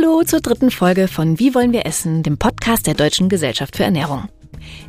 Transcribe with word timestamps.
Hallo 0.00 0.22
zur 0.22 0.40
dritten 0.40 0.70
Folge 0.70 1.08
von 1.08 1.38
Wie 1.38 1.54
wollen 1.54 1.74
wir 1.74 1.84
essen, 1.84 2.22
dem 2.22 2.38
Podcast 2.38 2.86
der 2.86 2.94
Deutschen 2.94 3.28
Gesellschaft 3.28 3.76
für 3.76 3.84
Ernährung. 3.84 4.30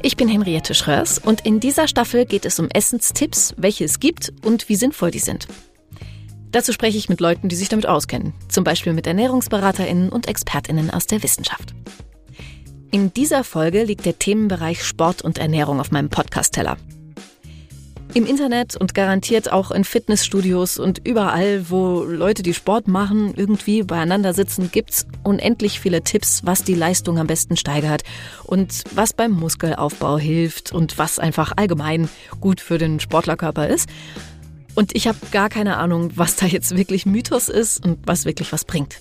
Ich 0.01 0.15
bin 0.15 0.29
Henriette 0.29 0.73
Schröers 0.73 1.19
und 1.19 1.45
in 1.45 1.59
dieser 1.59 1.89
Staffel 1.89 2.25
geht 2.25 2.45
es 2.45 2.59
um 2.59 2.69
Essenstipps, 2.69 3.53
welche 3.57 3.83
es 3.83 3.99
gibt 3.99 4.31
und 4.45 4.69
wie 4.69 4.75
sinnvoll 4.75 5.11
die 5.11 5.19
sind. 5.19 5.47
Dazu 6.51 6.71
spreche 6.71 6.97
ich 6.97 7.09
mit 7.09 7.19
Leuten, 7.19 7.49
die 7.49 7.57
sich 7.57 7.67
damit 7.67 7.87
auskennen, 7.87 8.33
zum 8.47 8.63
Beispiel 8.63 8.93
mit 8.93 9.05
Ernährungsberaterinnen 9.05 10.09
und 10.09 10.29
Expertinnen 10.29 10.91
aus 10.91 11.07
der 11.07 11.21
Wissenschaft. 11.23 11.73
In 12.91 13.11
dieser 13.13 13.43
Folge 13.43 13.83
liegt 13.83 14.05
der 14.05 14.17
Themenbereich 14.17 14.81
Sport 14.81 15.23
und 15.23 15.39
Ernährung 15.39 15.81
auf 15.81 15.91
meinem 15.91 16.09
Podcast-Teller. 16.09 16.77
Im 18.13 18.25
Internet 18.25 18.75
und 18.75 18.93
garantiert 18.93 19.53
auch 19.53 19.71
in 19.71 19.85
Fitnessstudios 19.85 20.79
und 20.79 20.99
überall, 21.07 21.69
wo 21.69 22.03
Leute, 22.03 22.43
die 22.43 22.53
Sport 22.53 22.89
machen, 22.89 23.33
irgendwie 23.37 23.83
beieinander 23.83 24.33
sitzen, 24.33 24.69
gibt's 24.69 25.07
unendlich 25.23 25.79
viele 25.79 26.03
Tipps, 26.03 26.41
was 26.43 26.65
die 26.65 26.73
Leistung 26.73 27.19
am 27.19 27.27
besten 27.27 27.55
steigert 27.55 28.03
und 28.43 28.83
was 28.95 29.13
beim 29.13 29.31
Muskelaufbau 29.31 30.17
hilft 30.17 30.73
und 30.73 30.97
was 30.97 31.19
einfach 31.19 31.53
allgemein 31.55 32.09
gut 32.41 32.59
für 32.59 32.77
den 32.77 32.99
Sportlerkörper 32.99 33.69
ist. 33.69 33.87
Und 34.75 34.93
ich 34.93 35.07
habe 35.07 35.17
gar 35.31 35.47
keine 35.47 35.77
Ahnung, 35.77 36.11
was 36.15 36.35
da 36.35 36.45
jetzt 36.45 36.75
wirklich 36.75 37.05
Mythos 37.05 37.47
ist 37.47 37.85
und 37.85 37.99
was 38.05 38.25
wirklich 38.25 38.51
was 38.51 38.65
bringt. 38.65 38.99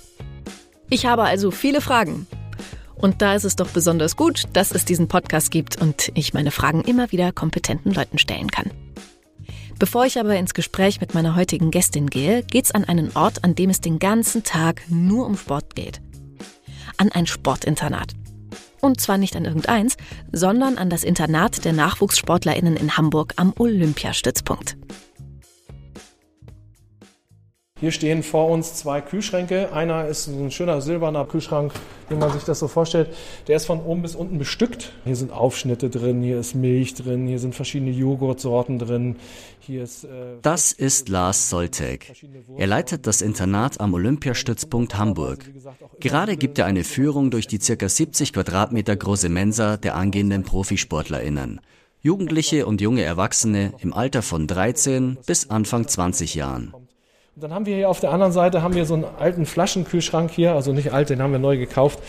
Ich 0.89 1.07
habe 1.07 1.25
also 1.25 1.51
viele 1.51 1.81
Fragen. 1.81 2.29
Und 3.01 3.23
da 3.23 3.35
ist 3.35 3.45
es 3.45 3.57
doch 3.57 3.69
besonders 3.69 4.15
gut, 4.17 4.45
dass 4.53 4.73
es 4.73 4.85
diesen 4.85 5.09
Podcast 5.09 5.51
gibt 5.51 5.81
und 5.81 6.13
ich 6.15 6.35
meine 6.35 6.51
Fragen 6.51 6.83
immer 6.83 7.11
wieder 7.13 7.33
kompetenten 7.33 7.93
Leuten 7.95 8.19
stellen 8.19 8.51
kann. 8.51 8.71
Bevor 9.79 10.05
ich 10.05 10.19
aber 10.19 10.37
ins 10.37 10.53
Gespräch 10.53 11.01
mit 11.01 11.15
meiner 11.15 11.35
heutigen 11.35 11.71
Gästin 11.71 12.09
gehe, 12.09 12.43
geht's 12.43 12.73
an 12.73 12.85
einen 12.85 13.11
Ort, 13.17 13.43
an 13.43 13.55
dem 13.55 13.71
es 13.71 13.81
den 13.81 13.99
ganzen 13.99 14.45
Tag 14.45 14.83
nur 14.91 15.25
um 15.25 15.39
Sport 15.39 15.75
geht. 15.75 16.03
An 16.99 17.11
ein 17.11 17.27
Sportinternat. 17.27 18.13
Und 18.83 19.01
zwar 19.01 19.17
nicht 19.17 19.35
an 19.35 19.47
irgendeins, 19.47 19.97
sondern 20.31 20.77
an 20.77 20.91
das 20.91 21.03
Internat 21.03 21.65
der 21.65 21.73
NachwuchssportlerInnen 21.73 22.77
in 22.77 22.99
Hamburg 22.99 23.33
am 23.37 23.55
Olympiastützpunkt. 23.59 24.77
Hier 27.81 27.93
stehen 27.93 28.23
vor 28.23 28.51
uns 28.51 28.75
zwei 28.75 29.01
Kühlschränke. 29.01 29.73
Einer 29.73 30.07
ist 30.07 30.27
ein 30.27 30.51
schöner 30.51 30.83
silberner 30.83 31.25
Kühlschrank, 31.25 31.73
wie 32.11 32.15
man 32.15 32.31
sich 32.31 32.45
das 32.45 32.59
so 32.59 32.69
vorstellt. 32.69 33.09
Der 33.49 33.57
ist 33.57 33.65
von 33.65 33.81
oben 33.81 34.03
bis 34.03 34.15
unten 34.15 34.37
bestückt. 34.37 34.93
Hier 35.07 35.17
sind 35.17 35.33
Aufschnitte 35.33 35.89
drin, 35.89 36.21
hier 36.23 36.39
ist 36.39 36.55
Milch 36.55 36.93
drin, 36.93 37.27
hier 37.27 37.39
sind 37.39 37.55
verschiedene 37.55 37.91
Joghurtsorten 37.91 38.79
drin. 38.79 39.17
Hier 39.61 39.83
ist, 39.83 40.05
äh, 40.05 40.09
das 40.43 40.73
ist 40.73 41.09
Lars 41.09 41.49
Soltek. 41.49 42.13
Er 42.59 42.67
leitet 42.67 43.07
das 43.07 43.23
Internat 43.23 43.81
am 43.81 43.95
Olympiastützpunkt 43.95 44.99
Hamburg. 44.99 45.51
Gerade 46.01 46.37
gibt 46.37 46.59
er 46.59 46.67
eine 46.67 46.85
Führung 46.85 47.31
durch 47.31 47.47
die 47.47 47.61
circa 47.61 47.89
70 47.89 48.35
Quadratmeter 48.35 48.95
große 48.95 49.31
Mensa 49.31 49.79
der 49.79 49.95
angehenden 49.95 50.43
ProfisportlerInnen. 50.43 51.63
Jugendliche 52.03 52.67
und 52.67 52.83
junge 52.83 53.03
Erwachsene 53.05 53.73
im 53.79 53.95
Alter 53.95 54.21
von 54.21 54.47
13 54.47 55.17
bis 55.27 55.49
Anfang 55.49 55.89
20 55.89 56.35
Jahren. 56.35 56.75
Und 57.37 57.45
dann 57.45 57.55
haben 57.55 57.67
wir 57.67 57.77
hier 57.77 57.89
auf 57.89 58.01
der 58.01 58.11
anderen 58.11 58.33
Seite 58.33 58.63
haben 58.63 58.75
wir 58.75 58.85
so 58.87 58.95
einen 58.95 59.05
alten 59.05 59.47
Flaschenkühlschrank 59.47 60.31
hier, 60.33 60.55
also 60.55 60.73
nicht 60.73 60.93
alt, 60.93 61.11
den 61.11 61.23
haben 61.23 61.33
wir 61.33 61.39
neu 61.39 61.57
gekauft. 61.59 62.01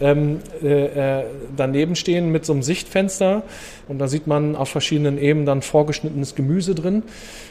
Ähm, 0.00 0.40
äh, 0.62 1.20
äh, 1.20 1.24
daneben 1.56 1.96
stehen 1.96 2.30
mit 2.30 2.44
so 2.44 2.52
einem 2.52 2.62
Sichtfenster 2.62 3.42
und 3.88 3.98
da 3.98 4.06
sieht 4.06 4.28
man 4.28 4.54
auf 4.54 4.68
verschiedenen 4.68 5.18
Ebenen 5.18 5.44
dann 5.44 5.62
vorgeschnittenes 5.62 6.36
Gemüse 6.36 6.74
drin. 6.74 7.02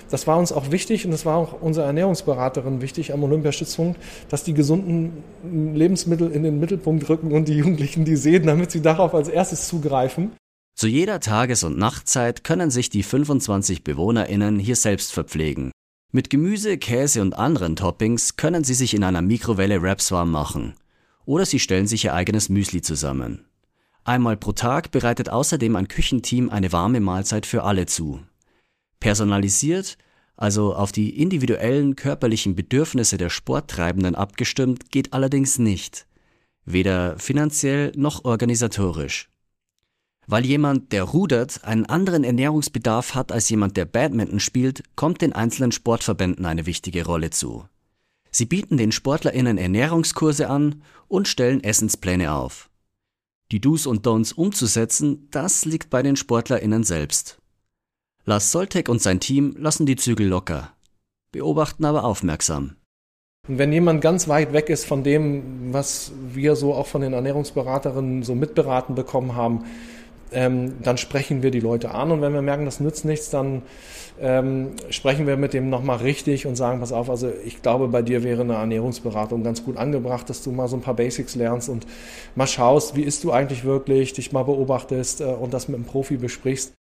Das 0.10 0.28
war 0.28 0.38
uns 0.38 0.54
auch 0.54 0.72
wichtig 0.72 1.04
und 1.04 1.12
das 1.12 1.26
war 1.26 1.36
auch 1.36 1.62
unserer 1.62 1.88
Ernährungsberaterin 1.88 2.82
wichtig 2.82 3.14
am 3.14 3.24
Olympiastützpunkt, 3.24 4.00
dass 4.30 4.44
die 4.46 4.54
gesunden 4.54 5.24
Lebensmittel 5.74 6.32
in 6.32 6.44
den 6.44 6.60
Mittelpunkt 6.60 7.10
rücken 7.10 7.34
und 7.34 7.50
die 7.50 7.58
Jugendlichen 7.58 8.06
die 8.06 8.16
sehen, 8.16 8.46
damit 8.46 8.72
sie 8.72 8.82
darauf 8.82 9.14
als 9.14 9.28
erstes 9.28 9.68
zugreifen. 9.68 10.32
Zu 10.76 10.88
jeder 10.88 11.20
Tages- 11.20 11.64
und 11.64 11.78
Nachtzeit 11.78 12.44
können 12.44 12.70
sich 12.70 12.90
die 12.90 13.04
25 13.04 13.84
BewohnerInnen 13.84 14.60
hier 14.60 14.76
selbst 14.76 15.12
verpflegen. 15.12 15.72
Mit 16.12 16.30
Gemüse, 16.30 16.78
Käse 16.78 17.22
und 17.22 17.34
anderen 17.34 17.76
Toppings 17.76 18.38
können 18.38 18.64
Sie 18.64 18.74
sich 18.74 18.94
in 18.94 19.04
einer 19.04 19.22
Mikrowelle 19.22 19.82
Wraps 19.82 20.10
warm 20.12 20.32
machen. 20.32 20.74
Oder 21.26 21.46
Sie 21.46 21.60
stellen 21.60 21.86
sich 21.86 22.06
Ihr 22.06 22.14
eigenes 22.14 22.48
Müsli 22.48 22.82
zusammen. 22.82 23.46
Einmal 24.06 24.38
pro 24.38 24.54
Tag 24.54 24.92
bereitet 24.92 25.28
außerdem 25.28 25.76
ein 25.76 25.90
Küchenteam 25.90 26.50
eine 26.50 26.72
warme 26.72 27.02
Mahlzeit 27.02 27.46
für 27.46 27.64
alle 27.64 27.88
zu. 27.88 28.22
Personalisiert, 29.02 29.98
also 30.38 30.74
auf 30.76 30.94
die 30.94 31.22
individuellen 31.22 31.98
körperlichen 31.98 32.56
Bedürfnisse 32.56 33.18
der 33.18 33.30
Sporttreibenden 33.30 34.16
abgestimmt, 34.16 34.92
geht 34.92 35.12
allerdings 35.12 35.60
nicht. 35.60 36.08
Weder 36.64 37.20
finanziell 37.20 37.92
noch 37.98 38.24
organisatorisch. 38.24 39.30
Weil 40.30 40.46
jemand, 40.46 40.92
der 40.92 41.04
rudert, 41.04 41.64
einen 41.64 41.86
anderen 41.86 42.26
Ernährungsbedarf 42.26 43.16
hat 43.16 43.32
als 43.32 43.50
jemand, 43.50 43.78
der 43.78 43.86
Badminton 43.86 44.42
spielt, 44.42 44.84
kommt 44.98 45.22
den 45.22 45.32
einzelnen 45.32 45.72
Sportverbänden 45.72 46.46
eine 46.46 46.66
wichtige 46.66 47.06
Rolle 47.06 47.30
zu. 47.30 47.66
Sie 48.30 48.46
bieten 48.46 48.76
den 48.76 48.92
SportlerInnen 48.92 49.58
Ernährungskurse 49.58 50.50
an 50.50 50.84
und 51.08 51.30
stellen 51.30 51.64
Essenspläne 51.64 52.34
auf. 52.34 52.70
Die 53.54 53.62
Do's 53.62 53.88
und 53.88 54.06
Don'ts 54.06 54.34
umzusetzen, 54.34 55.30
das 55.32 55.64
liegt 55.64 55.90
bei 55.90 56.04
den 56.04 56.18
SportlerInnen 56.18 56.84
selbst. 56.84 57.40
Lars 58.26 58.52
Soltek 58.52 58.90
und 58.90 59.02
sein 59.02 59.22
Team 59.22 59.56
lassen 59.58 59.86
die 59.86 59.96
Zügel 59.96 60.28
locker, 60.28 60.74
beobachten 61.32 61.86
aber 61.86 62.04
aufmerksam. 62.04 62.76
Wenn 63.48 63.72
jemand 63.72 64.02
ganz 64.02 64.28
weit 64.28 64.52
weg 64.52 64.70
ist 64.70 64.86
von 64.86 65.06
dem, 65.06 65.72
was 65.72 66.12
wir 66.34 66.58
so 66.58 66.74
auch 66.74 66.88
von 66.88 67.00
den 67.00 67.14
Ernährungsberaterinnen 67.14 68.24
so 68.24 68.36
mitberaten 68.36 68.96
bekommen 68.96 69.36
haben, 69.36 69.64
ähm, 70.32 70.76
dann 70.84 70.98
sprechen 70.98 71.44
wir 71.44 71.52
die 71.52 71.60
Leute 71.60 71.92
an 71.92 72.12
und 72.12 72.22
wenn 72.22 72.34
wir 72.34 72.42
merken, 72.42 72.66
das 72.66 72.80
nützt 72.80 73.06
nichts, 73.06 73.30
dann 73.30 73.64
ähm, 74.20 74.72
sprechen 74.90 75.28
wir 75.28 75.38
mit 75.38 75.54
dem 75.54 75.70
nochmal 75.70 75.98
richtig 75.98 76.46
und 76.46 76.56
sagen, 76.56 76.80
pass 76.80 76.92
auf, 76.92 77.10
also 77.10 77.32
ich 77.46 77.62
glaube, 77.62 77.88
bei 77.88 78.02
dir 78.02 78.24
wäre 78.24 78.42
eine 78.42 78.56
Ernährungsberatung 78.56 79.44
ganz 79.44 79.64
gut 79.64 79.78
angebracht, 79.78 80.30
dass 80.30 80.44
du 80.44 80.52
mal 80.52 80.68
so 80.68 80.76
ein 80.76 80.82
paar 80.82 80.96
Basics 80.96 81.36
lernst 81.36 81.70
und 81.70 81.86
mal 82.36 82.48
schaust, 82.48 82.96
wie 82.96 83.04
isst 83.04 83.24
du 83.24 83.32
eigentlich 83.32 83.64
wirklich, 83.64 84.14
dich 84.14 84.32
mal 84.32 84.44
beobachtest 84.44 85.22
äh, 85.22 85.26
und 85.26 85.54
das 85.54 85.68
mit 85.68 85.76
einem 85.76 85.86
Profi 85.86 86.18
besprichst. 86.18 86.74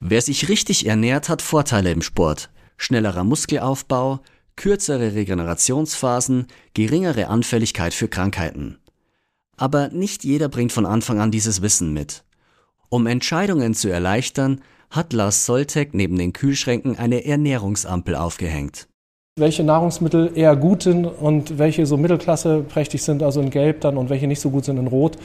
Wer 0.00 0.22
sich 0.22 0.48
richtig 0.48 0.86
ernährt, 0.86 1.28
hat 1.28 1.42
Vorteile 1.42 1.90
im 1.92 2.02
Sport. 2.02 2.50
Schnellerer 2.78 3.24
Muskelaufbau, 3.24 4.20
kürzere 4.56 5.14
Regenerationsphasen, 5.14 6.46
geringere 6.74 7.28
Anfälligkeit 7.28 7.92
für 7.92 8.08
Krankheiten. 8.08 8.78
Aber 9.56 9.88
nicht 9.88 10.24
jeder 10.24 10.48
bringt 10.48 10.72
von 10.72 10.86
Anfang 10.86 11.20
an 11.20 11.30
dieses 11.30 11.60
Wissen 11.60 11.92
mit. 11.92 12.24
Um 12.92 13.06
Entscheidungen 13.06 13.74
zu 13.74 13.88
erleichtern, 13.88 14.62
hat 14.90 15.12
Lars 15.12 15.46
Soltek 15.46 15.94
neben 15.94 16.18
den 16.18 16.32
Kühlschränken 16.32 16.98
eine 16.98 17.24
Ernährungsampel 17.24 18.16
aufgehängt. 18.16 18.88
Welche 19.38 19.62
Nahrungsmittel 19.62 20.32
eher 20.34 20.56
gut 20.56 20.82
sind 20.82 21.06
und 21.06 21.56
welche 21.56 21.86
so 21.86 21.96
Mittelklasse 21.96 22.64
prächtig 22.68 23.04
sind, 23.04 23.22
also 23.22 23.40
in 23.40 23.50
Gelb 23.50 23.82
dann 23.82 23.96
und 23.96 24.10
welche 24.10 24.26
nicht 24.26 24.40
so 24.40 24.50
gut 24.50 24.64
sind 24.64 24.76
in 24.76 24.88
Rot. 24.88 25.16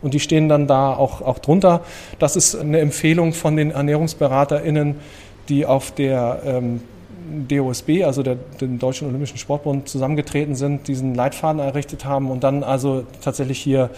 Und 0.00 0.14
die 0.14 0.20
stehen 0.20 0.48
dann 0.48 0.66
da 0.66 0.96
auch, 0.96 1.22
auch 1.22 1.38
drunter. 1.38 1.82
Das 2.18 2.34
ist 2.34 2.56
eine 2.56 2.80
Empfehlung 2.80 3.34
von 3.34 3.56
den 3.56 3.70
ErnährungsberaterInnen, 3.70 4.96
die 5.48 5.64
auf 5.64 5.92
der 5.92 6.42
ähm, 6.44 6.80
DOSB, 7.48 8.04
also 8.04 8.22
der, 8.22 8.36
dem 8.60 8.78
Deutschen 8.78 9.08
Olympischen 9.08 9.38
Sportbund, 9.38 9.88
zusammengetreten 9.88 10.54
sind, 10.54 10.88
diesen 10.88 11.14
Leitfaden 11.14 11.60
errichtet 11.60 12.04
haben 12.04 12.30
und 12.30 12.44
dann 12.44 12.62
also 12.62 13.04
tatsächlich 13.22 13.58
hier 13.58 13.90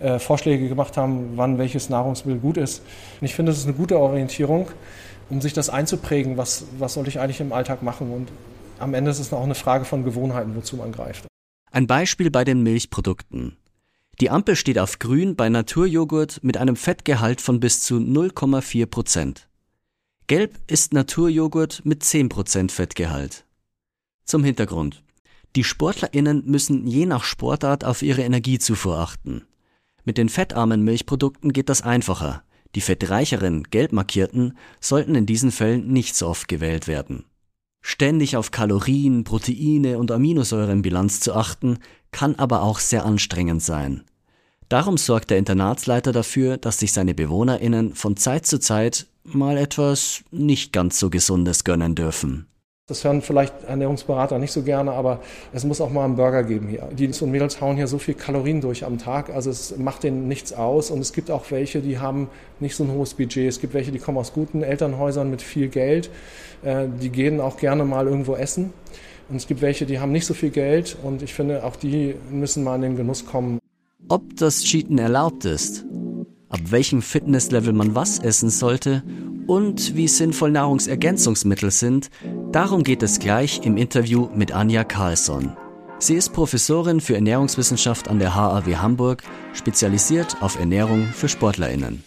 äh, 0.00 0.18
Vorschläge 0.18 0.68
gemacht 0.68 0.96
haben, 0.96 1.32
wann 1.36 1.58
welches 1.58 1.88
Nahrungsmittel 1.88 2.40
gut 2.40 2.56
ist. 2.56 2.82
Und 3.20 3.24
ich 3.26 3.34
finde, 3.34 3.52
das 3.52 3.58
ist 3.58 3.66
eine 3.66 3.74
gute 3.74 3.98
Orientierung, 3.98 4.68
um 5.30 5.40
sich 5.40 5.52
das 5.52 5.70
einzuprägen, 5.70 6.36
was, 6.36 6.66
was 6.78 6.94
soll 6.94 7.08
ich 7.08 7.20
eigentlich 7.20 7.40
im 7.40 7.52
Alltag 7.52 7.82
machen. 7.82 8.12
Und 8.12 8.28
am 8.78 8.94
Ende 8.94 9.10
ist 9.10 9.18
es 9.18 9.32
auch 9.32 9.42
eine 9.42 9.54
Frage 9.54 9.84
von 9.84 10.04
Gewohnheiten, 10.04 10.54
wozu 10.54 10.76
man 10.76 10.92
greift. 10.92 11.26
Ein 11.70 11.86
Beispiel 11.86 12.30
bei 12.30 12.44
den 12.44 12.62
Milchprodukten. 12.62 13.56
Die 14.20 14.30
Ampel 14.30 14.56
steht 14.56 14.78
auf 14.78 14.98
grün 14.98 15.36
bei 15.36 15.50
Naturjoghurt 15.50 16.42
mit 16.42 16.56
einem 16.56 16.76
Fettgehalt 16.76 17.42
von 17.42 17.60
bis 17.60 17.82
zu 17.82 17.96
0,4 17.96 18.86
Prozent. 18.86 19.48
Gelb 20.28 20.58
ist 20.66 20.92
Naturjoghurt 20.92 21.82
mit 21.84 22.02
10% 22.02 22.72
Fettgehalt. 22.72 23.44
Zum 24.24 24.42
Hintergrund. 24.42 25.04
Die 25.54 25.62
SportlerInnen 25.62 26.42
müssen 26.46 26.84
je 26.88 27.06
nach 27.06 27.22
Sportart 27.22 27.84
auf 27.84 28.02
ihre 28.02 28.22
Energiezufuhr 28.22 28.98
achten. 28.98 29.46
Mit 30.04 30.18
den 30.18 30.28
fettarmen 30.28 30.82
Milchprodukten 30.82 31.52
geht 31.52 31.68
das 31.68 31.82
einfacher. 31.82 32.42
Die 32.74 32.80
fettreicheren, 32.80 33.62
gelb 33.70 33.92
markierten, 33.92 34.58
sollten 34.80 35.14
in 35.14 35.26
diesen 35.26 35.52
Fällen 35.52 35.92
nicht 35.92 36.16
so 36.16 36.26
oft 36.26 36.48
gewählt 36.48 36.88
werden. 36.88 37.24
Ständig 37.80 38.36
auf 38.36 38.50
Kalorien, 38.50 39.22
Proteine 39.22 39.96
und 39.96 40.10
Aminosäurenbilanz 40.10 41.20
zu 41.20 41.34
achten, 41.34 41.78
kann 42.10 42.34
aber 42.34 42.62
auch 42.62 42.80
sehr 42.80 43.04
anstrengend 43.06 43.62
sein. 43.62 44.02
Darum 44.68 44.96
sorgt 44.96 45.30
der 45.30 45.38
Internatsleiter 45.38 46.10
dafür, 46.10 46.56
dass 46.56 46.80
sich 46.80 46.92
seine 46.92 47.14
BewohnerInnen 47.14 47.94
von 47.94 48.16
Zeit 48.16 48.44
zu 48.44 48.58
Zeit 48.58 49.06
mal 49.34 49.56
etwas 49.56 50.22
nicht 50.30 50.72
ganz 50.72 50.98
so 50.98 51.10
Gesundes 51.10 51.64
gönnen 51.64 51.94
dürfen. 51.94 52.46
Das 52.88 53.02
hören 53.02 53.20
vielleicht 53.20 53.64
Ernährungsberater 53.64 54.38
nicht 54.38 54.52
so 54.52 54.62
gerne, 54.62 54.92
aber 54.92 55.20
es 55.52 55.64
muss 55.64 55.80
auch 55.80 55.90
mal 55.90 56.04
einen 56.04 56.14
Burger 56.14 56.44
geben 56.44 56.68
hier. 56.68 56.88
Die 56.96 57.08
und 57.08 57.32
Mädels 57.32 57.60
hauen 57.60 57.74
hier 57.74 57.88
so 57.88 57.98
viel 57.98 58.14
Kalorien 58.14 58.60
durch 58.60 58.84
am 58.84 58.98
Tag, 58.98 59.30
also 59.30 59.50
es 59.50 59.76
macht 59.76 60.04
denen 60.04 60.28
nichts 60.28 60.52
aus. 60.52 60.92
Und 60.92 61.00
es 61.00 61.12
gibt 61.12 61.32
auch 61.32 61.50
welche, 61.50 61.80
die 61.80 61.98
haben 61.98 62.28
nicht 62.60 62.76
so 62.76 62.84
ein 62.84 62.92
hohes 62.92 63.14
Budget. 63.14 63.48
Es 63.48 63.60
gibt 63.60 63.74
welche, 63.74 63.90
die 63.90 63.98
kommen 63.98 64.18
aus 64.18 64.32
guten 64.32 64.62
Elternhäusern 64.62 65.28
mit 65.28 65.42
viel 65.42 65.66
Geld. 65.66 66.10
Äh, 66.62 66.86
die 67.02 67.10
gehen 67.10 67.40
auch 67.40 67.56
gerne 67.56 67.84
mal 67.84 68.06
irgendwo 68.06 68.36
essen. 68.36 68.72
Und 69.28 69.34
es 69.34 69.48
gibt 69.48 69.62
welche, 69.62 69.84
die 69.84 69.98
haben 69.98 70.12
nicht 70.12 70.26
so 70.26 70.34
viel 70.34 70.50
Geld. 70.50 70.96
Und 71.02 71.22
ich 71.22 71.34
finde, 71.34 71.64
auch 71.64 71.74
die 71.74 72.14
müssen 72.30 72.62
mal 72.62 72.76
in 72.76 72.82
den 72.82 72.96
Genuss 72.96 73.26
kommen. 73.26 73.58
Ob 74.08 74.36
das 74.36 74.62
Cheaten 74.62 74.98
erlaubt 74.98 75.44
ist, 75.44 75.84
ab 76.56 76.70
welchem 76.70 77.02
Fitnesslevel 77.02 77.74
man 77.74 77.94
was 77.94 78.18
essen 78.18 78.48
sollte 78.48 79.02
und 79.46 79.94
wie 79.94 80.08
sinnvoll 80.08 80.50
Nahrungsergänzungsmittel 80.50 81.70
sind, 81.70 82.08
darum 82.50 82.82
geht 82.82 83.02
es 83.02 83.18
gleich 83.18 83.60
im 83.66 83.76
Interview 83.76 84.30
mit 84.34 84.52
Anja 84.52 84.82
Carlsson. 84.82 85.54
Sie 85.98 86.14
ist 86.14 86.32
Professorin 86.32 87.02
für 87.02 87.14
Ernährungswissenschaft 87.14 88.08
an 88.08 88.20
der 88.20 88.34
HAW 88.34 88.76
Hamburg, 88.76 89.22
spezialisiert 89.52 90.38
auf 90.40 90.58
Ernährung 90.58 91.04
für 91.04 91.28
Sportlerinnen. 91.28 92.02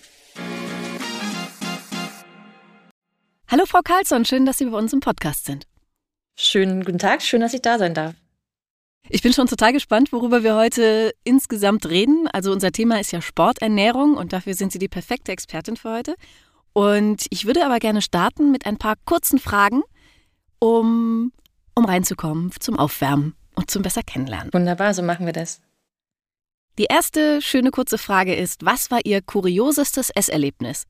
Hallo 3.48 3.66
Frau 3.68 3.82
Carlsson, 3.84 4.26
schön, 4.26 4.48
dass 4.48 4.58
Sie 4.58 4.66
bei 4.66 4.78
uns 4.78 4.94
im 4.94 5.00
Podcast 5.00 5.46
sind. 5.46 5.68
Schönen 6.36 6.84
guten 6.84 6.98
Tag, 6.98 7.22
schön, 7.22 7.42
dass 7.42 7.54
ich 7.54 7.62
da 7.62 7.78
sein 7.78 7.94
darf. 7.94 8.16
Ich 9.08 9.22
bin 9.22 9.34
schon 9.34 9.48
total 9.48 9.74
gespannt, 9.74 10.12
worüber 10.12 10.44
wir 10.44 10.56
heute 10.56 11.14
insgesamt 11.24 11.88
reden. 11.88 12.28
Also 12.34 12.52
unser 12.52 12.72
Thema 12.72 13.00
ist 13.00 13.12
ja 13.12 13.22
Sporternährung 13.22 14.16
und 14.16 14.34
dafür 14.34 14.54
sind 14.54 14.72
Sie 14.72 14.80
die 14.80 14.88
perfekte 14.88 15.32
Expertin 15.32 15.78
für 15.78 15.92
heute. 15.92 16.16
Und 16.74 17.26
ich 17.30 17.46
würde 17.46 17.66
aber 17.66 17.80
gerne 17.80 18.02
starten 18.02 18.52
mit 18.52 18.66
ein 18.66 18.78
paar 18.78 18.96
kurzen 19.06 19.40
Fragen, 19.40 19.82
um, 20.60 21.32
um 21.76 21.86
reinzukommen, 21.86 22.52
zum 22.60 22.78
Aufwärmen 22.78 23.36
und 23.56 23.72
zum 23.72 23.82
besser 23.82 24.04
kennenlernen. 24.04 24.54
Wunderbar, 24.54 24.94
so 24.94 25.02
machen 25.02 25.26
wir 25.26 25.34
das. 25.34 25.62
Die 26.78 26.86
erste 26.86 27.42
schöne 27.42 27.72
kurze 27.72 27.98
Frage 27.98 28.36
ist, 28.36 28.64
was 28.64 28.92
war 28.92 29.00
Ihr 29.04 29.22
kuriosestes 29.22 30.12
Esserlebnis? 30.12 30.86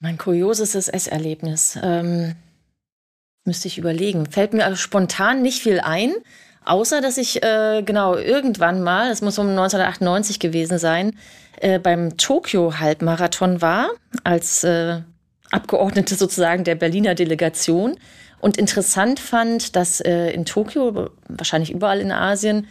Mein 0.00 0.18
kuriosestes 0.18 0.88
Esserlebnis. 0.88 1.78
Ähm, 1.82 2.36
müsste 3.44 3.68
ich 3.68 3.78
überlegen. 3.78 4.26
Fällt 4.30 4.52
mir 4.52 4.64
also 4.64 4.76
spontan 4.76 5.42
nicht 5.42 5.62
viel 5.62 5.80
ein, 5.80 6.12
außer 6.64 7.00
dass 7.00 7.18
ich 7.18 7.42
äh, 7.42 7.82
genau 7.84 8.16
irgendwann 8.16 8.82
mal, 8.82 9.10
es 9.10 9.22
muss 9.22 9.38
um 9.38 9.48
1998 9.48 10.38
gewesen 10.38 10.78
sein, 10.78 11.16
äh, 11.60 11.78
beim 11.78 12.16
Tokio-Halbmarathon 12.16 13.62
war, 13.62 13.90
als 14.24 14.64
äh, 14.64 15.00
Abgeordnete 15.50 16.14
sozusagen 16.14 16.64
der 16.64 16.74
Berliner 16.74 17.14
Delegation. 17.14 17.96
Und 18.40 18.56
interessant 18.56 19.20
fand, 19.20 19.76
dass 19.76 20.00
äh, 20.00 20.30
in 20.30 20.44
Tokio, 20.44 21.10
wahrscheinlich 21.28 21.70
überall 21.70 22.00
in 22.00 22.12
Asien, 22.12 22.66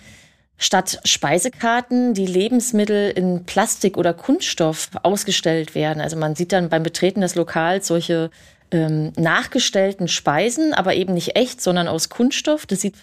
statt 0.58 1.00
Speisekarten 1.04 2.14
die 2.14 2.26
Lebensmittel 2.26 3.10
in 3.10 3.46
Plastik 3.46 3.98
oder 3.98 4.14
Kunststoff 4.14 4.90
ausgestellt 5.02 5.76
werden. 5.76 6.02
Also 6.02 6.16
man 6.16 6.36
sieht 6.36 6.52
dann 6.52 6.70
beim 6.70 6.84
Betreten 6.84 7.22
des 7.22 7.36
Lokals 7.36 7.88
solche 7.88 8.30
ähm, 8.72 9.14
nachgestellten 9.18 10.08
Speisen, 10.08 10.74
aber 10.74 10.94
eben 10.94 11.14
nicht 11.14 11.36
echt, 11.36 11.62
sondern 11.62 11.88
aus 11.88 12.10
Kunststoff. 12.10 12.66
Das 12.66 12.82
sieht 12.82 12.96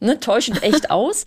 ne, 0.00 0.20
täuschend 0.20 0.62
echt 0.62 0.90
aus. 0.90 1.26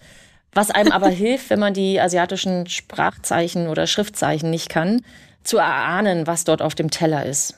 Was 0.54 0.70
einem 0.70 0.92
aber 0.92 1.10
hilft, 1.10 1.50
wenn 1.50 1.60
man 1.60 1.74
die 1.74 2.00
asiatischen 2.02 2.68
Sprachzeichen 2.68 3.68
oder 3.68 3.88
Schriftzeichen 3.88 4.50
nicht 4.50 4.68
kann, 4.70 5.02
zu 5.44 5.58
erahnen, 5.58 6.28
was 6.28 6.44
dort 6.44 6.62
auf 6.62 6.76
dem 6.76 6.92
Teller 6.92 7.26
ist. 7.26 7.56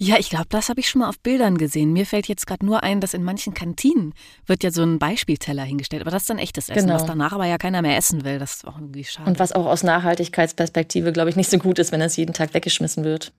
Ja, 0.00 0.16
ich 0.16 0.30
glaube, 0.30 0.46
das 0.48 0.68
habe 0.68 0.78
ich 0.78 0.88
schon 0.88 1.00
mal 1.00 1.08
auf 1.08 1.18
Bildern 1.18 1.58
gesehen. 1.58 1.92
Mir 1.92 2.06
fällt 2.06 2.28
jetzt 2.28 2.46
gerade 2.46 2.64
nur 2.64 2.84
ein, 2.84 3.00
dass 3.00 3.14
in 3.14 3.24
manchen 3.24 3.52
Kantinen 3.52 4.14
wird 4.46 4.62
ja 4.62 4.70
so 4.70 4.84
ein 4.84 5.00
Beispielteller 5.00 5.64
hingestellt. 5.64 6.02
Aber 6.02 6.12
das 6.12 6.22
ist 6.22 6.30
dann 6.30 6.38
echtes 6.38 6.68
Essen, 6.68 6.86
genau. 6.86 6.94
was 6.94 7.04
danach 7.04 7.32
aber 7.32 7.46
ja 7.46 7.58
keiner 7.58 7.82
mehr 7.82 7.96
essen 7.96 8.24
will. 8.24 8.38
Das 8.38 8.54
ist 8.54 8.66
auch 8.66 8.76
irgendwie 8.76 9.02
schade. 9.02 9.28
Und 9.28 9.40
was 9.40 9.50
auch 9.50 9.66
aus 9.66 9.82
Nachhaltigkeitsperspektive, 9.82 11.12
glaube 11.12 11.30
ich, 11.30 11.36
nicht 11.36 11.50
so 11.50 11.58
gut 11.58 11.80
ist, 11.80 11.90
wenn 11.90 12.00
es 12.00 12.16
jeden 12.16 12.32
Tag 12.32 12.54
weggeschmissen 12.54 13.02
wird. 13.02 13.32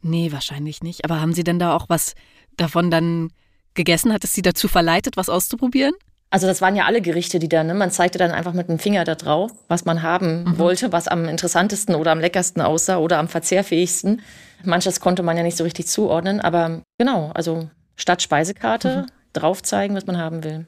Nee, 0.00 0.30
wahrscheinlich 0.30 0.80
nicht. 0.84 1.04
Aber 1.04 1.20
haben 1.20 1.32
Sie 1.32 1.42
denn 1.42 1.58
da 1.58 1.74
auch 1.74 1.88
was 1.88 2.14
davon 2.56 2.92
dann 2.92 3.32
gegessen? 3.78 4.12
Hat 4.12 4.24
es 4.24 4.34
Sie 4.34 4.42
dazu 4.42 4.68
verleitet, 4.68 5.16
was 5.16 5.30
auszuprobieren? 5.30 5.94
Also 6.30 6.46
das 6.46 6.60
waren 6.60 6.76
ja 6.76 6.84
alle 6.84 7.00
Gerichte, 7.00 7.38
die 7.38 7.48
da, 7.48 7.64
ne? 7.64 7.72
man 7.72 7.90
zeigte 7.90 8.18
dann 8.18 8.32
einfach 8.32 8.52
mit 8.52 8.68
dem 8.68 8.78
Finger 8.78 9.04
da 9.04 9.14
drauf, 9.14 9.50
was 9.68 9.86
man 9.86 10.02
haben 10.02 10.44
mhm. 10.44 10.58
wollte, 10.58 10.92
was 10.92 11.08
am 11.08 11.24
interessantesten 11.24 11.94
oder 11.94 12.12
am 12.12 12.20
leckersten 12.20 12.60
aussah 12.60 12.98
oder 12.98 13.18
am 13.18 13.28
verzehrfähigsten. 13.28 14.20
Manches 14.62 15.00
konnte 15.00 15.22
man 15.22 15.38
ja 15.38 15.42
nicht 15.42 15.56
so 15.56 15.64
richtig 15.64 15.86
zuordnen, 15.86 16.42
aber 16.42 16.82
genau, 16.98 17.30
also 17.34 17.70
statt 17.96 18.20
Speisekarte 18.20 19.06
mhm. 19.06 19.12
drauf 19.32 19.62
zeigen, 19.62 19.94
was 19.94 20.06
man 20.06 20.18
haben 20.18 20.44
will. 20.44 20.66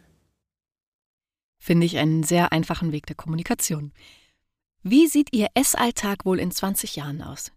Finde 1.58 1.84
ich 1.84 1.98
einen 1.98 2.22
sehr 2.22 2.52
einfachen 2.52 2.92
Weg 2.92 3.04
der 3.04 3.16
Kommunikation. 3.16 3.92
Wie 4.82 5.08
sieht 5.08 5.28
Ihr 5.34 5.48
Essalltag 5.52 6.24
wohl 6.24 6.40
in 6.40 6.50
20 6.50 6.96
Jahren 6.96 7.20
aus? 7.20 7.52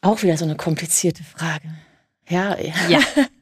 Auch 0.00 0.22
wieder 0.22 0.38
so 0.38 0.46
eine 0.46 0.56
komplizierte 0.56 1.22
Frage. 1.24 1.74
Ja, 2.26 2.56
ja. 2.88 3.00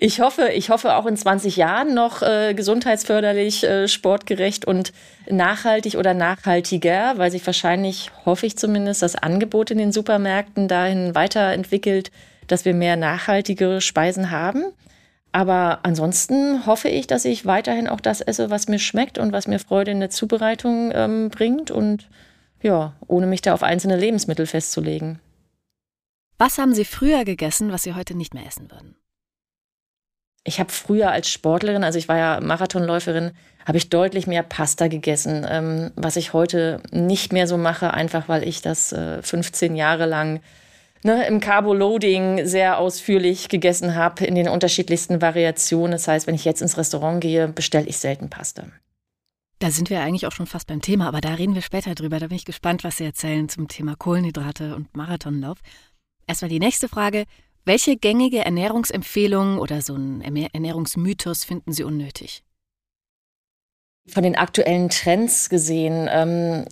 Ich 0.00 0.20
hoffe, 0.20 0.50
ich 0.50 0.70
hoffe 0.70 0.94
auch 0.94 1.06
in 1.06 1.16
20 1.16 1.56
Jahren 1.56 1.94
noch 1.94 2.22
äh, 2.22 2.54
gesundheitsförderlich, 2.54 3.64
äh, 3.64 3.88
sportgerecht 3.88 4.66
und 4.66 4.92
nachhaltig 5.28 5.96
oder 5.96 6.14
nachhaltiger, 6.14 7.14
weil 7.16 7.30
sich 7.30 7.46
wahrscheinlich, 7.46 8.10
hoffe 8.24 8.46
ich 8.46 8.58
zumindest, 8.58 9.02
das 9.02 9.16
Angebot 9.16 9.70
in 9.70 9.78
den 9.78 9.92
Supermärkten 9.92 10.68
dahin 10.68 11.14
weiterentwickelt, 11.14 12.10
dass 12.46 12.64
wir 12.64 12.74
mehr 12.74 12.96
nachhaltigere 12.96 13.80
Speisen 13.80 14.30
haben. 14.30 14.64
Aber 15.32 15.80
ansonsten 15.82 16.66
hoffe 16.66 16.88
ich, 16.88 17.06
dass 17.06 17.24
ich 17.24 17.46
weiterhin 17.46 17.88
auch 17.88 18.00
das 18.00 18.20
esse, 18.20 18.50
was 18.50 18.68
mir 18.68 18.78
schmeckt 18.78 19.18
und 19.18 19.32
was 19.32 19.46
mir 19.46 19.58
Freude 19.58 19.90
in 19.90 20.00
der 20.00 20.10
Zubereitung 20.10 20.92
ähm, 20.94 21.30
bringt 21.30 21.70
und 21.70 22.08
ja, 22.62 22.94
ohne 23.06 23.26
mich 23.26 23.42
da 23.42 23.54
auf 23.54 23.62
einzelne 23.62 23.96
Lebensmittel 23.96 24.46
festzulegen. 24.46 25.20
Was 26.38 26.58
haben 26.58 26.74
Sie 26.74 26.84
früher 26.84 27.24
gegessen, 27.24 27.72
was 27.72 27.82
Sie 27.82 27.94
heute 27.94 28.14
nicht 28.16 28.34
mehr 28.34 28.46
essen 28.46 28.70
würden? 28.70 28.96
Ich 30.46 30.60
habe 30.60 30.70
früher 30.70 31.10
als 31.10 31.28
Sportlerin, 31.28 31.82
also 31.82 31.98
ich 31.98 32.08
war 32.08 32.16
ja 32.16 32.40
Marathonläuferin, 32.40 33.32
habe 33.66 33.78
ich 33.78 33.88
deutlich 33.88 34.28
mehr 34.28 34.44
Pasta 34.44 34.86
gegessen, 34.86 35.44
ähm, 35.48 35.90
was 35.96 36.14
ich 36.14 36.32
heute 36.32 36.80
nicht 36.92 37.32
mehr 37.32 37.48
so 37.48 37.58
mache, 37.58 37.92
einfach 37.92 38.28
weil 38.28 38.46
ich 38.46 38.62
das 38.62 38.92
äh, 38.92 39.20
15 39.22 39.74
Jahre 39.74 40.06
lang 40.06 40.40
ne, 41.02 41.26
im 41.26 41.40
Carbo-Loading 41.40 42.46
sehr 42.46 42.78
ausführlich 42.78 43.48
gegessen 43.48 43.96
habe, 43.96 44.24
in 44.24 44.36
den 44.36 44.48
unterschiedlichsten 44.48 45.20
Variationen. 45.20 45.90
Das 45.90 46.06
heißt, 46.06 46.28
wenn 46.28 46.36
ich 46.36 46.44
jetzt 46.44 46.62
ins 46.62 46.78
Restaurant 46.78 47.20
gehe, 47.20 47.48
bestelle 47.48 47.86
ich 47.86 47.98
selten 47.98 48.30
Pasta. 48.30 48.66
Da 49.58 49.70
sind 49.70 49.90
wir 49.90 50.00
eigentlich 50.00 50.26
auch 50.26 50.32
schon 50.32 50.46
fast 50.46 50.68
beim 50.68 50.80
Thema, 50.80 51.08
aber 51.08 51.20
da 51.20 51.34
reden 51.34 51.56
wir 51.56 51.62
später 51.62 51.96
drüber. 51.96 52.20
Da 52.20 52.28
bin 52.28 52.36
ich 52.36 52.44
gespannt, 52.44 52.84
was 52.84 52.98
Sie 52.98 53.04
erzählen 53.04 53.48
zum 53.48 53.66
Thema 53.66 53.96
Kohlenhydrate 53.96 54.76
und 54.76 54.94
Marathonlauf. 54.94 55.58
Erstmal 56.28 56.50
die 56.50 56.60
nächste 56.60 56.88
Frage. 56.88 57.24
Welche 57.66 57.96
gängige 57.96 58.44
Ernährungsempfehlung 58.44 59.58
oder 59.58 59.82
so 59.82 59.96
ein 59.96 60.22
Ernährungsmythos 60.22 61.42
finden 61.42 61.72
Sie 61.72 61.82
unnötig? 61.82 62.44
Von 64.08 64.22
den 64.22 64.36
aktuellen 64.36 64.88
Trends 64.88 65.48
gesehen 65.48 66.08
ähm, 66.08 66.64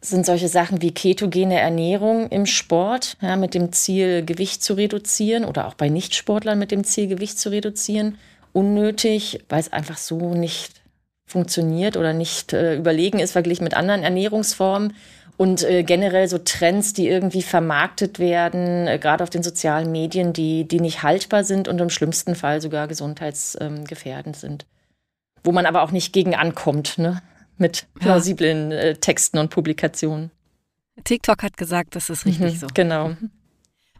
sind 0.00 0.26
solche 0.26 0.48
Sachen 0.48 0.82
wie 0.82 0.90
ketogene 0.90 1.60
Ernährung 1.60 2.28
im 2.30 2.46
Sport, 2.46 3.16
ja, 3.20 3.36
mit 3.36 3.54
dem 3.54 3.70
Ziel, 3.70 4.24
Gewicht 4.24 4.64
zu 4.64 4.74
reduzieren 4.74 5.44
oder 5.44 5.68
auch 5.68 5.74
bei 5.74 5.88
Nichtsportlern 5.88 6.58
mit 6.58 6.72
dem 6.72 6.82
Ziel, 6.82 7.06
Gewicht 7.06 7.38
zu 7.38 7.50
reduzieren, 7.50 8.18
unnötig, 8.52 9.44
weil 9.48 9.60
es 9.60 9.72
einfach 9.72 9.96
so 9.96 10.34
nicht 10.34 10.82
funktioniert 11.24 11.96
oder 11.96 12.12
nicht 12.12 12.52
äh, 12.52 12.74
überlegen 12.74 13.20
ist 13.20 13.30
verglichen 13.30 13.62
mit 13.62 13.74
anderen 13.74 14.02
Ernährungsformen 14.02 14.94
und 15.36 15.62
äh, 15.64 15.82
generell 15.82 16.28
so 16.28 16.38
Trends, 16.38 16.92
die 16.92 17.08
irgendwie 17.08 17.42
vermarktet 17.42 18.18
werden, 18.18 18.86
äh, 18.86 18.98
gerade 18.98 19.24
auf 19.24 19.30
den 19.30 19.42
sozialen 19.42 19.90
Medien, 19.90 20.32
die, 20.32 20.66
die 20.66 20.80
nicht 20.80 21.02
haltbar 21.02 21.44
sind 21.44 21.68
und 21.68 21.80
im 21.80 21.90
schlimmsten 21.90 22.34
Fall 22.34 22.60
sogar 22.60 22.88
gesundheitsgefährdend 22.88 24.36
ähm, 24.36 24.40
sind. 24.40 24.66
Wo 25.44 25.52
man 25.52 25.66
aber 25.66 25.82
auch 25.82 25.90
nicht 25.90 26.12
gegen 26.12 26.34
ankommt, 26.34 26.98
ne? 26.98 27.22
Mit 27.58 27.86
plausiblen 27.94 28.70
ja. 28.70 28.78
äh, 28.78 28.94
Texten 28.94 29.38
und 29.38 29.50
Publikationen. 29.50 30.30
TikTok 31.04 31.42
hat 31.42 31.56
gesagt, 31.56 31.96
das 31.96 32.10
ist 32.10 32.26
richtig 32.26 32.54
mhm, 32.54 32.58
so. 32.58 32.66
Genau. 32.74 33.16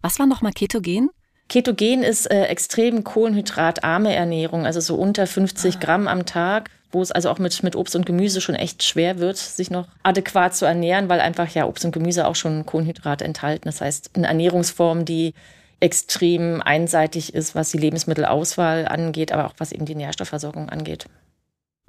Was 0.01 0.19
war 0.19 0.27
nochmal 0.27 0.53
Ketogen? 0.53 1.11
Ketogen 1.49 2.03
ist 2.03 2.31
äh, 2.31 2.45
extrem 2.45 3.05
kohlenhydratarme 3.05 4.15
Ernährung, 4.15 4.65
also 4.65 4.81
so 4.81 4.95
unter 4.95 5.27
50 5.27 5.77
ah. 5.77 5.79
Gramm 5.81 6.09
am 6.09 6.25
Tag 6.27 6.71
wo 6.93 7.03
es 7.03 7.11
also 7.11 7.31
auch 7.31 7.39
mit, 7.39 7.63
mit 7.63 7.75
Obst 7.75 7.97
und 7.97 8.07
Gemüse 8.07 8.41
schon 8.41 8.55
echt 8.55 8.83
schwer 8.83 9.19
wird, 9.19 9.39
sich 9.39 9.71
noch 9.71 9.89
adäquat 10.03 10.55
zu 10.55 10.67
ernähren, 10.67 11.09
weil 11.09 11.21
einfach 11.21 11.49
ja 11.49 11.67
Obst 11.67 11.85
und 11.85 11.93
Gemüse 11.93 12.27
auch 12.27 12.37
schon 12.37 12.67
Kohlenhydrate 12.67 13.25
enthalten. 13.25 13.65
Das 13.65 13.81
heißt, 13.81 14.11
eine 14.15 14.27
Ernährungsform, 14.27 15.05
die 15.05 15.35
extrem 15.81 16.63
einseitig 16.63 17.35
ist, 17.35 17.55
was 17.55 17.73
die 17.73 17.79
Lebensmittelauswahl 17.79 18.87
angeht, 18.87 19.33
aber 19.33 19.47
auch 19.47 19.55
was 19.59 19.73
eben 19.73 19.85
die 19.85 19.97
Nährstoffversorgung 19.97 20.69
angeht. 20.69 21.07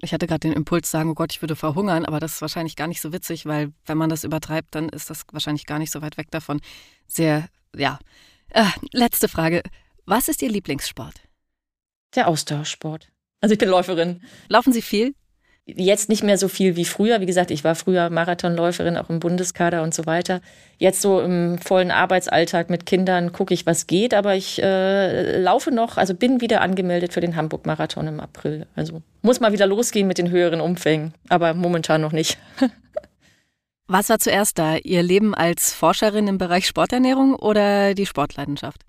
Ich 0.01 0.13
hatte 0.13 0.25
gerade 0.25 0.39
den 0.39 0.53
Impuls 0.53 0.89
sagen, 0.89 1.11
oh 1.11 1.13
Gott, 1.13 1.31
ich 1.31 1.41
würde 1.41 1.55
verhungern, 1.55 2.05
aber 2.05 2.19
das 2.19 2.33
ist 2.33 2.41
wahrscheinlich 2.41 2.75
gar 2.75 2.87
nicht 2.87 3.01
so 3.01 3.13
witzig, 3.13 3.45
weil 3.45 3.71
wenn 3.85 3.97
man 3.97 4.09
das 4.09 4.23
übertreibt, 4.23 4.73
dann 4.75 4.89
ist 4.89 5.09
das 5.09 5.21
wahrscheinlich 5.31 5.65
gar 5.65 5.79
nicht 5.79 5.91
so 5.91 6.01
weit 6.01 6.17
weg 6.17 6.31
davon. 6.31 6.59
Sehr, 7.07 7.47
ja. 7.75 7.99
Äh, 8.49 8.65
letzte 8.91 9.27
Frage. 9.27 9.61
Was 10.05 10.27
ist 10.27 10.41
Ihr 10.41 10.49
Lieblingssport? 10.49 11.21
Der 12.15 12.27
Austauschsport. 12.27 13.12
Also 13.43 13.53
ich 13.53 13.59
bin 13.59 13.67
Läuferin. 13.67 14.21
Laufen 14.47 14.71
Sie 14.71 14.81
viel? 14.81 15.15
Jetzt 15.65 16.07
nicht 16.07 16.23
mehr 16.23 16.37
so 16.37 16.47
viel 16.47 16.77
wie 16.77 16.85
früher. 16.85 17.19
Wie 17.19 17.25
gesagt, 17.25 17.51
ich 17.51 17.65
war 17.65 17.75
früher 17.75 18.09
Marathonläuferin, 18.09 18.95
auch 18.95 19.09
im 19.09 19.19
Bundeskader 19.19 19.83
und 19.83 19.93
so 19.93 20.05
weiter. 20.05 20.39
Jetzt 20.77 21.01
so 21.01 21.19
im 21.19 21.57
vollen 21.57 21.91
Arbeitsalltag 21.91 22.69
mit 22.69 22.85
Kindern 22.85 23.33
gucke 23.33 23.53
ich, 23.53 23.65
was 23.65 23.85
geht. 23.85 24.13
Aber 24.13 24.33
ich 24.35 24.63
äh, 24.63 25.41
laufe 25.41 25.71
noch, 25.71 25.97
also 25.97 26.13
bin 26.13 26.39
wieder 26.39 26.61
angemeldet 26.61 27.11
für 27.11 27.19
den 27.19 27.35
Hamburg-Marathon 27.35 28.07
im 28.07 28.21
April. 28.21 28.65
Also 28.77 29.01
muss 29.21 29.41
mal 29.41 29.51
wieder 29.51 29.67
losgehen 29.67 30.07
mit 30.07 30.19
den 30.19 30.31
höheren 30.31 30.61
Umfängen. 30.61 31.13
Aber 31.27 31.53
momentan 31.53 31.99
noch 31.99 32.13
nicht. 32.13 32.37
was 33.87 34.07
war 34.07 34.19
zuerst 34.19 34.57
da? 34.57 34.77
Ihr 34.77 35.03
Leben 35.03 35.35
als 35.35 35.73
Forscherin 35.73 36.29
im 36.29 36.37
Bereich 36.37 36.65
Sporternährung 36.65 37.35
oder 37.35 37.93
die 37.93 38.05
Sportleidenschaft? 38.05 38.85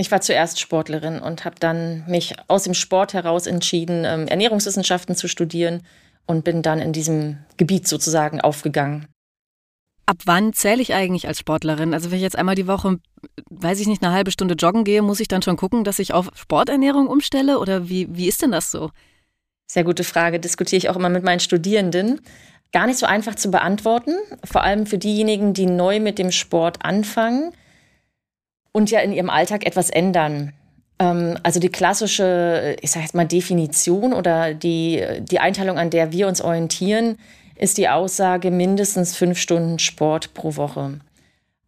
Ich 0.00 0.12
war 0.12 0.20
zuerst 0.20 0.60
Sportlerin 0.60 1.18
und 1.18 1.44
habe 1.44 1.56
dann 1.58 2.04
mich 2.06 2.36
aus 2.46 2.62
dem 2.62 2.74
Sport 2.74 3.14
heraus 3.14 3.48
entschieden, 3.48 4.04
ähm, 4.04 4.28
Ernährungswissenschaften 4.28 5.16
zu 5.16 5.26
studieren 5.26 5.82
und 6.24 6.44
bin 6.44 6.62
dann 6.62 6.78
in 6.78 6.92
diesem 6.92 7.38
Gebiet 7.56 7.88
sozusagen 7.88 8.40
aufgegangen. 8.40 9.08
Ab 10.06 10.18
wann 10.24 10.52
zähle 10.52 10.82
ich 10.82 10.94
eigentlich 10.94 11.26
als 11.26 11.40
Sportlerin? 11.40 11.94
Also 11.94 12.12
wenn 12.12 12.18
ich 12.18 12.22
jetzt 12.22 12.38
einmal 12.38 12.54
die 12.54 12.68
Woche, 12.68 13.00
weiß 13.50 13.80
ich 13.80 13.88
nicht, 13.88 14.00
eine 14.04 14.14
halbe 14.14 14.30
Stunde 14.30 14.54
joggen 14.54 14.84
gehe, 14.84 15.02
muss 15.02 15.18
ich 15.18 15.26
dann 15.26 15.42
schon 15.42 15.56
gucken, 15.56 15.82
dass 15.82 15.98
ich 15.98 16.14
auf 16.14 16.30
Sporternährung 16.36 17.08
umstelle? 17.08 17.58
Oder 17.58 17.88
wie, 17.88 18.06
wie 18.08 18.28
ist 18.28 18.40
denn 18.40 18.52
das 18.52 18.70
so? 18.70 18.90
Sehr 19.66 19.82
gute 19.82 20.04
Frage, 20.04 20.38
diskutiere 20.38 20.78
ich 20.78 20.88
auch 20.90 20.96
immer 20.96 21.08
mit 21.08 21.24
meinen 21.24 21.40
Studierenden. 21.40 22.20
Gar 22.70 22.86
nicht 22.86 23.00
so 23.00 23.06
einfach 23.06 23.34
zu 23.34 23.50
beantworten, 23.50 24.14
vor 24.44 24.62
allem 24.62 24.86
für 24.86 24.98
diejenigen, 24.98 25.54
die 25.54 25.66
neu 25.66 25.98
mit 25.98 26.20
dem 26.20 26.30
Sport 26.30 26.84
anfangen 26.84 27.52
und 28.72 28.90
ja 28.90 29.00
in 29.00 29.12
ihrem 29.12 29.30
Alltag 29.30 29.66
etwas 29.66 29.90
ändern. 29.90 30.52
Ähm, 30.98 31.36
also 31.42 31.60
die 31.60 31.70
klassische, 31.70 32.76
ich 32.80 32.90
sage 32.90 33.04
jetzt 33.04 33.14
mal 33.14 33.26
Definition 33.26 34.12
oder 34.12 34.54
die, 34.54 35.02
die 35.20 35.40
Einteilung, 35.40 35.78
an 35.78 35.90
der 35.90 36.12
wir 36.12 36.28
uns 36.28 36.40
orientieren, 36.40 37.16
ist 37.56 37.78
die 37.78 37.88
Aussage 37.88 38.50
mindestens 38.50 39.16
fünf 39.16 39.38
Stunden 39.38 39.78
Sport 39.78 40.34
pro 40.34 40.56
Woche. 40.56 41.00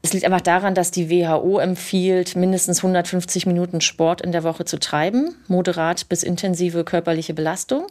Es 0.03 0.13
liegt 0.13 0.25
einfach 0.25 0.41
daran, 0.41 0.75
dass 0.75 0.91
die 0.91 1.11
WHO 1.11 1.59
empfiehlt, 1.59 2.35
mindestens 2.35 2.79
150 2.79 3.45
Minuten 3.47 3.81
Sport 3.81 4.23
in 4.23 4.33
der 4.33 4.45
Woche 4.45 4.65
zu 4.65 4.79
treiben, 4.79 5.35
moderat 5.47 6.09
bis 6.09 6.23
intensive 6.23 6.85
körperliche 6.85 7.35
Belastung, 7.35 7.87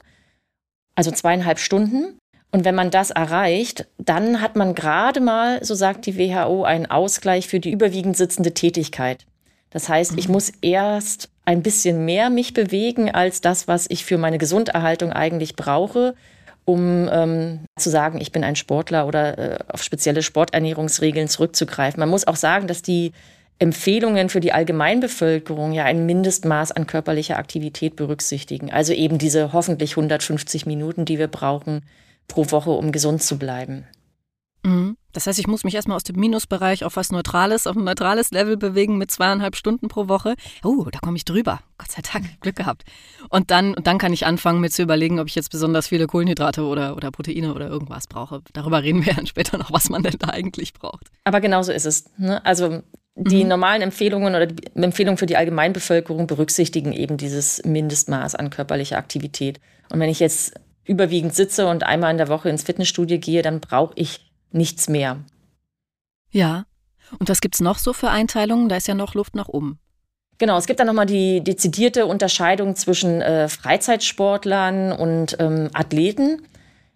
also 0.95 1.11
zweieinhalb 1.11 1.59
Stunden. 1.59 2.18
Und 2.51 2.65
wenn 2.65 2.75
man 2.75 2.89
das 2.89 3.11
erreicht, 3.11 3.85
dann 3.97 4.41
hat 4.41 4.55
man 4.55 4.73
gerade 4.73 5.19
mal, 5.19 5.63
so 5.63 5.75
sagt 5.75 6.05
die 6.07 6.17
WHO, 6.17 6.63
einen 6.63 6.87
Ausgleich 6.87 7.47
für 7.47 7.59
die 7.59 7.71
überwiegend 7.71 8.17
sitzende 8.17 8.53
Tätigkeit. 8.53 9.25
Das 9.69 9.87
heißt, 9.87 10.17
ich 10.17 10.27
mhm. 10.27 10.33
muss 10.33 10.51
erst 10.61 11.29
ein 11.45 11.61
bisschen 11.61 12.05
mehr 12.05 12.29
mich 12.29 12.53
bewegen 12.53 13.11
als 13.11 13.41
das, 13.41 13.67
was 13.67 13.85
ich 13.89 14.03
für 14.03 14.17
meine 14.17 14.39
Gesunderhaltung 14.39 15.11
eigentlich 15.13 15.55
brauche, 15.55 16.15
um 16.65 17.09
ähm, 17.11 17.61
zu 17.77 17.89
sagen, 17.89 18.21
ich 18.21 18.31
bin 18.31 18.43
ein 18.43 18.55
Sportler 18.55 19.07
oder 19.07 19.37
äh, 19.37 19.57
auf 19.71 19.83
spezielle 19.83 20.21
Sporternährungsregeln 20.21 21.27
zurückzugreifen. 21.27 21.99
Man 21.99 22.09
muss 22.09 22.27
auch 22.27 22.35
sagen, 22.35 22.67
dass 22.67 22.81
die 22.81 23.11
Empfehlungen 23.59 24.29
für 24.29 24.39
die 24.39 24.53
Allgemeinbevölkerung 24.53 25.73
ja 25.73 25.83
ein 25.83 26.05
Mindestmaß 26.05 26.71
an 26.71 26.87
körperlicher 26.87 27.37
Aktivität 27.37 27.95
berücksichtigen. 27.95 28.71
Also 28.71 28.93
eben 28.93 29.17
diese 29.17 29.51
hoffentlich 29.51 29.91
150 29.91 30.65
Minuten, 30.65 31.05
die 31.05 31.19
wir 31.19 31.27
brauchen, 31.27 31.81
pro 32.29 32.49
Woche, 32.51 32.69
um 32.69 32.93
gesund 32.93 33.21
zu 33.21 33.37
bleiben. 33.37 33.85
Mhm. 34.63 34.95
Das 35.11 35.25
heißt, 35.25 35.39
ich 35.39 35.47
muss 35.47 35.63
mich 35.63 35.73
erstmal 35.73 35.95
aus 35.95 36.03
dem 36.03 36.17
Minusbereich 36.17 36.83
auf 36.83 36.95
was 36.95 37.11
Neutrales, 37.11 37.65
auf 37.65 37.75
ein 37.75 37.83
neutrales 37.83 38.29
Level 38.31 38.57
bewegen 38.57 38.97
mit 38.97 39.09
zweieinhalb 39.09 39.55
Stunden 39.55 39.87
pro 39.87 40.07
Woche. 40.07 40.35
Oh, 40.63 40.85
da 40.91 40.99
komme 40.99 41.17
ich 41.17 41.25
drüber. 41.25 41.61
Gott 41.77 41.91
sei 41.91 42.01
Dank, 42.13 42.39
Glück 42.41 42.55
gehabt. 42.55 42.83
Und 43.29 43.49
dann, 43.49 43.73
und 43.73 43.87
dann 43.87 43.97
kann 43.97 44.13
ich 44.13 44.25
anfangen, 44.25 44.61
mir 44.61 44.69
zu 44.69 44.83
überlegen, 44.83 45.19
ob 45.19 45.27
ich 45.27 45.35
jetzt 45.35 45.49
besonders 45.49 45.87
viele 45.87 46.05
Kohlenhydrate 46.05 46.63
oder, 46.63 46.95
oder 46.95 47.09
Proteine 47.09 47.53
oder 47.55 47.67
irgendwas 47.67 48.05
brauche. 48.05 48.41
Darüber 48.53 48.83
reden 48.83 49.05
wir 49.05 49.13
dann 49.15 49.25
später 49.25 49.57
noch, 49.57 49.71
was 49.71 49.89
man 49.89 50.03
denn 50.03 50.15
da 50.19 50.29
eigentlich 50.29 50.73
braucht. 50.73 51.07
Aber 51.23 51.41
genauso 51.41 51.71
ist 51.71 51.85
es. 51.85 52.05
Ne? 52.17 52.45
Also 52.45 52.83
die 53.15 53.43
mhm. 53.43 53.49
normalen 53.49 53.81
Empfehlungen 53.81 54.35
oder 54.35 54.45
die 54.45 54.63
Empfehlungen 54.75 55.17
für 55.17 55.25
die 55.25 55.37
Allgemeinbevölkerung 55.37 56.27
berücksichtigen 56.27 56.93
eben 56.93 57.17
dieses 57.17 57.63
Mindestmaß 57.65 58.35
an 58.35 58.51
körperlicher 58.51 58.97
Aktivität. 58.97 59.59
Und 59.91 59.99
wenn 59.99 60.09
ich 60.09 60.19
jetzt 60.19 60.53
überwiegend 60.89 61.35
sitze 61.35 61.67
und 61.67 61.83
einmal 61.83 62.11
in 62.11 62.17
der 62.17 62.27
Woche 62.27 62.49
ins 62.49 62.63
Fitnessstudio 62.63 63.19
gehe, 63.19 63.41
dann 63.41 63.61
brauche 63.61 63.93
ich 63.95 64.31
nichts 64.51 64.89
mehr. 64.89 65.19
Ja. 66.31 66.65
Und 67.17 67.29
was 67.29 67.41
gibt 67.41 67.55
es 67.55 67.61
noch 67.61 67.77
so 67.77 67.93
für 67.93 68.09
Einteilungen? 68.09 68.69
Da 68.69 68.75
ist 68.75 68.87
ja 68.87 68.95
noch 68.95 69.13
Luft 69.13 69.35
nach 69.35 69.47
oben. 69.47 69.79
Genau, 70.39 70.57
es 70.57 70.67
gibt 70.67 70.79
dann 70.79 70.87
nochmal 70.87 71.05
die 71.05 71.43
dezidierte 71.43 72.05
Unterscheidung 72.05 72.75
zwischen 72.75 73.21
äh, 73.21 73.49
Freizeitsportlern 73.49 74.91
und 74.91 75.37
ähm, 75.39 75.69
Athleten. 75.73 76.41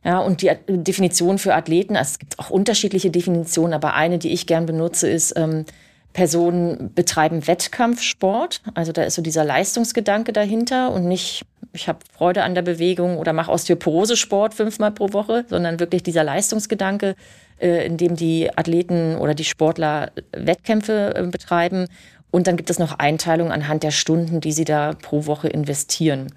Ja, 0.04 0.20
und 0.20 0.42
die 0.42 0.52
Definition 0.68 1.38
für 1.38 1.54
Athleten, 1.56 1.96
also 1.96 2.12
es 2.12 2.20
gibt 2.20 2.38
auch 2.38 2.50
unterschiedliche 2.50 3.10
Definitionen, 3.10 3.74
aber 3.74 3.94
eine, 3.94 4.18
die 4.18 4.34
ich 4.34 4.48
gern 4.48 4.66
benutze, 4.66 5.10
ist, 5.10 5.34
ähm, 5.38 5.66
Personen 6.13 6.93
betreiben 6.93 7.48
Wettkampfsport. 7.48 8.62
Also 8.74 8.91
da 8.91 9.03
ist 9.03 9.15
so 9.15 9.22
dieser 9.22 9.43
Leistungsgedanke 9.43 10.32
dahinter 10.32 10.91
und 10.91 11.08
nicht, 11.08 11.43
ich 11.74 11.88
habe 11.88 12.00
Freude 12.15 12.43
an 12.43 12.55
der 12.55 12.62
Bewegung 12.62 13.17
oder 13.17 13.34
mache 13.34 13.51
Osteoporose-Sport 13.51 14.53
fünfmal 14.53 14.91
pro 14.91 15.12
Woche, 15.12 15.46
sondern 15.50 15.79
wirklich 15.79 16.03
dieser 16.03 16.24
Leistungsgedanke, 16.24 17.15
äh, 17.60 17.86
in 17.86 17.98
dem 17.98 18.15
die 18.15 18.55
Athleten 18.55 19.17
oder 19.17 19.34
die 19.34 19.43
Sportler 19.43 20.12
Wettkämpfe 20.32 21.15
äh, 21.15 21.24
betreiben. 21.24 21.88
Und 22.32 22.48
dann 22.48 22.58
gibt 22.58 22.70
es 22.70 22.79
noch 22.79 22.98
Einteilungen 23.00 23.51
anhand 23.51 23.84
der 23.84 23.91
Stunden, 23.91 24.39
die 24.39 24.53
sie 24.53 24.65
da 24.65 24.93
pro 24.93 25.25
Woche 25.25 25.48
investieren. 25.48 26.34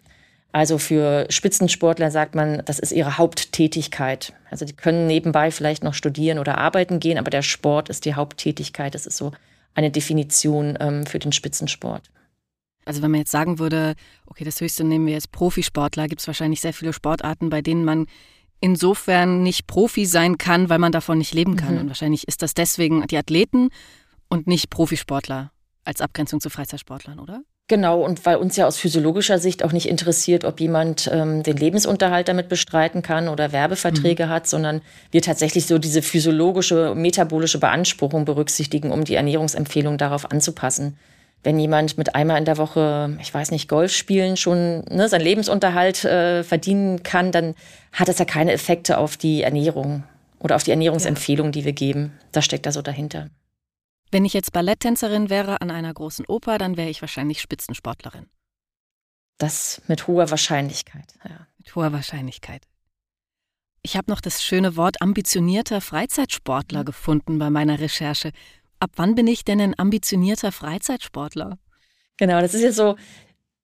Also 0.52 0.78
für 0.78 1.26
Spitzensportler 1.28 2.10
sagt 2.10 2.34
man, 2.34 2.62
das 2.64 2.78
ist 2.78 2.92
ihre 2.92 3.18
Haupttätigkeit. 3.18 4.32
Also 4.50 4.64
die 4.64 4.72
können 4.72 5.06
nebenbei 5.06 5.50
vielleicht 5.50 5.84
noch 5.84 5.92
studieren 5.92 6.38
oder 6.38 6.56
arbeiten 6.56 6.98
gehen, 6.98 7.18
aber 7.18 7.28
der 7.28 7.42
Sport 7.42 7.90
ist 7.90 8.06
die 8.06 8.14
Haupttätigkeit. 8.14 8.94
Das 8.94 9.04
ist 9.04 9.18
so 9.18 9.32
eine 9.76 9.90
Definition 9.90 10.76
ähm, 10.80 11.06
für 11.06 11.20
den 11.20 11.32
Spitzensport. 11.32 12.10
Also 12.84 13.02
wenn 13.02 13.10
man 13.10 13.20
jetzt 13.20 13.30
sagen 13.30 13.58
würde, 13.58 13.94
okay, 14.26 14.44
das 14.44 14.60
höchste 14.60 14.84
nehmen 14.84 15.06
wir 15.06 15.12
jetzt 15.12 15.32
Profisportler, 15.32 16.08
gibt 16.08 16.20
es 16.20 16.26
wahrscheinlich 16.26 16.60
sehr 16.60 16.72
viele 16.72 16.92
Sportarten, 16.92 17.50
bei 17.50 17.62
denen 17.62 17.84
man 17.84 18.06
insofern 18.60 19.42
nicht 19.42 19.66
Profi 19.66 20.06
sein 20.06 20.38
kann, 20.38 20.68
weil 20.68 20.78
man 20.78 20.92
davon 20.92 21.18
nicht 21.18 21.34
leben 21.34 21.56
kann. 21.56 21.74
Mhm. 21.74 21.80
Und 21.82 21.88
wahrscheinlich 21.88 22.26
ist 22.26 22.42
das 22.42 22.54
deswegen 22.54 23.06
die 23.06 23.18
Athleten 23.18 23.68
und 24.28 24.46
nicht 24.46 24.70
Profisportler 24.70 25.52
als 25.84 26.00
Abgrenzung 26.00 26.40
zu 26.40 26.48
Freizeitsportlern, 26.48 27.18
oder? 27.18 27.42
Genau, 27.68 28.00
und 28.00 28.24
weil 28.24 28.36
uns 28.36 28.56
ja 28.56 28.66
aus 28.66 28.78
physiologischer 28.78 29.40
Sicht 29.40 29.64
auch 29.64 29.72
nicht 29.72 29.88
interessiert, 29.88 30.44
ob 30.44 30.60
jemand 30.60 31.10
ähm, 31.12 31.42
den 31.42 31.56
Lebensunterhalt 31.56 32.28
damit 32.28 32.48
bestreiten 32.48 33.02
kann 33.02 33.28
oder 33.28 33.50
Werbeverträge 33.50 34.26
mhm. 34.26 34.30
hat, 34.30 34.46
sondern 34.46 34.82
wir 35.10 35.20
tatsächlich 35.20 35.66
so 35.66 35.78
diese 35.78 36.00
physiologische, 36.00 36.94
metabolische 36.94 37.58
Beanspruchung 37.58 38.24
berücksichtigen, 38.24 38.92
um 38.92 39.02
die 39.02 39.16
Ernährungsempfehlung 39.16 39.98
darauf 39.98 40.30
anzupassen. 40.30 40.96
Wenn 41.42 41.58
jemand 41.58 41.98
mit 41.98 42.14
einmal 42.14 42.38
in 42.38 42.44
der 42.44 42.56
Woche, 42.56 43.16
ich 43.20 43.34
weiß 43.34 43.50
nicht, 43.50 43.68
Golf 43.68 43.92
spielen 43.92 44.36
schon 44.36 44.84
ne, 44.88 45.08
seinen 45.08 45.22
Lebensunterhalt 45.22 46.04
äh, 46.04 46.44
verdienen 46.44 47.02
kann, 47.02 47.32
dann 47.32 47.56
hat 47.92 48.06
das 48.06 48.20
ja 48.20 48.24
keine 48.24 48.52
Effekte 48.52 48.96
auf 48.98 49.16
die 49.16 49.42
Ernährung 49.42 50.04
oder 50.38 50.54
auf 50.54 50.62
die 50.62 50.70
Ernährungsempfehlung, 50.70 51.46
ja. 51.46 51.52
die 51.52 51.64
wir 51.64 51.72
geben. 51.72 52.12
Das 52.30 52.44
steckt 52.44 52.66
da 52.66 52.70
so 52.70 52.82
dahinter. 52.82 53.28
Wenn 54.10 54.24
ich 54.24 54.32
jetzt 54.32 54.52
Balletttänzerin 54.52 55.30
wäre 55.30 55.60
an 55.60 55.70
einer 55.70 55.92
großen 55.92 56.26
Oper, 56.26 56.58
dann 56.58 56.76
wäre 56.76 56.88
ich 56.88 57.00
wahrscheinlich 57.00 57.40
Spitzensportlerin. 57.40 58.26
Das 59.38 59.82
mit 59.86 60.06
hoher 60.06 60.30
Wahrscheinlichkeit, 60.30 61.14
ja. 61.24 61.46
Mit 61.58 61.74
hoher 61.74 61.92
Wahrscheinlichkeit. 61.92 62.62
Ich 63.82 63.96
habe 63.96 64.10
noch 64.10 64.20
das 64.20 64.42
schöne 64.42 64.76
Wort 64.76 65.02
ambitionierter 65.02 65.80
Freizeitsportler 65.80 66.80
mhm. 66.80 66.86
gefunden 66.86 67.38
bei 67.38 67.50
meiner 67.50 67.78
Recherche. 67.78 68.32
Ab 68.80 68.90
wann 68.96 69.14
bin 69.14 69.26
ich 69.26 69.44
denn 69.44 69.60
ein 69.60 69.78
ambitionierter 69.78 70.52
Freizeitsportler? 70.52 71.58
Genau, 72.16 72.40
das 72.40 72.54
ist 72.54 72.62
jetzt 72.62 72.76
so 72.76 72.96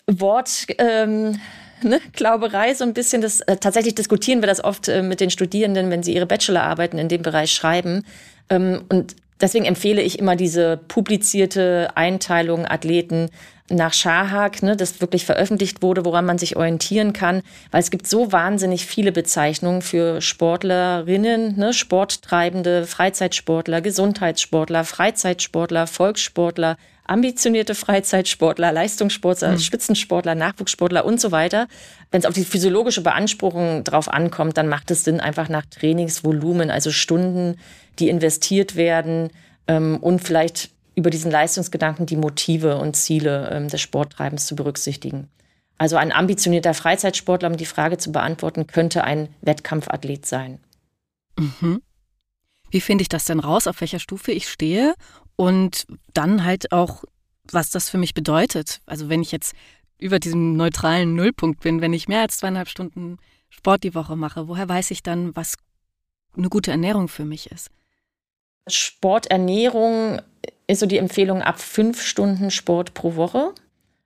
Wort. 0.07 0.67
Ähm 0.79 1.41
Ne, 1.85 2.01
Glauberei 2.13 2.75
so 2.75 2.85
ein 2.85 2.95
bisschen. 2.95 3.23
Das, 3.23 3.41
äh, 3.41 3.57
tatsächlich 3.57 3.95
diskutieren 3.95 4.41
wir 4.41 4.47
das 4.47 4.63
oft 4.63 4.89
äh, 4.89 5.03
mit 5.03 5.21
den 5.21 5.31
Studierenden, 5.31 5.91
wenn 5.91 6.03
sie 6.03 6.15
ihre 6.15 6.27
Bachelorarbeiten 6.27 6.99
in 6.99 7.09
dem 7.09 7.23
Bereich 7.23 7.53
schreiben. 7.53 8.05
Ähm, 8.49 8.85
und 8.89 9.17
Deswegen 9.43 9.65
empfehle 9.65 10.01
ich 10.01 10.21
immer 10.21 10.37
diese 10.37 10.77
publizierte 10.77 11.91
Einteilung 11.97 12.65
Athleten 12.65 13.29
nach 13.69 13.93
Schahak, 13.93 14.63
ne, 14.63 14.77
das 14.77 15.01
wirklich 15.01 15.25
veröffentlicht 15.25 15.83
wurde, 15.83 16.05
woran 16.05 16.25
man 16.25 16.39
sich 16.39 16.57
orientieren 16.57 17.13
kann, 17.13 17.43
weil 17.71 17.81
es 17.81 17.91
gibt 17.91 18.07
so 18.07 18.31
wahnsinnig 18.31 18.87
viele 18.87 19.11
Bezeichnungen 19.13 19.83
für 19.83 20.21
Sportlerinnen, 20.21 21.59
ne, 21.59 21.73
Sporttreibende, 21.73 22.87
Freizeitsportler, 22.87 23.81
Gesundheitssportler, 23.81 24.85
Freizeitsportler, 24.85 25.87
Volkssportler, 25.87 26.77
ambitionierte 27.05 27.75
Freizeitsportler, 27.75 28.73
Leistungssportler, 28.73 29.53
mhm. 29.53 29.59
Spitzensportler, 29.59 30.35
Nachwuchssportler 30.35 31.05
und 31.05 31.21
so 31.21 31.33
weiter. 31.33 31.67
Wenn 32.11 32.21
es 32.21 32.27
auf 32.27 32.35
die 32.35 32.45
physiologische 32.45 33.03
Beanspruchung 33.03 33.85
drauf 33.85 34.09
ankommt, 34.09 34.57
dann 34.57 34.69
macht 34.69 34.91
es 34.91 35.05
Sinn, 35.05 35.21
einfach 35.21 35.49
nach 35.49 35.67
Trainingsvolumen, 35.67 36.71
also 36.71 36.91
Stunden, 36.91 37.59
die 37.99 38.09
investiert 38.09 38.77
werden 38.77 39.31
ähm, 39.67 39.99
und 39.99 40.21
vielleicht 40.21 40.71
über 40.95 41.11
diesen 41.11 41.31
Leistungsgedanken 41.31 42.07
die 42.07 42.17
Motive 42.17 42.77
und 42.77 42.95
Ziele 42.95 43.51
ähm, 43.53 43.69
des 43.69 43.81
Sporttreibens 43.81 44.47
zu 44.47 44.55
berücksichtigen. 44.57 45.29
Also 45.79 45.97
ein 45.97 46.13
ambitionierter 46.13 46.75
Freizeitsportler, 46.75 47.51
um 47.51 47.57
die 47.57 47.67
Frage 47.67 47.99
zu 47.99 48.13
beantworten, 48.13 48.67
könnte 48.67 49.05
ein 49.05 49.29
Wettkampfathlet 49.41 50.27
sein. 50.27 50.61
Mhm. 51.39 51.83
Wie 52.71 52.81
finde 52.81 53.03
ich 53.03 53.09
das 53.09 53.25
denn 53.25 53.41
raus, 53.41 53.67
auf 53.67 53.81
welcher 53.81 53.99
Stufe 53.99 54.33
ich 54.33 54.49
stehe 54.49 54.95
und 55.43 55.89
dann 56.15 56.45
halt 56.45 56.71
auch, 56.71 57.03
was 57.51 57.71
das 57.71 57.91
für 57.91 57.99
mich 57.99 58.15
bedeutet? 58.15 58.81
Also 58.87 59.09
wenn 59.09 59.23
ich 59.23 59.33
jetzt 59.33 59.57
über 59.99 60.21
diesem 60.21 60.57
neutralen 60.57 61.17
Nullpunkt 61.17 61.59
bin, 61.63 61.81
wenn 61.81 61.93
ich 61.93 62.07
mehr 62.07 62.21
als 62.21 62.39
zweieinhalb 62.39 62.69
Stunden 62.69 63.17
Sport 63.51 63.83
die 63.83 63.97
Woche 63.97 64.15
mache, 64.15 64.47
woher 64.47 64.69
weiß 64.69 64.93
ich 64.93 65.03
dann, 65.03 65.35
was 65.35 65.57
eine 66.37 66.49
gute 66.49 66.71
Ernährung 66.71 67.09
für 67.09 67.25
mich 67.25 67.51
ist? 67.51 67.71
Sporternährung 68.69 70.23
ist 70.69 70.79
so 70.79 70.87
die 70.87 70.99
Empfehlung 70.99 71.43
ab 71.43 71.59
fünf 71.59 72.03
Stunden 72.03 72.53
Sport 72.53 72.95
pro 72.95 73.17
Woche. 73.17 73.53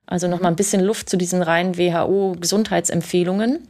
Also 0.07 0.27
nochmal 0.27 0.51
ein 0.51 0.55
bisschen 0.55 0.81
Luft 0.81 1.07
zu 1.07 1.17
diesen 1.17 1.43
reinen 1.43 1.77
WHO-Gesundheitsempfehlungen. 1.77 3.67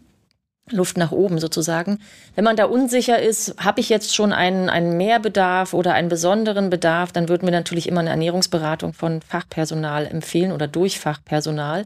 Luft 0.69 0.97
nach 0.97 1.11
oben 1.11 1.39
sozusagen. 1.39 1.99
Wenn 2.35 2.43
man 2.43 2.55
da 2.55 2.65
unsicher 2.65 3.21
ist, 3.21 3.55
habe 3.57 3.79
ich 3.79 3.89
jetzt 3.89 4.15
schon 4.15 4.33
einen, 4.33 4.69
einen 4.69 4.97
Mehrbedarf 4.97 5.73
oder 5.73 5.93
einen 5.93 6.09
besonderen 6.09 6.69
Bedarf, 6.69 7.11
dann 7.11 7.29
würden 7.29 7.47
wir 7.47 7.51
natürlich 7.51 7.87
immer 7.87 8.01
eine 8.01 8.09
Ernährungsberatung 8.09 8.93
von 8.93 9.21
Fachpersonal 9.21 10.05
empfehlen 10.05 10.51
oder 10.51 10.67
durch 10.67 10.99
Fachpersonal. 10.99 11.85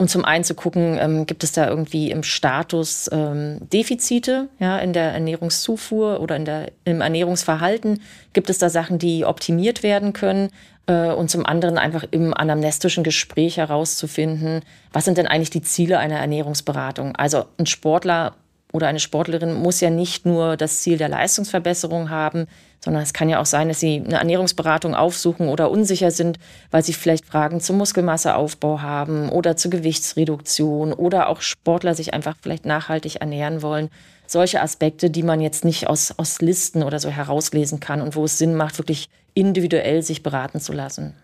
Und 0.00 0.08
zum 0.08 0.24
einen 0.24 0.44
zu 0.44 0.54
gucken, 0.54 0.96
ähm, 0.98 1.26
gibt 1.26 1.44
es 1.44 1.52
da 1.52 1.68
irgendwie 1.68 2.10
im 2.10 2.22
Status 2.22 3.10
ähm, 3.12 3.58
Defizite 3.70 4.48
ja, 4.58 4.78
in 4.78 4.94
der 4.94 5.12
Ernährungszufuhr 5.12 6.20
oder 6.20 6.36
in 6.36 6.46
der, 6.46 6.72
im 6.86 7.02
Ernährungsverhalten? 7.02 8.00
Gibt 8.32 8.48
es 8.48 8.56
da 8.56 8.70
Sachen, 8.70 8.98
die 8.98 9.26
optimiert 9.26 9.82
werden 9.82 10.14
können? 10.14 10.48
Äh, 10.90 11.12
und 11.12 11.30
zum 11.30 11.46
anderen 11.46 11.78
einfach 11.78 12.04
im 12.10 12.34
anamnestischen 12.34 13.04
Gespräch 13.04 13.58
herauszufinden, 13.58 14.62
was 14.92 15.04
sind 15.04 15.18
denn 15.18 15.28
eigentlich 15.28 15.50
die 15.50 15.62
Ziele 15.62 15.98
einer 15.98 16.18
Ernährungsberatung? 16.18 17.14
Also 17.14 17.44
ein 17.58 17.66
Sportler 17.66 18.34
oder 18.72 18.88
eine 18.88 19.00
Sportlerin 19.00 19.52
muss 19.52 19.80
ja 19.80 19.90
nicht 19.90 20.26
nur 20.26 20.56
das 20.56 20.80
Ziel 20.80 20.96
der 20.96 21.08
Leistungsverbesserung 21.08 22.10
haben, 22.10 22.46
sondern 22.82 23.02
es 23.02 23.12
kann 23.12 23.28
ja 23.28 23.40
auch 23.40 23.46
sein, 23.46 23.68
dass 23.68 23.80
sie 23.80 24.02
eine 24.04 24.18
Ernährungsberatung 24.18 24.94
aufsuchen 24.94 25.48
oder 25.48 25.70
unsicher 25.70 26.10
sind, 26.10 26.38
weil 26.70 26.82
sie 26.82 26.92
vielleicht 26.92 27.24
Fragen 27.24 27.60
zum 27.60 27.78
Muskelmasseaufbau 27.78 28.80
haben 28.80 29.28
oder 29.28 29.56
zur 29.56 29.70
Gewichtsreduktion 29.70 30.92
oder 30.92 31.28
auch 31.28 31.40
Sportler 31.40 31.94
sich 31.94 32.14
einfach 32.14 32.36
vielleicht 32.40 32.64
nachhaltig 32.64 33.16
ernähren 33.16 33.62
wollen. 33.62 33.90
Solche 34.26 34.62
Aspekte, 34.62 35.10
die 35.10 35.24
man 35.24 35.40
jetzt 35.40 35.64
nicht 35.64 35.88
aus, 35.88 36.14
aus 36.16 36.40
Listen 36.40 36.84
oder 36.84 37.00
so 37.00 37.10
herauslesen 37.10 37.80
kann 37.80 38.00
und 38.00 38.14
wo 38.14 38.24
es 38.24 38.38
Sinn 38.38 38.54
macht, 38.54 38.78
wirklich 38.78 39.08
individuell 39.34 40.02
sich 40.02 40.22
beraten 40.22 40.60
zu 40.60 40.72
lassen. 40.72 41.14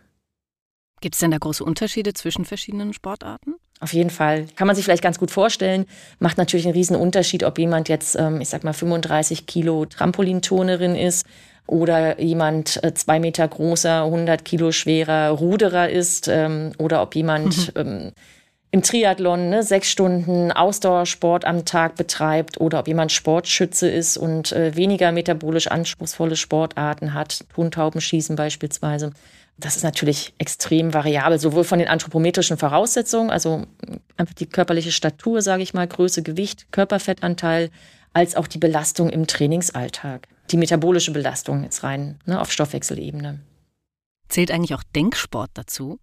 Gibt 1.01 1.15
es 1.15 1.21
denn 1.21 1.31
da 1.31 1.39
große 1.39 1.63
Unterschiede 1.63 2.15
zwischen 2.15 2.45
verschiedenen 2.45 2.93
Sportarten? 2.93 3.55
Auf 3.81 3.93
jeden 3.93 4.11
Fall. 4.11 4.47
Kann 4.57 4.67
man 4.67 4.75
sich 4.75 4.85
vielleicht 4.85 5.03
ganz 5.03 5.19
gut 5.19 5.31
vorstellen. 5.31 5.85
Macht 6.19 6.39
natürlich 6.39 6.65
einen 6.65 6.75
riesen 6.75 6.97
Unterschied, 6.97 7.45
ob 7.45 7.59
jemand 7.59 7.89
jetzt, 7.89 8.17
ähm, 8.17 8.41
ich 8.41 8.49
sag 8.49 8.65
mal, 8.65 8.73
35 8.73 9.47
Kilo 9.47 9.85
Trampolinturnerin 9.85 10.97
ist 10.97 11.27
oder 11.67 12.19
jemand 12.21 12.83
äh, 12.83 12.95
zwei 12.95 13.21
Meter 13.21 13.47
großer, 13.47 14.05
100 14.05 14.45
Kilo 14.45 14.73
schwerer 14.73 15.31
Ruderer 15.31 15.91
ist 15.91 16.29
ähm, 16.29 16.73
oder 16.79 17.03
ob 17.03 17.15
jemand 17.15 17.75
mhm. 17.77 18.13
Im 18.71 18.83
Triathlon 18.83 19.49
ne, 19.49 19.63
sechs 19.63 19.91
Stunden 19.91 20.53
Ausdauersport 20.53 21.45
am 21.45 21.65
Tag 21.65 21.97
betreibt 21.97 22.61
oder 22.61 22.81
ob 22.81 22.89
jemand 22.89 23.13
Sportschütze 23.13 23.89
ist 23.89 24.17
und 24.17 24.53
äh, 24.53 24.77
weniger 24.77 25.13
metabolisch 25.13 25.69
anspruchsvolle 25.69 26.37
Sportarten 26.37 27.15
hat, 27.15 27.45
Tontaubenschießen 27.55 28.37
beispielsweise. 28.37 29.13
Das 29.59 29.77
ist 29.77 29.85
natürlich 29.85 30.35
extrem 30.37 30.93
variabel, 30.93 31.39
sowohl 31.39 31.65
von 31.65 31.79
den 31.79 31.89
anthropometrischen 31.89 32.59
Voraussetzungen, 32.59 33.31
also 33.31 33.65
einfach 34.19 34.35
die 34.35 34.47
körperliche 34.47 34.93
Statur, 34.93 35.41
sage 35.41 35.63
ich 35.63 35.73
mal, 35.73 35.87
Größe, 35.87 36.23
Gewicht, 36.23 36.71
Körperfettanteil, 36.73 37.71
als 38.13 38.37
auch 38.37 38.47
die 38.47 38.59
Belastung 38.59 39.09
im 39.09 39.26
Trainingsalltag. 39.26 40.29
Die 40.50 40.59
metabolische 40.59 41.13
Belastung 41.13 41.65
jetzt 41.65 41.83
rein 41.83 42.19
ne, 42.26 42.41
auf 42.41 42.52
Stoffwechselebene. 42.52 43.41
Zählt 44.29 44.50
eigentlich 44.50 44.75
auch 44.75 44.83
Denksport 44.95 45.50
dazu? 45.55 45.99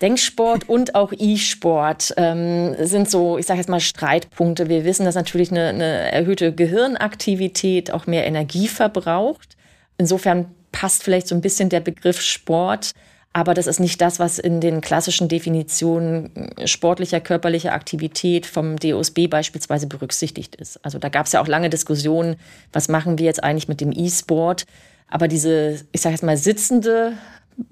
Denksport 0.00 0.68
und 0.68 0.94
auch 0.94 1.12
E-Sport 1.16 2.14
ähm, 2.16 2.74
sind 2.78 3.10
so, 3.10 3.36
ich 3.36 3.46
sage 3.46 3.60
jetzt 3.60 3.68
mal, 3.68 3.80
Streitpunkte. 3.80 4.68
Wir 4.68 4.84
wissen, 4.84 5.04
dass 5.04 5.14
natürlich 5.14 5.50
eine, 5.50 5.68
eine 5.68 6.12
erhöhte 6.12 6.54
Gehirnaktivität 6.54 7.90
auch 7.90 8.06
mehr 8.06 8.26
Energie 8.26 8.68
verbraucht. 8.68 9.56
Insofern 9.98 10.46
passt 10.72 11.02
vielleicht 11.02 11.28
so 11.28 11.34
ein 11.34 11.42
bisschen 11.42 11.68
der 11.68 11.80
Begriff 11.80 12.20
Sport. 12.22 12.92
Aber 13.32 13.54
das 13.54 13.68
ist 13.68 13.78
nicht 13.78 14.00
das, 14.00 14.18
was 14.18 14.40
in 14.40 14.60
den 14.60 14.80
klassischen 14.80 15.28
Definitionen 15.28 16.50
sportlicher, 16.64 17.20
körperlicher 17.20 17.72
Aktivität 17.72 18.44
vom 18.44 18.76
DOSB 18.76 19.28
beispielsweise 19.28 19.86
berücksichtigt 19.86 20.56
ist. 20.56 20.84
Also 20.84 20.98
da 20.98 21.08
gab 21.10 21.26
es 21.26 21.32
ja 21.32 21.40
auch 21.40 21.46
lange 21.46 21.70
Diskussionen, 21.70 22.36
was 22.72 22.88
machen 22.88 23.18
wir 23.18 23.26
jetzt 23.26 23.44
eigentlich 23.44 23.68
mit 23.68 23.80
dem 23.80 23.92
E-Sport? 23.92 24.66
Aber 25.08 25.28
diese, 25.28 25.80
ich 25.92 26.00
sage 26.00 26.14
jetzt 26.14 26.24
mal, 26.24 26.36
sitzende 26.36 27.12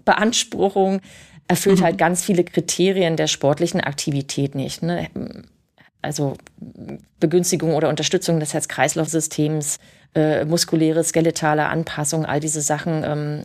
Beanspruchung 0.05 1.01
erfüllt 1.49 1.81
mhm. 1.81 1.85
halt 1.85 1.99
ganz 1.99 2.23
viele 2.23 2.45
Kriterien 2.45 3.17
der 3.17 3.27
sportlichen 3.27 3.81
Aktivität 3.81 4.55
nicht. 4.55 4.83
Ne? 4.83 5.09
Also 6.03 6.37
Begünstigung 7.19 7.75
oder 7.75 7.89
Unterstützung 7.89 8.39
des 8.39 8.55
Herz-Kreislauf-Systems, 8.55 9.79
äh, 10.15 10.45
muskuläre, 10.45 11.03
skeletale 11.03 11.67
Anpassung, 11.67 12.25
all 12.25 12.41
diese 12.41 12.61
Sachen 12.61 13.03
ähm, 13.05 13.45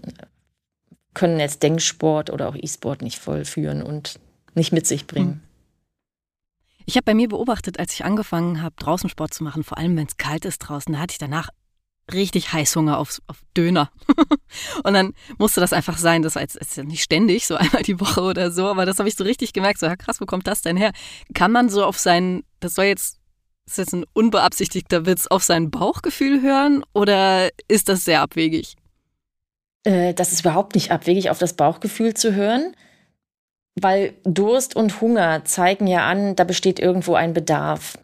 können 1.14 1.40
jetzt 1.40 1.64
Denksport 1.64 2.30
oder 2.30 2.50
auch 2.50 2.56
E-Sport 2.56 3.02
nicht 3.02 3.20
vollführen 3.20 3.82
und 3.82 4.20
nicht 4.54 4.74
mit 4.74 4.86
sich 4.86 5.08
bringen. 5.08 5.28
Hm. 5.28 5.42
Ich 6.86 6.96
habe 6.98 7.06
bei 7.06 7.14
mir 7.14 7.30
beobachtet, 7.30 7.80
als 7.80 7.94
ich 7.94 8.04
angefangen 8.04 8.62
habe, 8.62 8.76
draußen 8.78 9.10
Sport 9.10 9.34
zu 9.34 9.44
machen, 9.44 9.64
vor 9.64 9.78
allem 9.78 9.96
wenn 9.96 10.08
es 10.08 10.18
kalt 10.18 10.44
ist 10.44 10.60
draußen, 10.60 10.94
da 10.94 11.00
hatte 11.00 11.14
ich 11.14 11.18
danach 11.18 11.50
richtig 12.12 12.52
Heißhunger 12.52 12.98
auf, 12.98 13.22
auf 13.28 13.42
Döner. 13.56 13.90
und 14.84 14.94
dann 14.94 15.14
musste 15.38 15.62
das 15.62 15.74
einfach 15.74 15.98
sein. 15.98 16.22
Das 16.22 16.36
war 16.36 16.42
jetzt, 16.42 16.76
ja 16.76 16.84
nicht 16.84 17.04
ständig, 17.04 17.48
so 17.48 17.56
einmal 17.58 17.84
die 17.84 18.00
Woche 18.00 18.22
oder 18.22 18.52
so, 18.52 18.68
aber 18.68 18.86
das 18.86 19.00
habe 19.00 19.10
ich 19.10 19.16
so 19.16 19.24
richtig 19.24 19.54
gemerkt. 19.54 19.80
So, 19.80 19.86
ja, 19.86 19.96
krass, 19.96 20.20
wo 20.20 20.26
kommt 20.26 20.48
das 20.48 20.62
denn 20.62 20.78
her? 20.78 20.92
Kann 21.34 21.52
man 21.52 21.70
so 21.70 21.86
auf 21.86 21.98
sein, 21.98 22.44
das 22.60 22.76
soll 22.76 22.86
jetzt 22.86 23.20
ist 23.66 23.78
jetzt 23.78 23.94
ein 23.94 24.06
unbeabsichtigter 24.14 25.06
Witz, 25.06 25.28
auf 25.28 25.44
sein 25.44 25.72
Bauchgefühl 25.72 26.42
hören 26.42 26.84
oder 26.94 27.50
ist 27.68 27.88
das 27.88 28.04
sehr 28.04 28.22
abwegig? 28.22 28.76
Äh, 29.84 30.14
das 30.14 30.32
ist 30.32 30.42
überhaupt 30.42 30.76
nicht 30.76 30.92
abwegig, 30.92 31.30
auf 31.30 31.40
das 31.40 31.54
Bauchgefühl 31.54 32.14
zu 32.14 32.34
hören, 32.36 32.76
weil 33.80 34.14
Durst 34.24 34.76
und 34.76 35.02
Hunger 35.02 35.46
zeigen 35.46 35.88
ja 35.88 36.06
an, 36.06 36.36
da 36.36 36.44
besteht 36.44 36.80
irgendwo 36.80 37.16
ein 37.16 37.34
Bedarf. 37.34 37.98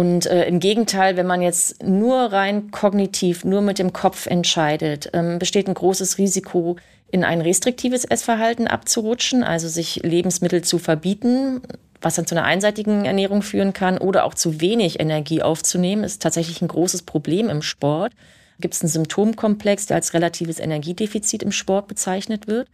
Und 0.00 0.24
äh, 0.24 0.46
im 0.46 0.60
Gegenteil, 0.60 1.18
wenn 1.18 1.26
man 1.26 1.42
jetzt 1.42 1.82
nur 1.82 2.32
rein 2.32 2.70
kognitiv, 2.70 3.44
nur 3.44 3.60
mit 3.60 3.78
dem 3.78 3.92
Kopf 3.92 4.24
entscheidet, 4.24 5.10
ähm, 5.12 5.38
besteht 5.38 5.68
ein 5.68 5.74
großes 5.74 6.16
Risiko, 6.16 6.76
in 7.10 7.22
ein 7.22 7.42
restriktives 7.42 8.06
Essverhalten 8.06 8.66
abzurutschen, 8.66 9.44
also 9.44 9.68
sich 9.68 9.96
Lebensmittel 9.96 10.62
zu 10.62 10.78
verbieten, 10.78 11.60
was 12.00 12.14
dann 12.14 12.26
zu 12.26 12.34
einer 12.34 12.46
einseitigen 12.46 13.04
Ernährung 13.04 13.42
führen 13.42 13.74
kann 13.74 13.98
oder 13.98 14.24
auch 14.24 14.32
zu 14.32 14.62
wenig 14.62 15.00
Energie 15.00 15.42
aufzunehmen, 15.42 16.02
ist 16.02 16.22
tatsächlich 16.22 16.62
ein 16.62 16.68
großes 16.68 17.02
Problem 17.02 17.50
im 17.50 17.60
Sport. 17.60 18.14
Gibt 18.58 18.72
es 18.72 18.80
einen 18.80 18.88
Symptomkomplex, 18.88 19.84
der 19.84 19.96
als 19.96 20.14
relatives 20.14 20.60
Energiedefizit 20.60 21.42
im 21.42 21.52
Sport 21.52 21.88
bezeichnet 21.88 22.46
wird. 22.46 22.68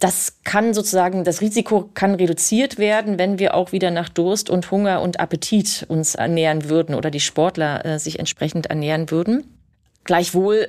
Das 0.00 0.38
kann 0.42 0.74
sozusagen, 0.74 1.24
das 1.24 1.40
Risiko 1.40 1.88
kann 1.94 2.14
reduziert 2.14 2.78
werden, 2.78 3.18
wenn 3.18 3.38
wir 3.38 3.54
auch 3.54 3.72
wieder 3.72 3.90
nach 3.90 4.08
Durst 4.08 4.50
und 4.50 4.70
Hunger 4.70 5.00
und 5.00 5.20
Appetit 5.20 5.86
uns 5.88 6.14
ernähren 6.14 6.68
würden 6.68 6.94
oder 6.94 7.10
die 7.10 7.20
Sportler 7.20 7.84
äh, 7.84 7.98
sich 7.98 8.18
entsprechend 8.18 8.66
ernähren 8.66 9.10
würden. 9.10 9.44
Gleichwohl 10.04 10.68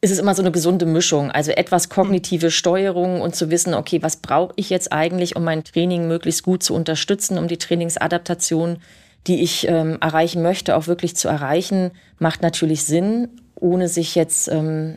ist 0.00 0.10
es 0.10 0.18
immer 0.18 0.34
so 0.34 0.42
eine 0.42 0.50
gesunde 0.50 0.86
Mischung. 0.86 1.30
Also 1.30 1.50
etwas 1.50 1.90
kognitive 1.90 2.50
Steuerung 2.50 3.20
und 3.20 3.36
zu 3.36 3.50
wissen, 3.50 3.74
okay, 3.74 4.02
was 4.02 4.16
brauche 4.16 4.54
ich 4.56 4.70
jetzt 4.70 4.92
eigentlich, 4.92 5.36
um 5.36 5.44
mein 5.44 5.62
Training 5.62 6.08
möglichst 6.08 6.42
gut 6.42 6.62
zu 6.62 6.74
unterstützen, 6.74 7.36
um 7.36 7.48
die 7.48 7.58
Trainingsadaptation, 7.58 8.78
die 9.26 9.42
ich 9.42 9.68
ähm, 9.68 9.98
erreichen 10.00 10.40
möchte, 10.40 10.76
auch 10.76 10.86
wirklich 10.86 11.16
zu 11.16 11.28
erreichen, 11.28 11.90
macht 12.18 12.40
natürlich 12.40 12.84
Sinn, 12.84 13.28
ohne 13.54 13.88
sich 13.88 14.14
jetzt 14.14 14.48
ähm, 14.48 14.96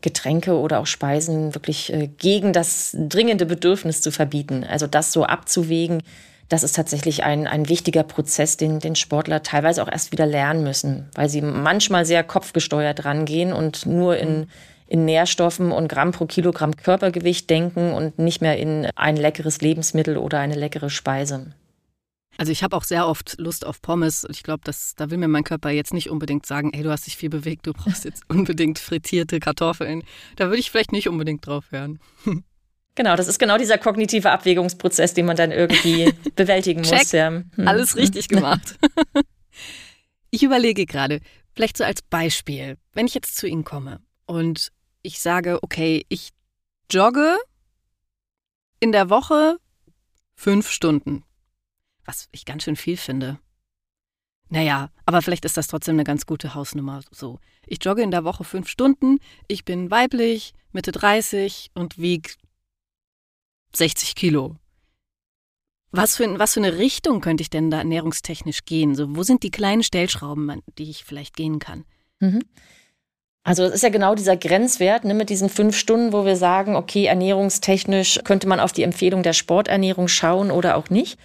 Getränke 0.00 0.56
oder 0.56 0.80
auch 0.80 0.86
Speisen 0.86 1.54
wirklich 1.54 1.92
äh, 1.92 2.08
gegen 2.18 2.52
das 2.52 2.96
dringende 2.98 3.46
Bedürfnis 3.46 4.00
zu 4.00 4.10
verbieten. 4.10 4.64
Also 4.64 4.86
das 4.86 5.12
so 5.12 5.24
abzuwägen, 5.24 6.02
das 6.50 6.64
ist 6.64 6.74
tatsächlich 6.74 7.22
ein, 7.22 7.46
ein 7.46 7.68
wichtiger 7.68 8.02
Prozess, 8.02 8.56
den, 8.56 8.80
den 8.80 8.96
Sportler 8.96 9.42
teilweise 9.42 9.82
auch 9.82 9.90
erst 9.90 10.10
wieder 10.10 10.26
lernen 10.26 10.64
müssen, 10.64 11.08
weil 11.14 11.28
sie 11.28 11.42
manchmal 11.42 12.04
sehr 12.04 12.24
kopfgesteuert 12.24 13.04
rangehen 13.04 13.52
und 13.52 13.86
nur 13.86 14.16
in, 14.16 14.48
in 14.88 15.04
Nährstoffen 15.04 15.70
und 15.70 15.88
Gramm 15.88 16.10
pro 16.10 16.26
Kilogramm 16.26 16.76
Körpergewicht 16.76 17.48
denken 17.48 17.92
und 17.92 18.18
nicht 18.18 18.42
mehr 18.42 18.58
in 18.58 18.88
ein 18.96 19.16
leckeres 19.16 19.60
Lebensmittel 19.60 20.16
oder 20.16 20.40
eine 20.40 20.56
leckere 20.56 20.90
Speise. 20.90 21.52
Also 22.40 22.52
ich 22.52 22.62
habe 22.62 22.74
auch 22.74 22.84
sehr 22.84 23.06
oft 23.06 23.34
Lust 23.36 23.66
auf 23.66 23.82
Pommes. 23.82 24.26
Ich 24.30 24.42
glaube, 24.42 24.62
da 24.64 25.10
will 25.10 25.18
mir 25.18 25.28
mein 25.28 25.44
Körper 25.44 25.68
jetzt 25.68 25.92
nicht 25.92 26.08
unbedingt 26.08 26.46
sagen, 26.46 26.70
hey, 26.72 26.82
du 26.82 26.90
hast 26.90 27.04
dich 27.06 27.18
viel 27.18 27.28
bewegt, 27.28 27.66
du 27.66 27.74
brauchst 27.74 28.06
jetzt 28.06 28.22
unbedingt 28.28 28.78
frittierte 28.78 29.40
Kartoffeln. 29.40 30.04
Da 30.36 30.46
würde 30.46 30.56
ich 30.56 30.70
vielleicht 30.70 30.90
nicht 30.90 31.06
unbedingt 31.06 31.46
drauf 31.46 31.66
hören. 31.70 32.00
Genau, 32.96 33.14
das 33.14 33.28
ist 33.28 33.38
genau 33.38 33.56
dieser 33.56 33.78
kognitive 33.78 34.30
Abwägungsprozess, 34.30 35.14
den 35.14 35.24
man 35.24 35.36
dann 35.36 35.52
irgendwie 35.52 36.12
bewältigen 36.36 36.82
Check. 36.82 36.98
muss. 36.98 37.12
Ja. 37.12 37.28
Hm. 37.28 37.46
Alles 37.64 37.96
richtig 37.96 38.28
gemacht. 38.28 38.76
ich 40.30 40.42
überlege 40.42 40.86
gerade, 40.86 41.20
vielleicht 41.54 41.76
so 41.76 41.84
als 41.84 42.02
Beispiel, 42.02 42.76
wenn 42.92 43.06
ich 43.06 43.14
jetzt 43.14 43.36
zu 43.36 43.46
Ihnen 43.46 43.64
komme 43.64 44.00
und 44.26 44.70
ich 45.02 45.20
sage, 45.20 45.60
okay, 45.62 46.04
ich 46.08 46.30
jogge 46.90 47.38
in 48.80 48.90
der 48.90 49.08
Woche 49.08 49.56
fünf 50.34 50.68
Stunden. 50.68 51.24
Was 52.10 52.28
ich 52.32 52.44
ganz 52.44 52.64
schön 52.64 52.74
viel 52.74 52.96
finde. 52.96 53.38
Naja, 54.48 54.90
aber 55.06 55.22
vielleicht 55.22 55.44
ist 55.44 55.56
das 55.56 55.68
trotzdem 55.68 55.94
eine 55.94 56.02
ganz 56.02 56.26
gute 56.26 56.56
Hausnummer 56.56 57.02
so. 57.12 57.38
Ich 57.68 57.78
jogge 57.84 58.02
in 58.02 58.10
der 58.10 58.24
Woche 58.24 58.42
fünf 58.42 58.68
Stunden, 58.68 59.20
ich 59.46 59.64
bin 59.64 59.92
weiblich, 59.92 60.52
Mitte 60.72 60.90
30 60.90 61.70
und 61.72 61.98
wiege 61.98 62.30
60 63.76 64.16
Kilo. 64.16 64.56
Was 65.92 66.16
für, 66.16 66.36
was 66.40 66.54
für 66.54 66.60
eine 66.60 66.78
Richtung 66.78 67.20
könnte 67.20 67.42
ich 67.42 67.50
denn 67.50 67.70
da 67.70 67.78
ernährungstechnisch 67.78 68.64
gehen? 68.64 68.96
So, 68.96 69.14
wo 69.14 69.22
sind 69.22 69.44
die 69.44 69.52
kleinen 69.52 69.84
Stellschrauben, 69.84 70.62
die 70.78 70.90
ich 70.90 71.04
vielleicht 71.04 71.36
gehen 71.36 71.60
kann? 71.60 71.84
Mhm. 72.18 72.42
Also 73.44 73.62
es 73.62 73.74
ist 73.74 73.82
ja 73.84 73.88
genau 73.88 74.16
dieser 74.16 74.36
Grenzwert 74.36 75.04
ne, 75.04 75.14
mit 75.14 75.30
diesen 75.30 75.48
fünf 75.48 75.76
Stunden, 75.76 76.12
wo 76.12 76.24
wir 76.24 76.34
sagen, 76.34 76.74
okay, 76.74 77.04
ernährungstechnisch 77.04 78.18
könnte 78.24 78.48
man 78.48 78.58
auf 78.58 78.72
die 78.72 78.82
Empfehlung 78.82 79.22
der 79.22 79.32
Sporternährung 79.32 80.08
schauen 80.08 80.50
oder 80.50 80.76
auch 80.76 80.90
nicht. 80.90 81.16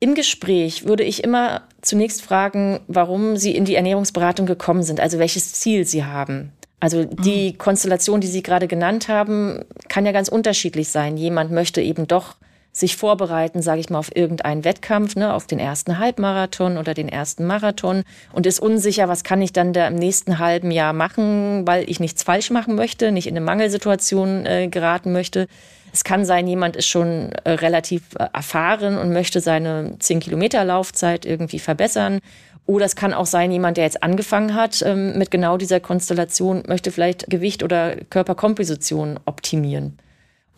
Im 0.00 0.14
Gespräch 0.14 0.86
würde 0.86 1.02
ich 1.02 1.24
immer 1.24 1.62
zunächst 1.82 2.22
fragen, 2.22 2.80
warum 2.86 3.36
Sie 3.36 3.54
in 3.54 3.64
die 3.64 3.74
Ernährungsberatung 3.74 4.46
gekommen 4.46 4.82
sind, 4.82 5.00
also 5.00 5.18
welches 5.18 5.54
Ziel 5.54 5.84
Sie 5.84 6.04
haben. 6.04 6.52
Also 6.80 7.04
die 7.04 7.52
mhm. 7.52 7.58
Konstellation, 7.58 8.20
die 8.20 8.28
Sie 8.28 8.42
gerade 8.42 8.68
genannt 8.68 9.08
haben, 9.08 9.64
kann 9.88 10.06
ja 10.06 10.12
ganz 10.12 10.28
unterschiedlich 10.28 10.88
sein. 10.88 11.16
Jemand 11.16 11.50
möchte 11.50 11.80
eben 11.80 12.06
doch 12.06 12.36
sich 12.72 12.96
vorbereiten, 12.96 13.60
sage 13.60 13.80
ich 13.80 13.90
mal, 13.90 13.98
auf 13.98 14.14
irgendeinen 14.14 14.64
Wettkampf, 14.64 15.16
ne, 15.16 15.34
auf 15.34 15.46
den 15.46 15.58
ersten 15.58 15.98
Halbmarathon 15.98 16.78
oder 16.78 16.94
den 16.94 17.08
ersten 17.08 17.44
Marathon 17.44 18.04
und 18.32 18.46
ist 18.46 18.60
unsicher, 18.60 19.08
was 19.08 19.24
kann 19.24 19.42
ich 19.42 19.52
dann 19.52 19.72
da 19.72 19.88
im 19.88 19.96
nächsten 19.96 20.38
halben 20.38 20.70
Jahr 20.70 20.92
machen, 20.92 21.66
weil 21.66 21.88
ich 21.90 21.98
nichts 21.98 22.22
falsch 22.22 22.50
machen 22.50 22.76
möchte, 22.76 23.10
nicht 23.10 23.26
in 23.26 23.36
eine 23.36 23.44
Mangelsituation 23.44 24.46
äh, 24.46 24.68
geraten 24.68 25.12
möchte. 25.12 25.48
Es 25.92 26.04
kann 26.04 26.24
sein, 26.24 26.46
jemand 26.46 26.76
ist 26.76 26.86
schon 26.86 27.32
äh, 27.44 27.50
relativ 27.50 28.02
äh, 28.18 28.26
erfahren 28.32 28.98
und 28.98 29.12
möchte 29.12 29.40
seine 29.40 29.96
10 29.98 30.20
Kilometer 30.20 30.64
Laufzeit 30.64 31.24
irgendwie 31.24 31.58
verbessern. 31.58 32.20
Oder 32.66 32.84
es 32.84 32.96
kann 32.96 33.14
auch 33.14 33.26
sein, 33.26 33.50
jemand, 33.50 33.78
der 33.78 33.84
jetzt 33.84 34.02
angefangen 34.02 34.54
hat 34.54 34.82
ähm, 34.82 35.16
mit 35.16 35.30
genau 35.30 35.56
dieser 35.56 35.80
Konstellation, 35.80 36.62
möchte 36.68 36.90
vielleicht 36.90 37.30
Gewicht 37.30 37.62
oder 37.62 37.96
Körperkomposition 38.10 39.18
optimieren. 39.24 39.98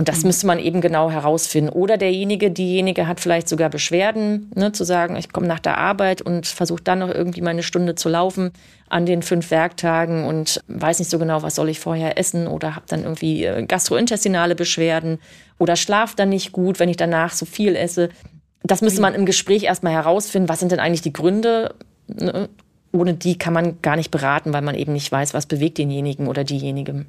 Und 0.01 0.09
das 0.09 0.23
mhm. 0.23 0.29
müsste 0.29 0.47
man 0.47 0.59
eben 0.59 0.81
genau 0.81 1.11
herausfinden. 1.11 1.69
Oder 1.69 1.99
derjenige, 1.99 2.51
diejenige 2.51 3.07
hat 3.07 3.21
vielleicht 3.21 3.51
sogar 3.51 3.69
Beschwerden, 3.69 4.51
ne, 4.55 4.73
zu 4.73 4.83
sagen, 4.83 5.15
ich 5.15 5.31
komme 5.31 5.47
nach 5.47 5.61
der 5.61 5.77
Arbeit 5.77 6.23
und 6.23 6.47
versuche 6.47 6.83
dann 6.83 7.01
noch 7.01 7.11
irgendwie 7.11 7.43
meine 7.43 7.63
Stunde 7.63 7.97
zu 7.97 8.09
laufen 8.09 8.51
an 8.89 9.05
den 9.05 9.21
fünf 9.21 9.51
Werktagen 9.51 10.25
und 10.25 10.63
weiß 10.69 11.01
nicht 11.01 11.11
so 11.11 11.19
genau, 11.19 11.43
was 11.43 11.55
soll 11.55 11.69
ich 11.69 11.81
vorher 11.81 12.17
essen 12.17 12.47
oder 12.47 12.77
habe 12.77 12.87
dann 12.89 13.03
irgendwie 13.03 13.45
äh, 13.45 13.63
gastrointestinale 13.67 14.55
Beschwerden 14.55 15.19
oder 15.59 15.77
schlaf 15.77 16.15
dann 16.15 16.31
nicht 16.31 16.53
gut, 16.53 16.81
wenn 16.81 16.89
ich 16.89 16.97
danach 16.97 17.35
so 17.35 17.45
viel 17.45 17.77
esse. 17.77 18.09
Das 18.63 18.81
müsste 18.81 19.03
man 19.03 19.13
im 19.13 19.27
Gespräch 19.27 19.65
erstmal 19.65 19.93
herausfinden, 19.93 20.49
was 20.49 20.61
sind 20.61 20.73
denn 20.73 20.81
eigentlich 20.81 21.03
die 21.03 21.13
Gründe. 21.13 21.75
Ne? 22.07 22.49
Ohne 22.91 23.13
die 23.13 23.37
kann 23.37 23.53
man 23.53 23.83
gar 23.83 23.97
nicht 23.97 24.11
beraten, 24.11 24.55
weil 24.55 24.63
man 24.63 24.77
eben 24.77 24.95
nicht 24.95 25.13
weiß, 25.13 25.35
was 25.35 25.45
bewegt 25.45 25.77
denjenigen 25.77 26.27
oder 26.27 26.43
diejenige. 26.43 27.05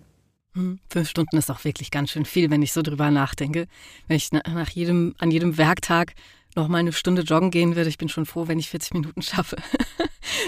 Hm, 0.54 0.80
fünf 0.90 1.10
Stunden 1.10 1.38
ist 1.38 1.50
auch 1.50 1.64
wirklich 1.64 1.92
ganz 1.92 2.12
schön 2.12 2.26
viel, 2.26 2.50
wenn 2.50 2.62
ich 2.62 2.74
so 2.74 2.82
drüber 2.82 3.10
nachdenke. 3.10 3.68
Wenn 4.08 4.18
ich 4.18 4.32
nach 4.32 4.70
jedem, 4.70 5.16
an 5.18 5.32
jedem 5.32 5.58
Werktag 5.58 6.14
noch 6.56 6.68
mal 6.68 6.80
eine 6.80 6.92
Stunde 6.92 7.22
joggen 7.22 7.52
gehen 7.52 7.76
würde, 7.76 7.90
ich 7.90 7.98
bin 7.98 8.10
schon 8.10 8.26
froh, 8.26 8.48
wenn 8.48 8.60
ich 8.60 8.70
40 8.70 8.94
Minuten 8.94 9.22
schaffe. 9.22 9.58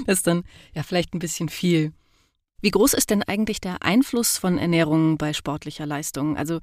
das 0.05 0.19
ist 0.19 0.27
dann 0.27 0.43
ja 0.73 0.83
vielleicht 0.83 1.13
ein 1.13 1.19
bisschen 1.19 1.47
viel. 1.49 1.93
Wie 2.61 2.71
groß 2.71 2.93
ist 2.93 3.09
denn 3.09 3.23
eigentlich 3.23 3.61
der 3.61 3.83
Einfluss 3.83 4.37
von 4.37 4.57
Ernährung 4.57 5.17
bei 5.17 5.33
sportlicher 5.33 5.85
Leistung? 5.85 6.37
Also 6.37 6.59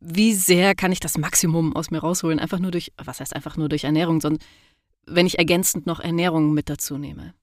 wie 0.00 0.34
sehr 0.34 0.74
kann 0.74 0.90
ich 0.90 1.00
das 1.00 1.16
Maximum 1.16 1.76
aus 1.76 1.90
mir 1.90 1.98
rausholen? 1.98 2.40
Einfach 2.40 2.58
nur 2.58 2.72
durch, 2.72 2.92
was 2.96 3.20
heißt 3.20 3.34
einfach 3.34 3.56
nur 3.56 3.68
durch 3.68 3.84
Ernährung, 3.84 4.20
sondern 4.20 4.42
wenn 5.06 5.26
ich 5.26 5.38
ergänzend 5.38 5.86
noch 5.86 6.00
Ernährung 6.00 6.52
mit 6.52 6.68
dazu 6.68 6.98
nehme? 6.98 7.34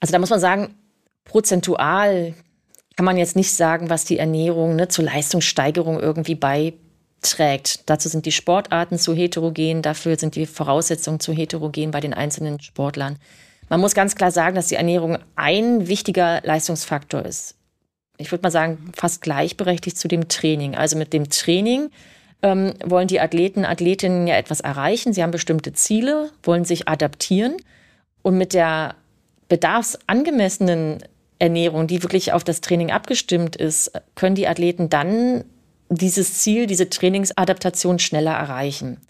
Also 0.00 0.12
da 0.12 0.18
muss 0.18 0.30
man 0.30 0.40
sagen, 0.40 0.74
prozentual 1.24 2.34
kann 2.96 3.04
man 3.04 3.16
jetzt 3.16 3.36
nicht 3.36 3.52
sagen, 3.52 3.90
was 3.90 4.04
die 4.04 4.18
Ernährung 4.18 4.76
ne, 4.76 4.88
zur 4.88 5.04
Leistungssteigerung 5.04 6.00
irgendwie 6.00 6.34
beiträgt. 6.34 7.88
Dazu 7.88 8.08
sind 8.08 8.26
die 8.26 8.32
Sportarten 8.32 8.98
zu 8.98 9.14
heterogen, 9.14 9.82
dafür 9.82 10.18
sind 10.18 10.36
die 10.36 10.46
Voraussetzungen 10.46 11.20
zu 11.20 11.32
heterogen 11.32 11.90
bei 11.90 12.00
den 12.00 12.14
einzelnen 12.14 12.60
Sportlern. 12.60 13.18
Man 13.68 13.80
muss 13.80 13.94
ganz 13.94 14.14
klar 14.14 14.30
sagen, 14.30 14.54
dass 14.54 14.66
die 14.66 14.74
Ernährung 14.74 15.18
ein 15.36 15.88
wichtiger 15.88 16.42
Leistungsfaktor 16.42 17.24
ist. 17.24 17.54
Ich 18.18 18.30
würde 18.30 18.42
mal 18.42 18.50
sagen, 18.50 18.92
fast 18.94 19.22
gleichberechtigt 19.22 19.96
zu 19.96 20.08
dem 20.08 20.28
Training. 20.28 20.74
Also 20.74 20.98
mit 20.98 21.12
dem 21.12 21.30
Training 21.30 21.88
ähm, 22.42 22.74
wollen 22.84 23.08
die 23.08 23.20
Athleten, 23.20 23.64
Athletinnen 23.64 24.26
ja 24.26 24.36
etwas 24.36 24.60
erreichen. 24.60 25.12
Sie 25.12 25.22
haben 25.22 25.30
bestimmte 25.30 25.72
Ziele, 25.72 26.30
wollen 26.42 26.64
sich 26.64 26.88
adaptieren. 26.88 27.56
Und 28.20 28.36
mit 28.36 28.52
der 28.52 28.94
bedarfsangemessenen 29.48 30.98
Ernährung, 31.42 31.88
die 31.88 32.04
wirklich 32.04 32.32
auf 32.32 32.44
das 32.44 32.60
Training 32.60 32.92
abgestimmt 32.92 33.56
ist, 33.56 33.90
können 34.14 34.36
die 34.36 34.46
Athleten 34.46 34.88
dann 34.88 35.44
dieses 35.88 36.38
Ziel, 36.38 36.68
diese 36.68 36.88
Trainingsadaptation 36.88 37.98
schneller 37.98 38.30
erreichen. 38.30 39.00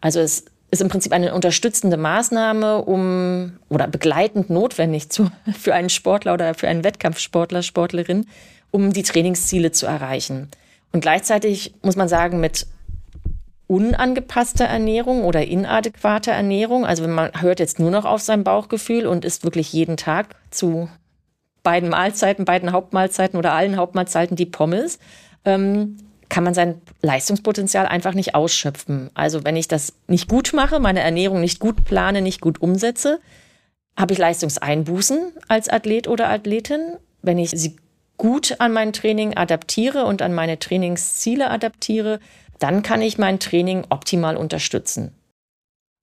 Also 0.00 0.20
es 0.20 0.44
ist 0.70 0.80
im 0.80 0.88
Prinzip 0.88 1.12
eine 1.12 1.34
unterstützende 1.34 1.96
Maßnahme, 1.96 2.82
um 2.82 3.58
oder 3.68 3.88
begleitend 3.88 4.48
notwendig 4.48 5.10
zu, 5.10 5.28
für 5.58 5.74
einen 5.74 5.88
Sportler 5.88 6.34
oder 6.34 6.54
für 6.54 6.68
einen 6.68 6.84
Wettkampfsportler, 6.84 7.62
Sportlerin, 7.62 8.26
um 8.70 8.92
die 8.92 9.02
Trainingsziele 9.02 9.72
zu 9.72 9.86
erreichen. 9.86 10.48
Und 10.92 11.00
gleichzeitig 11.00 11.74
muss 11.82 11.96
man 11.96 12.08
sagen, 12.08 12.38
mit 12.38 12.68
unangepasster 13.66 14.66
Ernährung 14.66 15.24
oder 15.24 15.44
inadäquater 15.44 16.30
Ernährung, 16.30 16.86
also 16.86 17.02
wenn 17.02 17.10
man 17.10 17.42
hört 17.42 17.58
jetzt 17.58 17.80
nur 17.80 17.90
noch 17.90 18.04
auf 18.04 18.20
sein 18.20 18.44
Bauchgefühl 18.44 19.08
und 19.08 19.24
isst 19.24 19.42
wirklich 19.42 19.72
jeden 19.72 19.96
Tag 19.96 20.36
zu 20.52 20.88
beiden 21.66 21.88
Mahlzeiten, 21.88 22.44
beiden 22.44 22.70
Hauptmahlzeiten 22.70 23.36
oder 23.36 23.52
allen 23.52 23.76
Hauptmahlzeiten 23.76 24.36
die 24.36 24.46
Pommes, 24.46 25.00
ähm, 25.44 25.96
kann 26.28 26.44
man 26.44 26.54
sein 26.54 26.80
Leistungspotenzial 27.02 27.86
einfach 27.86 28.14
nicht 28.14 28.36
ausschöpfen. 28.36 29.10
Also 29.14 29.42
wenn 29.42 29.56
ich 29.56 29.66
das 29.66 29.92
nicht 30.06 30.28
gut 30.28 30.52
mache, 30.54 30.78
meine 30.78 31.00
Ernährung 31.00 31.40
nicht 31.40 31.58
gut 31.58 31.84
plane, 31.84 32.22
nicht 32.22 32.40
gut 32.40 32.62
umsetze, 32.62 33.18
habe 33.98 34.12
ich 34.12 34.18
Leistungseinbußen 34.20 35.32
als 35.48 35.68
Athlet 35.68 36.06
oder 36.06 36.28
Athletin. 36.28 36.98
Wenn 37.22 37.38
ich 37.38 37.50
sie 37.50 37.74
gut 38.16 38.60
an 38.60 38.72
mein 38.72 38.92
Training 38.92 39.36
adaptiere 39.36 40.04
und 40.04 40.22
an 40.22 40.34
meine 40.34 40.60
Trainingsziele 40.60 41.50
adaptiere, 41.50 42.20
dann 42.60 42.84
kann 42.84 43.02
ich 43.02 43.18
mein 43.18 43.40
Training 43.40 43.86
optimal 43.90 44.36
unterstützen. 44.36 45.16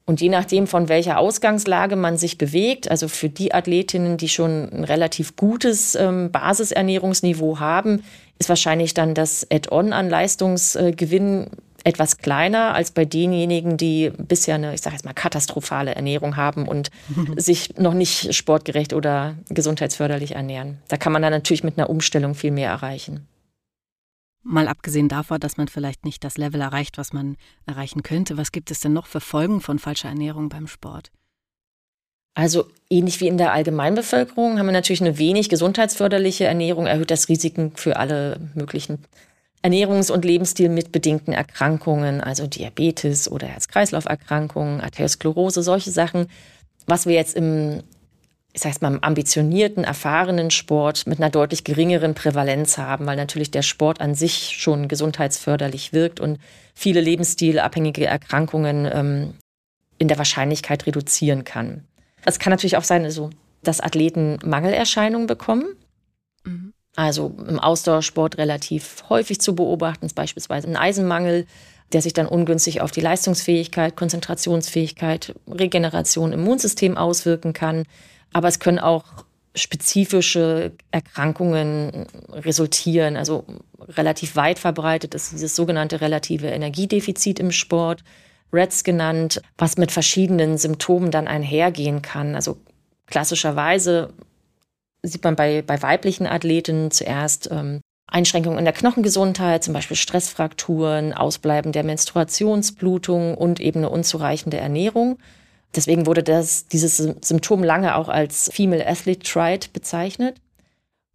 Und 0.05 0.19
je 0.19 0.29
nachdem, 0.29 0.67
von 0.67 0.89
welcher 0.89 1.17
Ausgangslage 1.17 1.95
man 1.95 2.17
sich 2.17 2.37
bewegt, 2.37 2.91
also 2.91 3.07
für 3.07 3.29
die 3.29 3.53
Athletinnen, 3.53 4.17
die 4.17 4.27
schon 4.27 4.69
ein 4.69 4.83
relativ 4.83 5.37
gutes 5.37 5.95
ähm, 5.95 6.29
Basisernährungsniveau 6.31 7.59
haben, 7.59 8.03
ist 8.37 8.49
wahrscheinlich 8.49 8.93
dann 8.93 9.13
das 9.13 9.47
Add-on 9.49 9.93
an 9.93 10.09
Leistungsgewinn 10.09 11.47
etwas 11.85 12.17
kleiner 12.17 12.73
als 12.73 12.91
bei 12.91 13.05
denjenigen, 13.05 13.77
die 13.77 14.11
bisher 14.17 14.55
eine, 14.55 14.73
ich 14.73 14.81
sage 14.81 14.95
jetzt 14.95 15.05
mal, 15.05 15.13
katastrophale 15.13 15.95
Ernährung 15.95 16.35
haben 16.35 16.67
und 16.67 16.89
sich 17.37 17.77
noch 17.77 17.93
nicht 17.93 18.33
sportgerecht 18.33 18.93
oder 18.93 19.35
gesundheitsförderlich 19.49 20.35
ernähren. 20.35 20.79
Da 20.87 20.97
kann 20.97 21.13
man 21.13 21.21
dann 21.21 21.31
natürlich 21.31 21.63
mit 21.63 21.77
einer 21.77 21.89
Umstellung 21.89 22.35
viel 22.35 22.51
mehr 22.51 22.69
erreichen. 22.69 23.27
Mal 24.43 24.67
abgesehen 24.67 25.07
davon, 25.07 25.39
dass 25.39 25.57
man 25.57 25.69
vielleicht 25.69 26.03
nicht 26.03 26.23
das 26.23 26.37
Level 26.37 26.59
erreicht, 26.59 26.97
was 26.97 27.13
man 27.13 27.37
erreichen 27.65 28.03
könnte, 28.03 28.37
was 28.37 28.51
gibt 28.51 28.71
es 28.71 28.81
denn 28.81 28.93
noch 28.93 29.07
für 29.07 29.21
Folgen 29.21 29.61
von 29.61 29.79
falscher 29.79 30.09
Ernährung 30.09 30.49
beim 30.49 30.67
Sport? 30.67 31.11
Also 32.35 32.65
ähnlich 32.89 33.21
wie 33.21 33.27
in 33.27 33.37
der 33.37 33.53
Allgemeinbevölkerung 33.53 34.57
haben 34.57 34.65
wir 34.65 34.73
natürlich 34.73 35.01
eine 35.01 35.17
wenig 35.17 35.49
gesundheitsförderliche 35.49 36.45
Ernährung, 36.45 36.87
erhöht 36.87 37.11
das 37.11 37.29
Risiken 37.29 37.71
für 37.75 37.97
alle 37.97 38.39
möglichen 38.55 39.05
Ernährungs- 39.61 40.11
und 40.11 40.25
Lebensstil 40.25 40.67
mit 40.67 40.91
bedingten 40.91 41.31
Erkrankungen, 41.31 42.19
also 42.19 42.47
Diabetes 42.47 43.31
oder 43.31 43.47
Herz-Kreislauf-Erkrankungen, 43.47 44.81
Arteriosklerose, 44.81 45.63
solche 45.63 45.91
Sachen. 45.91 46.27
Was 46.85 47.05
wir 47.05 47.13
jetzt 47.13 47.35
im 47.35 47.81
ich 48.53 48.61
sage 48.61 48.77
mal, 48.81 48.99
ambitionierten, 49.01 49.83
erfahrenen 49.83 50.51
Sport 50.51 51.07
mit 51.07 51.19
einer 51.19 51.31
deutlich 51.31 51.63
geringeren 51.63 52.13
Prävalenz 52.13 52.77
haben, 52.77 53.07
weil 53.07 53.15
natürlich 53.15 53.49
der 53.49 53.63
Sport 53.63 53.99
an 53.99 54.13
sich 54.13 54.55
schon 54.59 54.87
gesundheitsförderlich 54.87 55.91
wirkt 55.91 56.19
und 56.19 56.39
viele 56.75 57.01
lebensstilabhängige 57.01 58.05
Erkrankungen 58.05 58.87
ähm, 58.91 59.33
in 59.97 60.07
der 60.07 60.19
Wahrscheinlichkeit 60.19 60.85
reduzieren 60.85 61.43
kann. 61.43 61.83
Es 62.25 62.37
kann 62.39 62.51
natürlich 62.51 62.77
auch 62.77 62.83
sein, 62.83 63.03
also, 63.03 63.31
dass 63.63 63.81
Athleten 63.81 64.37
Mangelerscheinungen 64.45 65.27
bekommen. 65.27 65.75
Mhm. 66.43 66.73
Also 66.95 67.35
im 67.47 67.59
Ausdauersport 67.59 68.37
relativ 68.37 69.03
häufig 69.09 69.41
zu 69.41 69.55
beobachten, 69.55 70.05
ist 70.05 70.13
beispielsweise 70.13 70.67
ein 70.67 70.77
Eisenmangel, 70.77 71.47
der 71.91 72.01
sich 72.01 72.13
dann 72.13 72.27
ungünstig 72.27 72.81
auf 72.81 72.91
die 72.91 73.01
Leistungsfähigkeit, 73.01 73.95
Konzentrationsfähigkeit, 73.95 75.33
Regeneration, 75.47 76.33
Immunsystem 76.33 76.97
auswirken 76.97 77.53
kann. 77.53 77.85
Aber 78.33 78.47
es 78.47 78.59
können 78.59 78.79
auch 78.79 79.05
spezifische 79.55 80.71
Erkrankungen 80.91 82.07
resultieren. 82.31 83.15
Also 83.15 83.45
relativ 83.87 84.35
weit 84.35 84.59
verbreitet 84.59 85.13
ist 85.13 85.31
dieses 85.31 85.55
sogenannte 85.55 86.01
relative 86.01 86.47
Energiedefizit 86.47 87.39
im 87.39 87.51
Sport, 87.51 88.03
REDS 88.51 88.83
genannt, 88.83 89.41
was 89.57 89.77
mit 89.77 89.91
verschiedenen 89.91 90.57
Symptomen 90.57 91.11
dann 91.11 91.27
einhergehen 91.27 92.01
kann. 92.01 92.35
Also 92.35 92.57
klassischerweise 93.07 94.13
sieht 95.03 95.23
man 95.23 95.35
bei, 95.35 95.61
bei 95.61 95.81
weiblichen 95.81 96.25
Athletinnen 96.27 96.91
zuerst 96.91 97.49
ähm, 97.51 97.81
Einschränkungen 98.07 98.59
in 98.59 98.65
der 98.65 98.73
Knochengesundheit, 98.73 99.63
zum 99.63 99.73
Beispiel 99.73 99.97
Stressfrakturen, 99.97 101.13
Ausbleiben 101.13 101.71
der 101.71 101.83
Menstruationsblutung 101.83 103.35
und 103.35 103.59
eben 103.59 103.79
eine 103.79 103.89
unzureichende 103.89 104.57
Ernährung. 104.57 105.17
Deswegen 105.75 106.05
wurde 106.05 106.23
das, 106.23 106.67
dieses 106.67 106.97
Symptom 106.97 107.63
lange 107.63 107.95
auch 107.95 108.09
als 108.09 108.49
Female 108.53 108.87
Athlete 108.87 109.23
Triad 109.23 109.73
bezeichnet. 109.73 110.35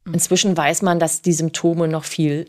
Mhm. 0.05 0.15
Inzwischen 0.15 0.57
weiß 0.57 0.83
man, 0.83 0.99
dass 0.99 1.23
die 1.23 1.33
Symptome 1.33 1.89
noch 1.89 2.05
viel 2.05 2.47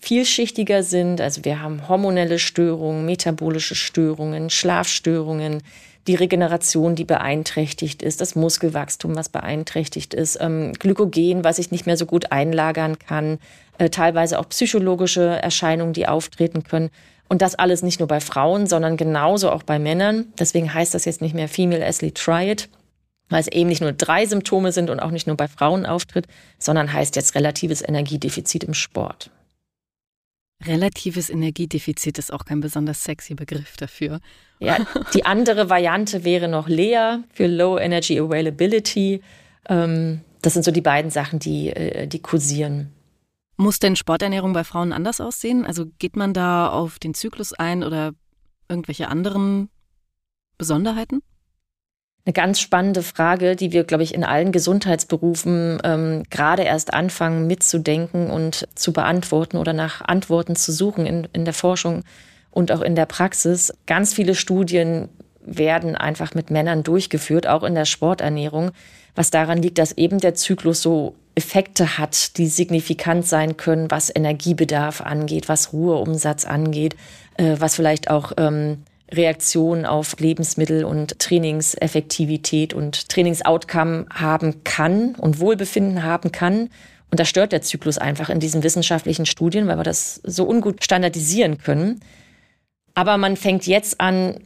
vielschichtiger 0.00 0.82
sind. 0.82 1.20
Also 1.20 1.44
wir 1.44 1.60
haben 1.60 1.88
hormonelle 1.88 2.38
Störungen, 2.38 3.04
metabolische 3.04 3.74
Störungen, 3.74 4.50
Schlafstörungen, 4.50 5.62
die 6.06 6.14
Regeneration, 6.14 6.94
die 6.94 7.04
beeinträchtigt 7.04 8.02
ist, 8.02 8.20
das 8.20 8.34
Muskelwachstum, 8.34 9.14
was 9.14 9.28
beeinträchtigt 9.28 10.14
ist, 10.14 10.38
ähm, 10.40 10.72
Glykogen, 10.72 11.44
was 11.44 11.58
ich 11.58 11.70
nicht 11.70 11.84
mehr 11.84 11.98
so 11.98 12.06
gut 12.06 12.32
einlagern 12.32 12.98
kann, 12.98 13.38
äh, 13.76 13.90
teilweise 13.90 14.38
auch 14.38 14.48
psychologische 14.48 15.22
Erscheinungen, 15.22 15.92
die 15.92 16.08
auftreten 16.08 16.62
können. 16.64 16.90
Und 17.28 17.42
das 17.42 17.54
alles 17.54 17.82
nicht 17.82 18.00
nur 18.00 18.08
bei 18.08 18.20
Frauen, 18.20 18.66
sondern 18.66 18.96
genauso 18.96 19.50
auch 19.50 19.62
bei 19.62 19.78
Männern. 19.78 20.32
Deswegen 20.38 20.72
heißt 20.72 20.94
das 20.94 21.04
jetzt 21.04 21.20
nicht 21.20 21.34
mehr 21.34 21.48
Female 21.48 21.86
Athlete 21.86 22.14
Triad, 22.14 22.68
weil 23.28 23.40
es 23.40 23.48
eben 23.48 23.68
nicht 23.68 23.82
nur 23.82 23.92
drei 23.92 24.24
Symptome 24.24 24.72
sind 24.72 24.88
und 24.88 25.00
auch 25.00 25.10
nicht 25.10 25.26
nur 25.26 25.36
bei 25.36 25.48
Frauen 25.48 25.84
auftritt, 25.84 26.26
sondern 26.58 26.92
heißt 26.92 27.16
jetzt 27.16 27.34
relatives 27.34 27.86
Energiedefizit 27.86 28.64
im 28.64 28.74
Sport. 28.74 29.30
Relatives 30.64 31.30
Energiedefizit 31.30 32.18
ist 32.18 32.32
auch 32.32 32.44
kein 32.44 32.60
besonders 32.60 33.04
sexy 33.04 33.34
Begriff 33.34 33.76
dafür. 33.76 34.20
Ja, 34.58 34.78
die 35.14 35.24
andere 35.24 35.70
Variante 35.70 36.24
wäre 36.24 36.48
noch 36.48 36.68
LEA 36.68 37.22
für 37.32 37.46
Low 37.46 37.78
Energy 37.78 38.18
Availability. 38.18 39.22
Ähm, 39.68 40.22
das 40.42 40.54
sind 40.54 40.64
so 40.64 40.70
die 40.70 40.80
beiden 40.80 41.10
Sachen, 41.10 41.38
die, 41.38 41.70
äh, 41.70 42.08
die 42.08 42.20
kursieren. 42.20 42.92
Muss 43.60 43.80
denn 43.80 43.96
Sporternährung 43.96 44.52
bei 44.52 44.62
Frauen 44.62 44.92
anders 44.92 45.20
aussehen? 45.20 45.66
Also 45.66 45.86
geht 45.98 46.14
man 46.14 46.32
da 46.32 46.68
auf 46.68 47.00
den 47.00 47.12
Zyklus 47.12 47.52
ein 47.52 47.82
oder 47.82 48.12
irgendwelche 48.68 49.08
anderen 49.08 49.68
Besonderheiten? 50.58 51.22
Eine 52.24 52.34
ganz 52.34 52.60
spannende 52.60 53.02
Frage, 53.02 53.56
die 53.56 53.72
wir, 53.72 53.82
glaube 53.82 54.04
ich, 54.04 54.14
in 54.14 54.22
allen 54.22 54.52
Gesundheitsberufen 54.52 55.80
ähm, 55.82 56.22
gerade 56.30 56.62
erst 56.62 56.94
anfangen 56.94 57.48
mitzudenken 57.48 58.30
und 58.30 58.68
zu 58.76 58.92
beantworten 58.92 59.56
oder 59.56 59.72
nach 59.72 60.02
Antworten 60.02 60.54
zu 60.54 60.70
suchen 60.70 61.04
in, 61.04 61.26
in 61.32 61.44
der 61.44 61.54
Forschung 61.54 62.04
und 62.52 62.70
auch 62.70 62.82
in 62.82 62.94
der 62.94 63.06
Praxis. 63.06 63.72
Ganz 63.86 64.14
viele 64.14 64.36
Studien 64.36 65.08
werden 65.40 65.96
einfach 65.96 66.34
mit 66.34 66.50
Männern 66.50 66.84
durchgeführt, 66.84 67.48
auch 67.48 67.64
in 67.64 67.74
der 67.74 67.86
Sporternährung, 67.86 68.70
was 69.16 69.30
daran 69.30 69.60
liegt, 69.60 69.78
dass 69.78 69.96
eben 69.96 70.20
der 70.20 70.34
Zyklus 70.34 70.80
so 70.80 71.16
Effekte 71.38 71.98
hat, 71.98 72.36
die 72.36 72.48
signifikant 72.48 73.24
sein 73.24 73.56
können, 73.56 73.92
was 73.92 74.14
Energiebedarf 74.14 75.00
angeht, 75.00 75.48
was 75.48 75.72
Ruheumsatz 75.72 76.44
angeht, 76.44 76.96
äh, 77.36 77.54
was 77.60 77.76
vielleicht 77.76 78.10
auch 78.10 78.32
ähm, 78.38 78.82
Reaktion 79.12 79.86
auf 79.86 80.18
Lebensmittel 80.18 80.82
und 80.84 81.20
Trainingseffektivität 81.20 82.74
und 82.74 83.08
Trainingsoutcome 83.08 84.06
haben 84.12 84.64
kann 84.64 85.14
und 85.14 85.38
Wohlbefinden 85.38 86.02
haben 86.02 86.32
kann. 86.32 86.70
Und 87.12 87.20
da 87.20 87.24
stört 87.24 87.52
der 87.52 87.62
Zyklus 87.62 87.98
einfach 87.98 88.30
in 88.30 88.40
diesen 88.40 88.64
wissenschaftlichen 88.64 89.24
Studien, 89.24 89.68
weil 89.68 89.78
wir 89.78 89.84
das 89.84 90.20
so 90.24 90.44
ungut 90.44 90.82
standardisieren 90.82 91.58
können. 91.58 92.00
Aber 92.94 93.16
man 93.16 93.36
fängt 93.36 93.64
jetzt 93.68 94.00
an, 94.00 94.40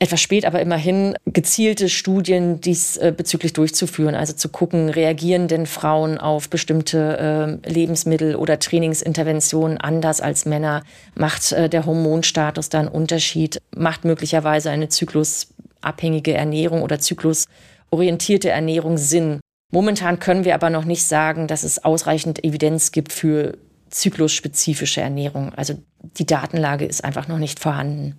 etwas 0.00 0.20
spät, 0.22 0.46
aber 0.46 0.60
immerhin 0.60 1.14
gezielte 1.26 1.90
Studien 1.90 2.60
diesbezüglich 2.60 3.52
äh, 3.52 3.54
durchzuführen. 3.54 4.14
Also 4.14 4.32
zu 4.32 4.48
gucken, 4.48 4.88
reagieren 4.88 5.46
denn 5.46 5.66
Frauen 5.66 6.16
auf 6.16 6.48
bestimmte 6.48 7.60
äh, 7.64 7.70
Lebensmittel 7.70 8.34
oder 8.34 8.58
Trainingsinterventionen 8.58 9.78
anders 9.78 10.22
als 10.22 10.46
Männer? 10.46 10.82
Macht 11.14 11.52
äh, 11.52 11.68
der 11.68 11.84
Hormonstatus 11.84 12.70
da 12.70 12.80
einen 12.80 12.88
Unterschied? 12.88 13.60
Macht 13.76 14.06
möglicherweise 14.06 14.70
eine 14.70 14.88
zyklusabhängige 14.88 16.32
Ernährung 16.32 16.80
oder 16.80 16.98
zyklusorientierte 16.98 18.48
Ernährung 18.48 18.96
Sinn? 18.96 19.40
Momentan 19.70 20.18
können 20.18 20.46
wir 20.46 20.54
aber 20.54 20.70
noch 20.70 20.86
nicht 20.86 21.04
sagen, 21.04 21.46
dass 21.46 21.62
es 21.62 21.84
ausreichend 21.84 22.42
Evidenz 22.42 22.90
gibt 22.90 23.12
für 23.12 23.58
zyklusspezifische 23.90 25.02
Ernährung. 25.02 25.52
Also 25.54 25.74
die 26.16 26.26
Datenlage 26.26 26.86
ist 26.86 27.04
einfach 27.04 27.28
noch 27.28 27.38
nicht 27.38 27.60
vorhanden. 27.60 28.16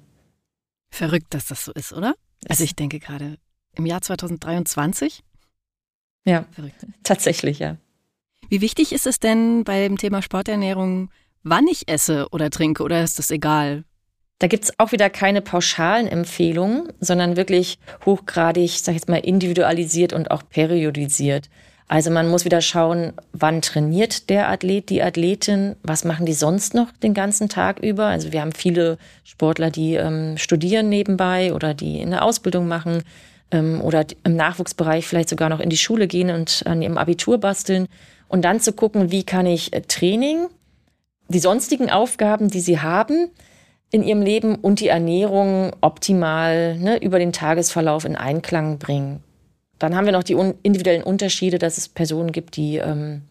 Verrückt, 0.91 1.33
dass 1.33 1.47
das 1.47 1.65
so 1.65 1.71
ist, 1.71 1.93
oder? 1.93 2.15
Also 2.47 2.63
ich 2.63 2.75
denke 2.75 2.99
gerade 2.99 3.37
im 3.75 3.85
Jahr 3.85 4.01
2023. 4.01 5.23
Ja, 6.25 6.45
verrückt. 6.51 6.85
Tatsächlich, 7.03 7.59
ja. 7.59 7.77
Wie 8.49 8.61
wichtig 8.61 8.91
ist 8.91 9.07
es 9.07 9.19
denn 9.19 9.63
beim 9.63 9.97
Thema 9.97 10.21
Sporternährung, 10.21 11.09
wann 11.43 11.67
ich 11.67 11.87
esse 11.87 12.27
oder 12.31 12.49
trinke, 12.49 12.83
oder 12.83 13.03
ist 13.03 13.17
das 13.17 13.31
egal? 13.31 13.85
Da 14.39 14.47
gibt 14.47 14.65
es 14.65 14.79
auch 14.79 14.91
wieder 14.91 15.09
keine 15.09 15.41
pauschalen 15.41 16.07
Empfehlungen, 16.07 16.91
sondern 16.99 17.37
wirklich 17.37 17.77
hochgradig, 18.05 18.71
sag 18.81 18.93
ich 18.93 19.01
jetzt 19.01 19.09
mal, 19.09 19.17
individualisiert 19.17 20.13
und 20.13 20.31
auch 20.31 20.43
periodisiert. 20.49 21.47
Also 21.91 22.09
man 22.09 22.29
muss 22.29 22.45
wieder 22.45 22.61
schauen, 22.61 23.11
wann 23.33 23.61
trainiert 23.61 24.29
der 24.29 24.47
Athlet, 24.47 24.89
die 24.89 25.03
Athletin, 25.03 25.75
was 25.83 26.05
machen 26.05 26.25
die 26.25 26.31
sonst 26.31 26.73
noch 26.73 26.89
den 27.03 27.13
ganzen 27.13 27.49
Tag 27.49 27.79
über. 27.79 28.05
Also 28.05 28.31
wir 28.31 28.39
haben 28.39 28.53
viele 28.53 28.97
Sportler, 29.25 29.71
die 29.71 29.95
ähm, 29.95 30.37
studieren 30.37 30.87
nebenbei 30.87 31.53
oder 31.53 31.73
die 31.73 32.01
eine 32.01 32.21
Ausbildung 32.21 32.69
machen 32.69 33.03
ähm, 33.51 33.81
oder 33.81 34.05
im 34.23 34.37
Nachwuchsbereich 34.37 35.05
vielleicht 35.05 35.27
sogar 35.27 35.49
noch 35.49 35.59
in 35.59 35.69
die 35.69 35.75
Schule 35.75 36.07
gehen 36.07 36.29
und 36.29 36.63
an 36.65 36.81
ihrem 36.81 36.97
Abitur 36.97 37.39
basteln. 37.39 37.87
Und 38.29 38.45
dann 38.45 38.61
zu 38.61 38.71
gucken, 38.71 39.11
wie 39.11 39.25
kann 39.25 39.45
ich 39.45 39.73
äh, 39.73 39.81
Training, 39.81 40.47
die 41.27 41.39
sonstigen 41.39 41.89
Aufgaben, 41.89 42.47
die 42.47 42.61
sie 42.61 42.79
haben, 42.79 43.31
in 43.91 44.01
ihrem 44.01 44.21
Leben 44.21 44.55
und 44.55 44.79
die 44.79 44.87
Ernährung 44.87 45.73
optimal 45.81 46.77
ne, 46.77 47.03
über 47.03 47.19
den 47.19 47.33
Tagesverlauf 47.33 48.05
in 48.05 48.15
Einklang 48.15 48.77
bringen. 48.77 49.21
Dann 49.81 49.95
haben 49.95 50.05
wir 50.05 50.11
noch 50.11 50.23
die 50.23 50.37
individuellen 50.61 51.01
Unterschiede, 51.01 51.57
dass 51.57 51.79
es 51.79 51.89
Personen 51.89 52.31
gibt, 52.31 52.55
die 52.55 52.77
ähm, 52.77 53.23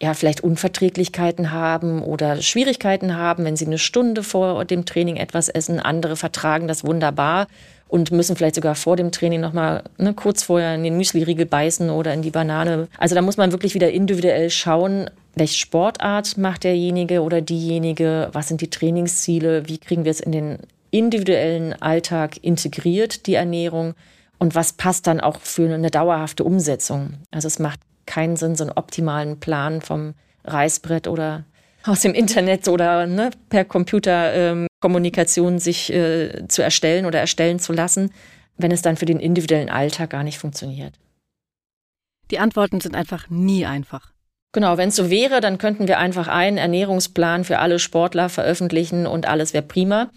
ja 0.00 0.12
vielleicht 0.12 0.42
Unverträglichkeiten 0.42 1.50
haben 1.50 2.02
oder 2.02 2.42
Schwierigkeiten 2.42 3.16
haben, 3.16 3.46
wenn 3.46 3.56
sie 3.56 3.64
eine 3.64 3.78
Stunde 3.78 4.22
vor 4.22 4.66
dem 4.66 4.84
Training 4.84 5.16
etwas 5.16 5.48
essen. 5.48 5.80
Andere 5.80 6.16
vertragen 6.16 6.68
das 6.68 6.84
wunderbar 6.84 7.46
und 7.88 8.12
müssen 8.12 8.36
vielleicht 8.36 8.56
sogar 8.56 8.74
vor 8.74 8.96
dem 8.96 9.12
Training 9.12 9.40
nochmal 9.40 9.84
ne, 9.96 10.12
kurz 10.12 10.42
vorher 10.42 10.74
in 10.74 10.84
den 10.84 10.98
Müsli-Riegel 10.98 11.46
beißen 11.46 11.88
oder 11.88 12.12
in 12.12 12.20
die 12.20 12.30
Banane. 12.30 12.88
Also 12.98 13.14
da 13.14 13.22
muss 13.22 13.38
man 13.38 13.50
wirklich 13.50 13.74
wieder 13.74 13.90
individuell 13.90 14.50
schauen, 14.50 15.08
welche 15.36 15.56
Sportart 15.56 16.36
macht 16.36 16.64
derjenige 16.64 17.22
oder 17.22 17.40
diejenige, 17.40 18.28
was 18.32 18.48
sind 18.48 18.60
die 18.60 18.68
Trainingsziele, 18.68 19.66
wie 19.68 19.78
kriegen 19.78 20.04
wir 20.04 20.10
es 20.10 20.20
in 20.20 20.32
den 20.32 20.58
individuellen 20.90 21.72
Alltag 21.80 22.36
integriert, 22.42 23.26
die 23.26 23.34
Ernährung 23.34 23.94
und 24.40 24.56
was 24.56 24.72
passt 24.72 25.06
dann 25.06 25.20
auch 25.20 25.38
für 25.38 25.72
eine 25.72 25.90
dauerhafte 25.90 26.42
Umsetzung. 26.42 27.18
Also 27.30 27.46
es 27.46 27.58
macht 27.60 27.78
keinen 28.06 28.36
Sinn, 28.36 28.56
so 28.56 28.64
einen 28.64 28.72
optimalen 28.72 29.38
Plan 29.38 29.82
vom 29.82 30.14
Reißbrett 30.44 31.06
oder 31.06 31.44
aus 31.84 32.00
dem 32.00 32.14
Internet 32.14 32.66
oder 32.68 33.06
ne, 33.06 33.30
per 33.48 33.64
Computerkommunikation 33.64 35.52
ähm, 35.54 35.58
sich 35.58 35.92
äh, 35.92 36.48
zu 36.48 36.62
erstellen 36.62 37.06
oder 37.06 37.20
erstellen 37.20 37.58
zu 37.58 37.72
lassen, 37.72 38.12
wenn 38.56 38.72
es 38.72 38.82
dann 38.82 38.96
für 38.96 39.06
den 39.06 39.20
individuellen 39.20 39.70
Alltag 39.70 40.10
gar 40.10 40.24
nicht 40.24 40.38
funktioniert. 40.38 40.94
Die 42.30 42.38
Antworten 42.38 42.80
sind 42.80 42.94
einfach 42.94 43.28
nie 43.30 43.66
einfach. 43.66 44.12
Genau, 44.52 44.76
wenn 44.78 44.88
es 44.88 44.96
so 44.96 45.10
wäre, 45.10 45.40
dann 45.40 45.58
könnten 45.58 45.86
wir 45.86 45.98
einfach 45.98 46.28
einen 46.28 46.58
Ernährungsplan 46.58 47.44
für 47.44 47.58
alle 47.60 47.78
Sportler 47.78 48.28
veröffentlichen 48.28 49.06
und 49.06 49.28
alles 49.28 49.54
wäre 49.54 49.64
prima. 49.64 50.10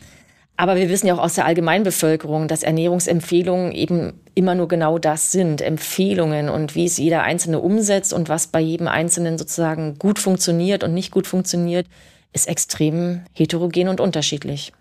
Aber 0.55 0.75
wir 0.75 0.89
wissen 0.89 1.07
ja 1.07 1.15
auch 1.15 1.23
aus 1.23 1.33
der 1.33 1.45
Allgemeinbevölkerung, 1.45 2.47
dass 2.47 2.63
Ernährungsempfehlungen 2.63 3.71
eben 3.71 4.21
immer 4.35 4.53
nur 4.55 4.67
genau 4.67 4.99
das 4.99 5.31
sind, 5.31 5.61
Empfehlungen 5.61 6.49
und 6.49 6.75
wie 6.75 6.85
es 6.85 6.97
jeder 6.97 7.23
Einzelne 7.23 7.59
umsetzt 7.59 8.13
und 8.13 8.29
was 8.29 8.47
bei 8.47 8.59
jedem 8.59 8.87
Einzelnen 8.87 9.37
sozusagen 9.37 9.97
gut 9.97 10.19
funktioniert 10.19 10.83
und 10.83 10.93
nicht 10.93 11.11
gut 11.11 11.25
funktioniert, 11.25 11.87
ist 12.33 12.47
extrem 12.47 13.23
heterogen 13.33 13.87
und 13.87 13.99
unterschiedlich. 13.99 14.73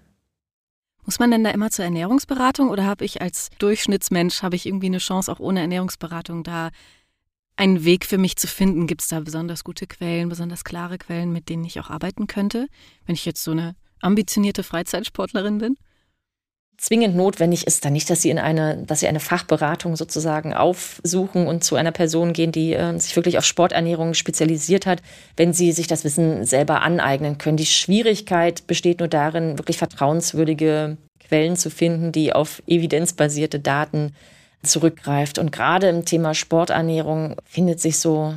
Muss 1.04 1.18
man 1.18 1.30
denn 1.30 1.42
da 1.42 1.50
immer 1.50 1.70
zur 1.70 1.85
Ernährungsberatung 1.85 2.70
oder 2.70 2.85
habe 2.85 3.04
ich 3.04 3.20
als 3.22 3.50
Durchschnittsmensch, 3.58 4.42
habe 4.42 4.56
ich 4.56 4.66
irgendwie 4.66 4.87
eine 4.87 4.98
Chance, 4.98 5.32
auch 5.32 5.40
ohne 5.40 5.61
Ernährungsberatung 5.61 6.44
da 6.44 6.70
einen 7.56 7.85
Weg 7.85 8.04
für 8.04 8.18
mich 8.18 8.37
zu 8.37 8.46
finden? 8.46 8.87
Gibt 8.87 9.02
es 9.02 9.08
da 9.08 9.20
besonders 9.20 9.64
gute 9.64 9.87
Quellen, 9.87 10.28
besonders 10.28 10.64
klare 10.64 10.98
Quellen, 10.98 11.32
mit 11.32 11.48
denen 11.48 11.64
ich 11.64 11.80
auch 11.80 11.90
arbeiten 11.90 12.26
könnte, 12.28 12.68
wenn 13.06 13.14
ich 13.14 13.24
jetzt 13.24 13.42
so 13.42 13.50
eine 13.50 13.74
ambitionierte 14.02 14.62
Freizeitsportlerin 14.62 15.58
bin? 15.58 15.76
zwingend 16.82 17.14
notwendig 17.14 17.66
ist 17.66 17.84
dann 17.84 17.92
nicht, 17.92 18.10
dass 18.10 18.22
sie 18.22 18.30
in 18.30 18.40
eine, 18.40 18.76
dass 18.84 19.00
sie 19.00 19.06
eine 19.06 19.20
Fachberatung 19.20 19.94
sozusagen 19.94 20.52
aufsuchen 20.52 21.46
und 21.46 21.62
zu 21.62 21.76
einer 21.76 21.92
Person 21.92 22.32
gehen, 22.32 22.50
die 22.50 22.72
äh, 22.72 22.98
sich 22.98 23.14
wirklich 23.14 23.38
auf 23.38 23.44
Sporternährung 23.44 24.14
spezialisiert 24.14 24.84
hat, 24.84 25.00
wenn 25.36 25.52
sie 25.52 25.70
sich 25.70 25.86
das 25.86 26.02
Wissen 26.02 26.44
selber 26.44 26.82
aneignen 26.82 27.38
können. 27.38 27.56
Die 27.56 27.66
Schwierigkeit 27.66 28.66
besteht 28.66 28.98
nur 28.98 29.08
darin, 29.08 29.58
wirklich 29.58 29.78
vertrauenswürdige 29.78 30.96
Quellen 31.20 31.54
zu 31.54 31.70
finden, 31.70 32.10
die 32.10 32.32
auf 32.32 32.62
evidenzbasierte 32.66 33.60
Daten 33.60 34.16
zurückgreift. 34.64 35.38
Und 35.38 35.52
gerade 35.52 35.88
im 35.88 36.04
Thema 36.04 36.34
Sporternährung 36.34 37.36
findet 37.44 37.80
sich 37.80 37.98
so 37.98 38.34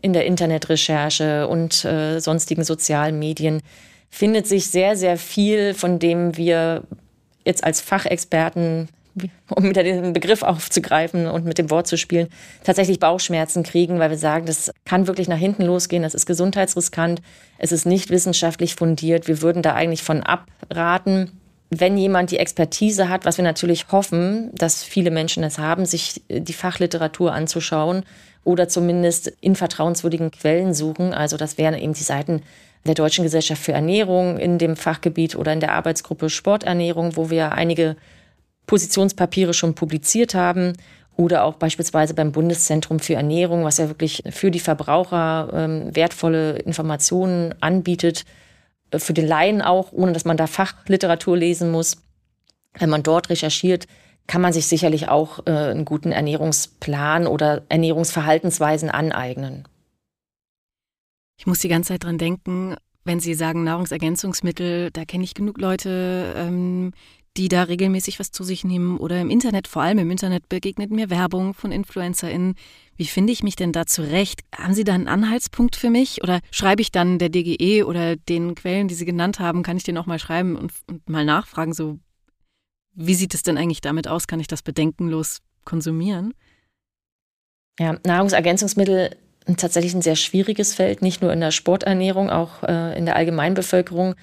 in 0.00 0.14
der 0.14 0.24
Internetrecherche 0.24 1.48
und 1.48 1.84
äh, 1.84 2.18
sonstigen 2.18 2.64
sozialen 2.64 3.18
Medien 3.18 3.60
findet 4.14 4.46
sich 4.46 4.68
sehr, 4.68 4.94
sehr 4.96 5.16
viel, 5.16 5.74
von 5.74 5.98
dem 5.98 6.36
wir 6.36 6.84
jetzt 7.44 7.64
als 7.64 7.80
Fachexperten, 7.80 8.88
um 9.50 9.64
wieder 9.64 9.82
den 9.82 10.12
Begriff 10.12 10.44
aufzugreifen 10.44 11.26
und 11.26 11.44
mit 11.44 11.58
dem 11.58 11.68
Wort 11.68 11.88
zu 11.88 11.98
spielen, 11.98 12.28
tatsächlich 12.62 13.00
Bauchschmerzen 13.00 13.64
kriegen, 13.64 13.98
weil 13.98 14.10
wir 14.10 14.16
sagen, 14.16 14.46
das 14.46 14.70
kann 14.84 15.08
wirklich 15.08 15.26
nach 15.26 15.36
hinten 15.36 15.64
losgehen, 15.64 16.04
das 16.04 16.14
ist 16.14 16.26
gesundheitsriskant, 16.26 17.22
es 17.58 17.72
ist 17.72 17.86
nicht 17.86 18.10
wissenschaftlich 18.10 18.76
fundiert, 18.76 19.26
wir 19.26 19.42
würden 19.42 19.62
da 19.62 19.74
eigentlich 19.74 20.04
von 20.04 20.22
abraten. 20.22 21.32
Wenn 21.70 21.98
jemand 21.98 22.30
die 22.30 22.38
Expertise 22.38 23.08
hat, 23.08 23.24
was 23.24 23.36
wir 23.36 23.44
natürlich 23.44 23.86
hoffen, 23.90 24.52
dass 24.54 24.84
viele 24.84 25.10
Menschen 25.10 25.42
es 25.42 25.58
haben, 25.58 25.86
sich 25.86 26.22
die 26.28 26.52
Fachliteratur 26.52 27.32
anzuschauen 27.32 28.04
oder 28.44 28.68
zumindest 28.68 29.32
in 29.40 29.56
vertrauenswürdigen 29.56 30.30
Quellen 30.30 30.72
suchen. 30.72 31.12
Also 31.12 31.36
das 31.36 31.58
wären 31.58 31.74
eben 31.74 31.94
die 31.94 32.04
Seiten 32.04 32.42
der 32.86 32.94
Deutschen 32.94 33.24
Gesellschaft 33.24 33.62
für 33.62 33.72
Ernährung 33.72 34.38
in 34.38 34.58
dem 34.58 34.76
Fachgebiet 34.76 35.36
oder 35.36 35.52
in 35.52 35.60
der 35.60 35.72
Arbeitsgruppe 35.72 36.28
Sporternährung, 36.28 37.16
wo 37.16 37.30
wir 37.30 37.52
einige 37.52 37.96
Positionspapiere 38.66 39.54
schon 39.54 39.74
publiziert 39.74 40.34
haben 40.34 40.74
oder 41.16 41.44
auch 41.44 41.54
beispielsweise 41.54 42.14
beim 42.14 42.32
Bundeszentrum 42.32 42.98
für 42.98 43.14
Ernährung, 43.14 43.64
was 43.64 43.78
ja 43.78 43.88
wirklich 43.88 44.22
für 44.30 44.50
die 44.50 44.60
Verbraucher 44.60 45.50
ähm, 45.52 45.94
wertvolle 45.94 46.58
Informationen 46.58 47.54
anbietet, 47.60 48.24
äh, 48.90 48.98
für 48.98 49.12
den 49.12 49.26
Laien 49.26 49.62
auch, 49.62 49.92
ohne 49.92 50.12
dass 50.12 50.24
man 50.24 50.36
da 50.36 50.46
Fachliteratur 50.46 51.36
lesen 51.36 51.70
muss. 51.70 51.98
Wenn 52.78 52.90
man 52.90 53.02
dort 53.02 53.30
recherchiert, 53.30 53.86
kann 54.26 54.40
man 54.40 54.52
sich 54.52 54.66
sicherlich 54.66 55.08
auch 55.08 55.46
äh, 55.46 55.50
einen 55.50 55.84
guten 55.84 56.10
Ernährungsplan 56.10 57.26
oder 57.26 57.62
Ernährungsverhaltensweisen 57.68 58.90
aneignen. 58.90 59.68
Ich 61.36 61.46
muss 61.46 61.58
die 61.58 61.68
ganze 61.68 61.88
Zeit 61.88 62.04
dran 62.04 62.18
denken, 62.18 62.76
wenn 63.04 63.20
Sie 63.20 63.34
sagen 63.34 63.64
Nahrungsergänzungsmittel, 63.64 64.90
da 64.90 65.04
kenne 65.04 65.24
ich 65.24 65.34
genug 65.34 65.60
Leute, 65.60 66.34
ähm, 66.36 66.92
die 67.36 67.48
da 67.48 67.64
regelmäßig 67.64 68.20
was 68.20 68.30
zu 68.30 68.44
sich 68.44 68.64
nehmen 68.64 68.96
oder 68.96 69.20
im 69.20 69.28
Internet, 69.28 69.66
vor 69.66 69.82
allem 69.82 69.98
im 69.98 70.10
Internet 70.10 70.48
begegnet 70.48 70.90
mir 70.90 71.10
Werbung 71.10 71.52
von 71.52 71.72
InfluencerInnen. 71.72 72.54
Wie 72.96 73.06
finde 73.06 73.32
ich 73.32 73.42
mich 73.42 73.56
denn 73.56 73.72
da 73.72 73.86
zurecht? 73.86 74.42
Haben 74.56 74.74
Sie 74.74 74.84
da 74.84 74.94
einen 74.94 75.08
Anhaltspunkt 75.08 75.74
für 75.74 75.90
mich 75.90 76.22
oder 76.22 76.40
schreibe 76.52 76.80
ich 76.80 76.92
dann 76.92 77.18
der 77.18 77.28
DGE 77.28 77.82
oder 77.84 78.14
den 78.14 78.54
Quellen, 78.54 78.86
die 78.86 78.94
Sie 78.94 79.04
genannt 79.04 79.40
haben, 79.40 79.64
kann 79.64 79.76
ich 79.76 79.82
den 79.82 79.98
auch 79.98 80.06
mal 80.06 80.20
schreiben 80.20 80.54
und, 80.56 80.72
und 80.88 81.08
mal 81.08 81.24
nachfragen, 81.24 81.72
so 81.72 81.98
wie 82.94 83.14
sieht 83.14 83.34
es 83.34 83.42
denn 83.42 83.58
eigentlich 83.58 83.80
damit 83.80 84.06
aus? 84.06 84.28
Kann 84.28 84.38
ich 84.38 84.46
das 84.46 84.62
bedenkenlos 84.62 85.40
konsumieren? 85.64 86.34
Ja, 87.80 87.98
Nahrungsergänzungsmittel 88.06 89.16
tatsächlich 89.56 89.94
ein 89.94 90.02
sehr 90.02 90.16
schwieriges 90.16 90.74
Feld, 90.74 91.02
nicht 91.02 91.22
nur 91.22 91.32
in 91.32 91.40
der 91.40 91.50
Sporternährung, 91.50 92.30
auch 92.30 92.62
äh, 92.62 92.96
in 92.96 93.04
der 93.04 93.16
Allgemeinbevölkerung. 93.16 94.14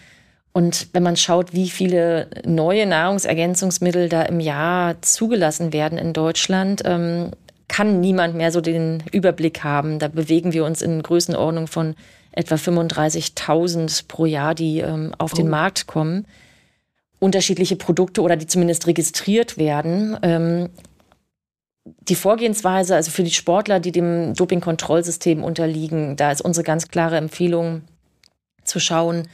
Und 0.53 0.87
wenn 0.93 1.03
man 1.03 1.15
schaut, 1.15 1.53
wie 1.53 1.69
viele 1.69 2.27
neue 2.45 2.85
Nahrungsergänzungsmittel 2.85 4.09
da 4.09 4.23
im 4.23 4.39
Jahr 4.39 5.01
zugelassen 5.01 5.71
werden 5.71 5.97
in 5.97 6.13
Deutschland, 6.13 6.81
ähm, 6.85 7.31
kann 7.67 8.01
niemand 8.01 8.35
mehr 8.35 8.51
so 8.51 8.59
den 8.59 9.03
Überblick 9.13 9.63
haben. 9.63 9.97
Da 9.97 10.09
bewegen 10.09 10.51
wir 10.51 10.65
uns 10.65 10.81
in 10.81 11.01
Größenordnung 11.01 11.67
von 11.67 11.95
etwa 12.33 12.55
35.000 12.55 14.07
pro 14.07 14.25
Jahr, 14.25 14.55
die 14.55 14.79
ähm, 14.79 15.13
auf 15.17 15.33
oh. 15.33 15.35
den 15.37 15.49
Markt 15.49 15.87
kommen. 15.87 16.25
Unterschiedliche 17.19 17.75
Produkte 17.77 18.21
oder 18.21 18.35
die 18.35 18.47
zumindest 18.47 18.87
registriert 18.87 19.57
werden. 19.57 20.17
Die 21.85 22.15
Vorgehensweise, 22.15 22.95
also 22.95 23.09
für 23.09 23.23
die 23.23 23.31
Sportler, 23.31 23.79
die 23.79 23.91
dem 23.91 24.33
Dopingkontrollsystem 24.35 25.43
unterliegen, 25.43 26.15
da 26.15 26.31
ist 26.31 26.41
unsere 26.41 26.63
ganz 26.63 26.89
klare 26.89 27.17
Empfehlung 27.17 27.81
zu 28.63 28.79
schauen, 28.79 29.27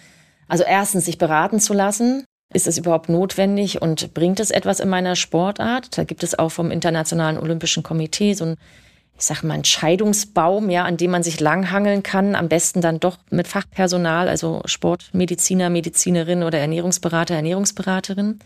also 0.47 0.63
erstens 0.63 1.05
sich 1.05 1.17
beraten 1.17 1.59
zu 1.59 1.73
lassen. 1.73 2.23
Ist 2.53 2.67
es 2.67 2.77
überhaupt 2.77 3.09
notwendig 3.09 3.81
und 3.81 4.13
bringt 4.13 4.39
es 4.39 4.51
etwas 4.51 4.79
in 4.79 4.87
meiner 4.87 5.17
Sportart? 5.17 5.97
Da 5.97 6.05
gibt 6.05 6.23
es 6.23 6.39
auch 6.39 6.49
vom 6.49 6.71
Internationalen 6.71 7.37
Olympischen 7.37 7.83
Komitee 7.83 8.33
so 8.33 8.45
ein, 8.45 8.55
ich 9.17 9.25
sag 9.25 9.43
mal, 9.43 9.55
Entscheidungsbaum, 9.55 10.69
ja, 10.69 10.85
an 10.85 10.95
dem 10.95 11.11
man 11.11 11.23
sich 11.23 11.41
langhangeln 11.41 12.03
kann. 12.03 12.35
Am 12.35 12.47
besten 12.47 12.79
dann 12.79 13.01
doch 13.01 13.17
mit 13.29 13.49
Fachpersonal, 13.49 14.29
also 14.29 14.61
Sportmediziner, 14.63 15.69
Medizinerin 15.69 16.43
oder 16.43 16.59
Ernährungsberater, 16.59 17.35
Ernährungsberaterin. 17.35 18.39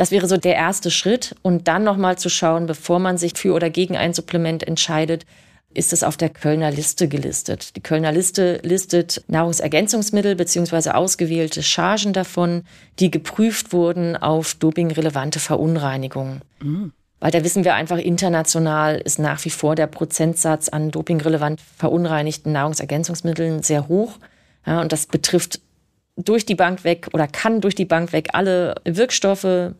Das 0.00 0.10
wäre 0.10 0.26
so 0.26 0.38
der 0.38 0.54
erste 0.54 0.90
Schritt. 0.90 1.36
Und 1.42 1.68
dann 1.68 1.84
nochmal 1.84 2.16
zu 2.16 2.30
schauen, 2.30 2.64
bevor 2.64 2.98
man 2.98 3.18
sich 3.18 3.34
für 3.36 3.52
oder 3.52 3.68
gegen 3.68 3.98
ein 3.98 4.14
Supplement 4.14 4.66
entscheidet, 4.66 5.26
ist 5.74 5.92
es 5.92 6.02
auf 6.02 6.16
der 6.16 6.30
Kölner 6.30 6.70
Liste 6.70 7.06
gelistet. 7.06 7.76
Die 7.76 7.82
Kölner 7.82 8.10
Liste 8.10 8.60
listet 8.62 9.22
Nahrungsergänzungsmittel 9.28 10.36
beziehungsweise 10.36 10.94
ausgewählte 10.94 11.62
Chargen 11.62 12.14
davon, 12.14 12.62
die 12.98 13.10
geprüft 13.10 13.74
wurden 13.74 14.16
auf 14.16 14.54
dopingrelevante 14.54 15.38
Verunreinigungen. 15.38 16.40
Mhm. 16.62 16.92
Weil 17.18 17.32
da 17.32 17.44
wissen 17.44 17.64
wir 17.64 17.74
einfach, 17.74 17.98
international 17.98 18.96
ist 18.96 19.18
nach 19.18 19.44
wie 19.44 19.50
vor 19.50 19.74
der 19.74 19.86
Prozentsatz 19.86 20.70
an 20.70 20.90
dopingrelevant 20.90 21.60
verunreinigten 21.76 22.52
Nahrungsergänzungsmitteln 22.52 23.62
sehr 23.62 23.86
hoch. 23.88 24.14
Ja, 24.64 24.80
und 24.80 24.92
das 24.92 25.04
betrifft 25.04 25.60
durch 26.24 26.46
die 26.46 26.54
Bank 26.54 26.84
weg 26.84 27.08
oder 27.12 27.26
kann 27.26 27.60
durch 27.60 27.74
die 27.74 27.84
Bank 27.84 28.12
weg 28.12 28.28
alle 28.32 28.74
Wirkstoffe 28.84 29.72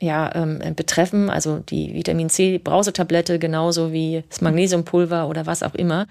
ja, 0.00 0.34
ähm, 0.34 0.60
betreffen, 0.74 1.30
also 1.30 1.58
die 1.58 1.94
Vitamin 1.94 2.28
C 2.28 2.58
Brausetablette 2.58 3.38
genauso 3.38 3.92
wie 3.92 4.24
das 4.28 4.40
Magnesiumpulver 4.40 5.28
oder 5.28 5.46
was 5.46 5.62
auch 5.62 5.74
immer. 5.74 6.06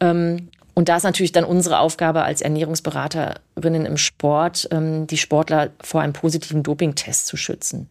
Ähm, 0.00 0.48
und 0.74 0.88
da 0.88 0.96
ist 0.96 1.04
natürlich 1.04 1.32
dann 1.32 1.44
unsere 1.44 1.78
Aufgabe 1.78 2.22
als 2.22 2.40
Ernährungsberaterinnen 2.40 3.86
im 3.86 3.96
Sport, 3.96 4.68
ähm, 4.72 5.06
die 5.06 5.16
Sportler 5.16 5.70
vor 5.80 6.00
einem 6.00 6.12
positiven 6.12 6.62
Dopingtest 6.62 7.26
zu 7.26 7.36
schützen. 7.36 7.88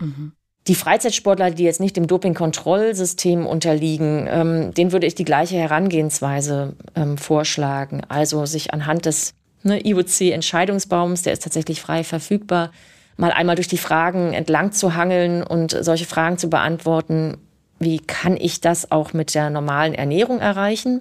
Mhm. 0.00 0.32
Die 0.66 0.74
Freizeitsportler, 0.74 1.50
die 1.50 1.64
jetzt 1.64 1.80
nicht 1.80 1.96
dem 1.96 2.06
Dopingkontrollsystem 2.06 3.46
unterliegen, 3.46 4.28
ähm, 4.30 4.74
denen 4.74 4.92
würde 4.92 5.06
ich 5.06 5.14
die 5.14 5.24
gleiche 5.24 5.56
Herangehensweise 5.56 6.74
ähm, 6.94 7.18
vorschlagen. 7.18 8.02
Also 8.08 8.46
sich 8.46 8.72
anhand 8.72 9.06
des 9.06 9.34
ne, 9.62 9.84
IOC-Entscheidungsbaums, 9.84 11.22
der 11.22 11.32
ist 11.32 11.42
tatsächlich 11.42 11.80
frei 11.80 12.04
verfügbar, 12.04 12.70
mal 13.16 13.32
einmal 13.32 13.56
durch 13.56 13.68
die 13.68 13.78
Fragen 13.78 14.32
entlang 14.32 14.72
zu 14.72 14.94
hangeln 14.94 15.42
und 15.42 15.76
solche 15.80 16.06
Fragen 16.06 16.38
zu 16.38 16.48
beantworten. 16.48 17.36
Wie 17.78 17.98
kann 17.98 18.36
ich 18.36 18.60
das 18.60 18.90
auch 18.90 19.12
mit 19.12 19.34
der 19.34 19.50
normalen 19.50 19.94
Ernährung 19.94 20.40
erreichen? 20.40 21.00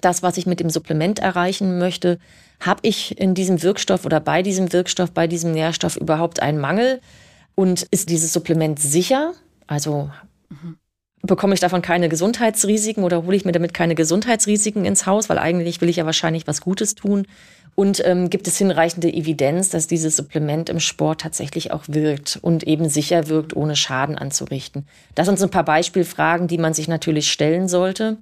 Das, 0.00 0.22
was 0.22 0.36
ich 0.36 0.46
mit 0.46 0.60
dem 0.60 0.70
Supplement 0.70 1.18
erreichen 1.18 1.78
möchte, 1.78 2.18
habe 2.60 2.80
ich 2.82 3.18
in 3.18 3.34
diesem 3.34 3.62
Wirkstoff 3.62 4.04
oder 4.04 4.20
bei 4.20 4.42
diesem 4.42 4.72
Wirkstoff, 4.72 5.12
bei 5.12 5.26
diesem 5.26 5.52
Nährstoff 5.52 5.96
überhaupt 5.96 6.40
einen 6.40 6.60
Mangel? 6.60 7.00
Und 7.56 7.82
ist 7.82 8.10
dieses 8.10 8.32
Supplement 8.32 8.80
sicher? 8.80 9.32
Also 9.66 10.10
mhm 10.50 10.76
bekomme 11.26 11.54
ich 11.54 11.60
davon 11.60 11.82
keine 11.82 12.08
Gesundheitsrisiken 12.08 13.02
oder 13.02 13.24
hole 13.24 13.36
ich 13.36 13.44
mir 13.44 13.52
damit 13.52 13.72
keine 13.72 13.94
Gesundheitsrisiken 13.94 14.84
ins 14.84 15.06
Haus, 15.06 15.28
weil 15.28 15.38
eigentlich 15.38 15.80
will 15.80 15.88
ich 15.88 15.96
ja 15.96 16.06
wahrscheinlich 16.06 16.46
was 16.46 16.60
Gutes 16.60 16.94
tun. 16.94 17.26
Und 17.76 18.04
ähm, 18.06 18.30
gibt 18.30 18.46
es 18.46 18.56
hinreichende 18.56 19.12
Evidenz, 19.12 19.68
dass 19.68 19.88
dieses 19.88 20.16
Supplement 20.16 20.68
im 20.68 20.78
Sport 20.78 21.22
tatsächlich 21.22 21.72
auch 21.72 21.82
wirkt 21.88 22.38
und 22.40 22.62
eben 22.64 22.88
sicher 22.88 23.28
wirkt, 23.28 23.56
ohne 23.56 23.74
Schaden 23.74 24.16
anzurichten? 24.16 24.86
Das 25.14 25.26
sind 25.26 25.38
so 25.38 25.46
ein 25.46 25.50
paar 25.50 25.64
Beispielfragen, 25.64 26.46
die 26.46 26.58
man 26.58 26.72
sich 26.72 26.86
natürlich 26.86 27.30
stellen 27.32 27.66
sollte. 27.66 28.18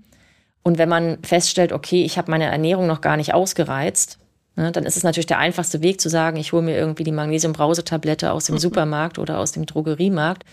Und 0.63 0.79
wenn 0.79 0.89
man 0.89 1.19
feststellt, 1.23 1.73
okay, 1.73 2.03
ich 2.05 2.17
habe 2.17 2.31
meine 2.31 2.47
Ernährung 2.47 2.87
noch 2.87 3.03
gar 3.03 3.17
nicht 3.19 3.35
ausgereizt, 3.35 4.19
ne, 4.57 4.73
dann 4.73 4.85
ist 4.85 4.97
es 4.97 5.03
natürlich 5.03 5.27
der 5.27 5.39
einfachste 5.39 5.83
Weg 5.83 6.01
zu 6.01 6.09
sagen, 6.09 6.39
ich 6.39 6.53
hole 6.53 6.63
mir 6.63 6.77
irgendwie 6.77 7.05
die 7.05 7.13
Magnesiumbrausetablette 7.13 8.33
aus 8.33 8.47
dem 8.47 8.55
mhm. 8.55 8.61
Supermarkt 8.61 9.19
oder 9.19 9.39
aus 9.39 9.53
dem 9.53 9.67
Drogeriemarkt. 9.67 10.45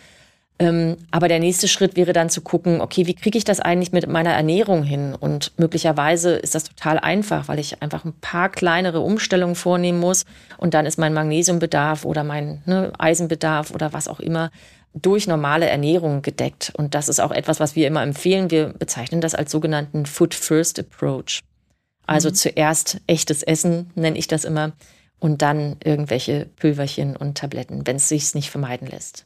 Ähm, 0.62 0.98
aber 1.10 1.30
der 1.30 1.40
nächste 1.40 1.70
Schritt 1.70 1.96
wäre 1.96 2.12
dann 2.12 2.30
zu 2.30 2.42
gucken, 2.42 2.82
okay, 2.82 3.08
wie 3.08 3.14
kriege 3.14 3.38
ich 3.38 3.46
das 3.46 3.62
eigentlich 3.62 3.94
mit 3.94 4.08
meiner 4.08 4.34
Ernährung 4.34 4.84
hin? 4.84 5.16
Und 5.18 5.54
möglicherweise 5.58 6.32
ist 6.32 6.54
das 6.54 6.66
total 6.66 7.00
einfach, 7.00 7.48
weil 7.48 7.60
ich 7.60 7.82
einfach 7.82 8.04
ein 8.04 8.14
paar 8.20 8.50
kleinere 8.50 9.00
Umstellungen 9.00 9.56
vornehmen 9.56 10.00
muss 10.00 10.26
und 10.58 10.74
dann 10.74 10.86
ist 10.86 11.00
mein 11.00 11.14
Magnesiumbedarf 11.14 12.04
oder 12.04 12.26
mein 12.26 12.62
ne, 12.66 12.92
Eisenbedarf 12.98 13.72
oder 13.72 13.94
was 13.94 14.10
auch 14.10 14.20
immer 14.20 14.52
durch 14.94 15.28
normale 15.28 15.70
Ernährung 15.70 16.22
gedeckt. 16.22 16.74
Und 16.76 16.94
das 16.94 17.08
ist 17.08 17.22
auch 17.22 17.32
etwas, 17.32 17.62
was 17.62 17.76
wir 17.78 17.88
immer 17.88 18.04
empfehlen. 18.04 18.52
Wir 18.52 18.68
bezeichnen 18.68 19.22
das 19.22 19.36
als 19.36 19.52
sogenannten 19.52 20.06
Food 20.06 20.34
First 20.34 20.78
Approach. 20.78 21.42
Also 22.06 22.30
mhm. 22.30 22.34
zuerst 22.34 23.00
echtes 23.08 23.44
Essen, 23.44 23.92
nenne 23.96 24.18
ich 24.18 24.28
das 24.28 24.44
immer, 24.44 24.74
und 25.20 25.42
dann 25.42 25.78
irgendwelche 25.84 26.48
Pülverchen 26.56 27.16
und 27.16 27.38
Tabletten, 27.38 27.86
wenn 27.86 27.98
es 27.98 28.10
sich 28.10 28.34
nicht 28.34 28.50
vermeiden 28.50 28.88
lässt. 28.88 29.26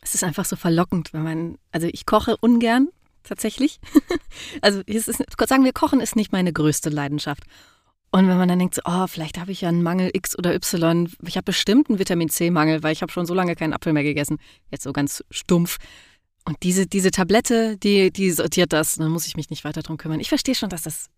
Es 0.00 0.14
ist 0.14 0.24
einfach 0.24 0.44
so 0.44 0.56
verlockend, 0.56 1.12
wenn 1.12 1.22
man, 1.22 1.58
also 1.72 1.88
ich 1.90 2.06
koche 2.06 2.36
ungern 2.36 2.88
tatsächlich. 3.24 3.80
also 4.62 4.82
es 4.86 5.08
ist, 5.08 5.22
sagen 5.46 5.64
wir, 5.64 5.72
Kochen 5.72 6.00
ist 6.00 6.16
nicht 6.16 6.32
meine 6.32 6.52
größte 6.52 6.88
Leidenschaft. 6.88 7.44
Und 8.10 8.26
wenn 8.26 8.38
man 8.38 8.48
dann 8.48 8.58
denkt, 8.58 8.74
so, 8.74 8.82
oh, 8.86 9.06
vielleicht 9.06 9.38
habe 9.38 9.52
ich 9.52 9.60
ja 9.60 9.68
einen 9.68 9.82
Mangel 9.82 10.10
X 10.14 10.38
oder 10.38 10.54
Y, 10.54 11.10
ich 11.26 11.36
habe 11.36 11.44
bestimmt 11.44 11.90
einen 11.90 11.98
Vitamin 11.98 12.30
C-Mangel, 12.30 12.82
weil 12.82 12.92
ich 12.92 13.02
habe 13.02 13.12
schon 13.12 13.26
so 13.26 13.34
lange 13.34 13.54
keinen 13.54 13.74
Apfel 13.74 13.92
mehr 13.92 14.02
gegessen, 14.02 14.38
jetzt 14.70 14.84
so 14.84 14.92
ganz 14.92 15.22
stumpf. 15.30 15.76
Und 16.46 16.62
diese, 16.62 16.86
diese 16.86 17.10
Tablette, 17.10 17.76
die, 17.76 18.10
die 18.10 18.30
sortiert 18.30 18.72
das, 18.72 18.94
dann 18.94 19.10
muss 19.10 19.26
ich 19.26 19.36
mich 19.36 19.50
nicht 19.50 19.64
weiter 19.64 19.82
drum 19.82 19.98
kümmern. 19.98 20.20
Ich 20.20 20.30
verstehe 20.30 20.54
schon, 20.54 20.70
dass 20.70 20.82
das 20.82 21.10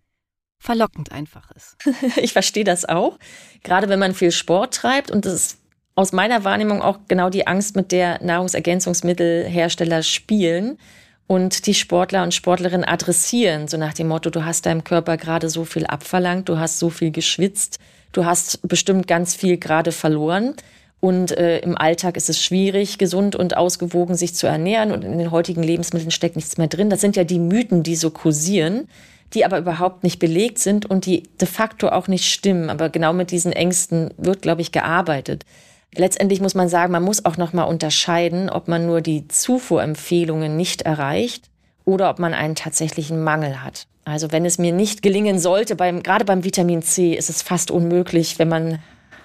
verlockend 0.58 1.12
einfach 1.12 1.52
ist. 1.52 1.76
ich 2.16 2.32
verstehe 2.32 2.64
das 2.64 2.84
auch. 2.84 3.18
Gerade 3.62 3.88
wenn 3.88 4.00
man 4.00 4.14
viel 4.14 4.32
Sport 4.32 4.74
treibt 4.74 5.12
und 5.12 5.24
das 5.24 5.34
ist 5.34 5.59
aus 5.94 6.12
meiner 6.12 6.44
Wahrnehmung 6.44 6.82
auch 6.82 6.98
genau 7.08 7.30
die 7.30 7.46
Angst, 7.46 7.76
mit 7.76 7.92
der 7.92 8.22
Nahrungsergänzungsmittelhersteller 8.22 10.02
spielen 10.02 10.78
und 11.26 11.66
die 11.66 11.74
Sportler 11.74 12.22
und 12.22 12.34
Sportlerinnen 12.34 12.84
adressieren, 12.84 13.68
so 13.68 13.76
nach 13.76 13.94
dem 13.94 14.08
Motto, 14.08 14.30
du 14.30 14.44
hast 14.44 14.66
deinem 14.66 14.82
Körper 14.82 15.16
gerade 15.16 15.48
so 15.48 15.64
viel 15.64 15.86
abverlangt, 15.86 16.48
du 16.48 16.58
hast 16.58 16.78
so 16.78 16.90
viel 16.90 17.10
geschwitzt, 17.10 17.78
du 18.12 18.24
hast 18.24 18.66
bestimmt 18.66 19.06
ganz 19.06 19.34
viel 19.34 19.56
gerade 19.56 19.92
verloren. 19.92 20.54
Und 21.00 21.30
äh, 21.30 21.60
im 21.60 21.78
Alltag 21.78 22.16
ist 22.16 22.28
es 22.28 22.42
schwierig, 22.42 22.98
gesund 22.98 23.34
und 23.34 23.56
ausgewogen 23.56 24.16
sich 24.16 24.34
zu 24.34 24.46
ernähren. 24.46 24.92
Und 24.92 25.02
in 25.02 25.18
den 25.18 25.30
heutigen 25.30 25.62
Lebensmitteln 25.62 26.10
steckt 26.10 26.36
nichts 26.36 26.58
mehr 26.58 26.66
drin. 26.66 26.90
Das 26.90 27.00
sind 27.00 27.16
ja 27.16 27.24
die 27.24 27.38
Mythen, 27.38 27.82
die 27.82 27.96
so 27.96 28.10
kursieren, 28.10 28.86
die 29.32 29.44
aber 29.44 29.58
überhaupt 29.58 30.02
nicht 30.02 30.18
belegt 30.18 30.58
sind 30.58 30.84
und 30.84 31.06
die 31.06 31.22
de 31.40 31.48
facto 31.48 31.88
auch 31.88 32.08
nicht 32.08 32.26
stimmen. 32.30 32.68
Aber 32.68 32.90
genau 32.90 33.12
mit 33.14 33.30
diesen 33.30 33.52
Ängsten 33.52 34.10
wird, 34.18 34.42
glaube 34.42 34.60
ich, 34.60 34.72
gearbeitet. 34.72 35.44
Letztendlich 35.94 36.40
muss 36.40 36.54
man 36.54 36.68
sagen, 36.68 36.92
man 36.92 37.02
muss 37.02 37.24
auch 37.24 37.36
noch 37.36 37.52
mal 37.52 37.64
unterscheiden, 37.64 38.48
ob 38.48 38.68
man 38.68 38.86
nur 38.86 39.00
die 39.00 39.26
Zufuhrempfehlungen 39.26 40.56
nicht 40.56 40.82
erreicht 40.82 41.50
oder 41.84 42.10
ob 42.10 42.18
man 42.18 42.32
einen 42.32 42.54
tatsächlichen 42.54 43.22
Mangel 43.22 43.62
hat. 43.62 43.86
Also 44.04 44.32
wenn 44.32 44.44
es 44.44 44.58
mir 44.58 44.72
nicht 44.72 45.02
gelingen 45.02 45.38
sollte, 45.38 45.76
beim, 45.76 46.02
gerade 46.02 46.24
beim 46.24 46.44
Vitamin 46.44 46.82
C 46.82 47.14
ist 47.14 47.28
es 47.30 47.42
fast 47.42 47.70
unmöglich, 47.70 48.38
wenn 48.38 48.48
man 48.48 48.78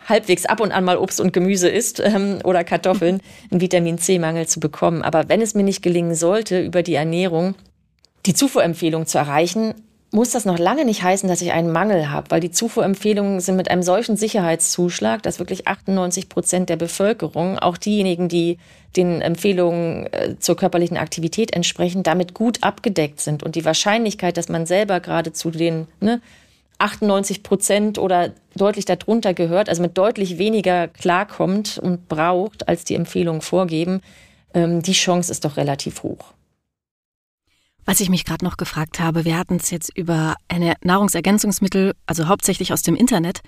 halbwegs 0.08 0.46
ab 0.46 0.60
und 0.60 0.72
an 0.72 0.84
mal 0.84 0.98
Obst 0.98 1.20
und 1.20 1.34
Gemüse 1.34 1.70
isst 1.70 2.00
ähm, 2.00 2.40
oder 2.44 2.64
Kartoffeln, 2.64 3.22
einen 3.52 3.62
Vitamin 3.62 3.98
C-Mangel 3.98 4.48
zu 4.48 4.60
bekommen. 4.60 5.02
Aber 5.02 5.30
wenn 5.30 5.42
es 5.42 5.56
mir 5.56 5.64
nicht 5.64 5.82
gelingen 5.82 6.16
sollte, 6.16 6.62
über 6.62 6.84
die 6.84 6.96
Ernährung 6.96 7.56
die 8.26 8.34
Zufuhrempfehlung 8.34 9.06
zu 9.06 9.18
erreichen, 9.18 9.76
muss 10.16 10.32
das 10.32 10.46
noch 10.46 10.58
lange 10.58 10.86
nicht 10.86 11.04
heißen, 11.04 11.28
dass 11.28 11.42
ich 11.42 11.52
einen 11.52 11.74
Mangel 11.74 12.10
habe, 12.10 12.32
weil 12.32 12.40
die 12.40 12.50
Zufuhrempfehlungen 12.50 13.42
sind 13.42 13.58
mit 13.58 13.70
einem 13.70 13.84
solchen 13.84 14.16
Sicherheitszuschlag, 14.16 15.22
dass 15.22 15.40
wirklich 15.40 15.68
98 15.68 16.30
Prozent 16.30 16.70
der 16.70 16.78
Bevölkerung, 16.78 17.60
auch 17.60 17.78
diejenigen, 17.78 18.30
die 18.30 18.58
den 18.96 19.22
Empfehlungen 19.22 20.08
äh, 20.14 20.36
zur 20.40 20.56
körperlichen 20.56 20.96
Aktivität 20.96 21.54
entsprechen, 21.54 22.02
damit 22.02 22.34
gut 22.34 22.64
abgedeckt 22.64 23.20
sind. 23.20 23.44
Und 23.44 23.56
die 23.56 23.66
Wahrscheinlichkeit, 23.66 24.38
dass 24.38 24.48
man 24.48 24.66
selber 24.66 25.02
gerade 25.02 25.34
zu 25.34 25.52
den 25.52 25.86
ne, 26.00 26.22
98 26.78 27.44
Prozent 27.44 27.98
oder 27.98 28.32
deutlich 28.56 28.86
darunter 28.86 29.34
gehört, 29.34 29.68
also 29.68 29.82
mit 29.82 29.98
deutlich 29.98 30.38
weniger 30.38 30.88
klarkommt 30.88 31.78
und 31.78 32.08
braucht, 32.08 32.70
als 32.70 32.86
die 32.86 32.96
Empfehlungen 32.96 33.42
vorgeben, 33.42 34.00
ähm, 34.54 34.82
die 34.82 34.94
Chance 34.94 35.30
ist 35.30 35.44
doch 35.44 35.58
relativ 35.58 36.04
hoch. 36.04 36.35
Was 37.86 38.00
ich 38.00 38.10
mich 38.10 38.26
gerade 38.26 38.44
noch 38.44 38.58
gefragt 38.58 39.00
habe, 39.00 39.26
wir 39.26 39.38
hatten 39.38 39.58
es 39.58 39.70
jetzt 39.70 39.96
über 39.96 40.36
eine 40.48 40.74
Nahrungsergänzungsmittel, 40.82 41.94
also 42.08 42.28
hauptsächlich 42.28 42.74
aus 42.74 42.82
dem 42.82 42.96
Internet. 42.96 43.42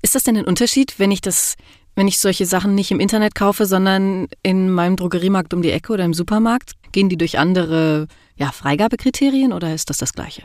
Ist 0.00 0.14
das 0.14 0.24
denn 0.24 0.36
ein 0.36 0.46
Unterschied, 0.46 0.98
wenn 0.98 1.10
ich 1.10 1.20
das, 1.20 1.56
wenn 1.94 2.08
ich 2.08 2.18
solche 2.18 2.46
Sachen 2.46 2.74
nicht 2.74 2.90
im 2.90 3.00
Internet 3.00 3.34
kaufe, 3.34 3.66
sondern 3.66 4.28
in 4.42 4.70
meinem 4.70 4.96
Drogeriemarkt 4.96 5.52
um 5.52 5.60
die 5.60 5.70
Ecke 5.70 5.92
oder 5.92 6.04
im 6.04 6.14
Supermarkt? 6.14 6.72
Gehen 6.92 7.10
die 7.10 7.18
durch 7.18 7.38
andere 7.38 8.08
ja, 8.34 8.50
Freigabekriterien 8.50 9.52
oder 9.52 9.74
ist 9.74 9.90
das 9.90 9.98
das 9.98 10.14
Gleiche? 10.14 10.42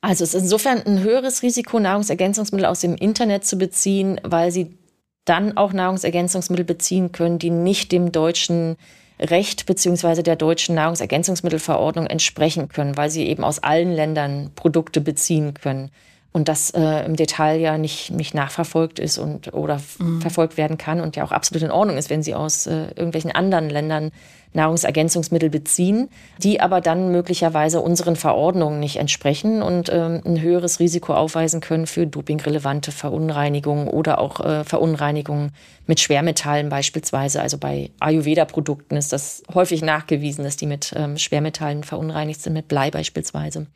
Also 0.00 0.24
es 0.24 0.34
ist 0.34 0.42
insofern 0.42 0.82
ein 0.82 1.00
höheres 1.00 1.42
Risiko, 1.42 1.78
Nahrungsergänzungsmittel 1.78 2.66
aus 2.66 2.80
dem 2.80 2.96
Internet 2.96 3.44
zu 3.44 3.58
beziehen, 3.58 4.20
weil 4.24 4.50
sie 4.50 4.76
dann 5.24 5.56
auch 5.56 5.72
Nahrungsergänzungsmittel 5.72 6.64
beziehen 6.64 7.12
können, 7.12 7.38
die 7.38 7.50
nicht 7.50 7.92
dem 7.92 8.10
deutschen 8.10 8.76
Recht 9.20 9.66
beziehungsweise 9.66 10.22
der 10.22 10.36
deutschen 10.36 10.74
Nahrungsergänzungsmittelverordnung 10.74 12.06
entsprechen 12.06 12.68
können, 12.68 12.96
weil 12.96 13.10
sie 13.10 13.26
eben 13.26 13.44
aus 13.44 13.62
allen 13.62 13.92
Ländern 13.92 14.50
Produkte 14.54 15.00
beziehen 15.00 15.54
können 15.54 15.90
und 16.32 16.48
das 16.48 16.70
äh, 16.70 17.04
im 17.04 17.16
Detail 17.16 17.60
ja 17.60 17.76
nicht, 17.76 18.10
nicht 18.10 18.34
nachverfolgt 18.34 18.98
ist 18.98 19.18
und 19.18 19.52
oder 19.52 19.80
mhm. 19.98 20.20
verfolgt 20.20 20.56
werden 20.56 20.78
kann 20.78 21.00
und 21.00 21.16
ja 21.16 21.24
auch 21.24 21.32
absolut 21.32 21.62
in 21.62 21.70
Ordnung 21.70 21.96
ist, 21.96 22.08
wenn 22.08 22.22
sie 22.22 22.34
aus 22.34 22.66
äh, 22.66 22.88
irgendwelchen 22.94 23.32
anderen 23.32 23.68
Ländern 23.68 24.12
Nahrungsergänzungsmittel 24.52 25.50
beziehen, 25.50 26.08
die 26.38 26.60
aber 26.60 26.80
dann 26.80 27.12
möglicherweise 27.12 27.80
unseren 27.80 28.16
Verordnungen 28.16 28.80
nicht 28.80 28.96
entsprechen 28.96 29.62
und 29.62 29.90
ähm, 29.92 30.20
ein 30.24 30.40
höheres 30.40 30.80
Risiko 30.80 31.14
aufweisen 31.14 31.60
können 31.60 31.86
für 31.86 32.06
dopingrelevante 32.06 32.90
Verunreinigungen 32.90 33.88
oder 33.88 34.18
auch 34.18 34.40
äh, 34.40 34.64
Verunreinigungen 34.64 35.52
mit 35.86 36.00
Schwermetallen 36.00 36.68
beispielsweise. 36.68 37.40
Also 37.40 37.58
bei 37.58 37.90
Ayurveda-Produkten 38.00 38.96
ist 38.96 39.12
das 39.12 39.42
häufig 39.54 39.82
nachgewiesen, 39.82 40.44
dass 40.44 40.56
die 40.56 40.66
mit 40.66 40.92
ähm, 40.96 41.16
Schwermetallen 41.16 41.84
verunreinigt 41.84 42.42
sind, 42.42 42.54
mit 42.54 42.68
Blei 42.68 42.90
beispielsweise. 42.90 43.66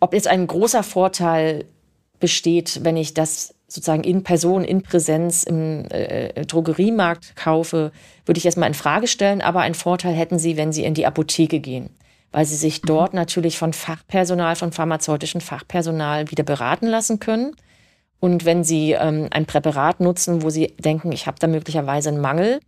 Ob 0.00 0.14
jetzt 0.14 0.28
ein 0.28 0.46
großer 0.46 0.82
Vorteil 0.82 1.64
besteht, 2.20 2.80
wenn 2.84 2.96
ich 2.96 3.14
das 3.14 3.54
sozusagen 3.74 4.04
in 4.04 4.22
Person, 4.22 4.62
in 4.62 4.82
Präsenz 4.82 5.42
im 5.42 5.86
äh, 5.90 6.46
Drogeriemarkt 6.46 7.34
kaufe, 7.34 7.90
würde 8.24 8.38
ich 8.38 8.44
erstmal 8.44 8.68
in 8.68 8.74
Frage 8.74 9.08
stellen. 9.08 9.42
Aber 9.42 9.60
einen 9.60 9.74
Vorteil 9.74 10.14
hätten 10.14 10.38
Sie, 10.38 10.56
wenn 10.56 10.72
Sie 10.72 10.84
in 10.84 10.94
die 10.94 11.06
Apotheke 11.06 11.58
gehen, 11.58 11.90
weil 12.30 12.44
Sie 12.44 12.54
sich 12.54 12.82
dort 12.82 13.12
mhm. 13.12 13.18
natürlich 13.18 13.58
von 13.58 13.72
Fachpersonal, 13.72 14.54
von 14.54 14.70
pharmazeutischem 14.70 15.40
Fachpersonal 15.40 16.30
wieder 16.30 16.44
beraten 16.44 16.86
lassen 16.86 17.18
können. 17.18 17.56
Und 18.20 18.44
wenn 18.44 18.62
Sie 18.62 18.92
ähm, 18.92 19.26
ein 19.32 19.44
Präparat 19.44 19.98
nutzen, 19.98 20.42
wo 20.42 20.50
Sie 20.50 20.68
denken, 20.78 21.10
ich 21.10 21.26
habe 21.26 21.40
da 21.40 21.48
möglicherweise 21.48 22.10
einen 22.10 22.20
Mangel, 22.20 22.60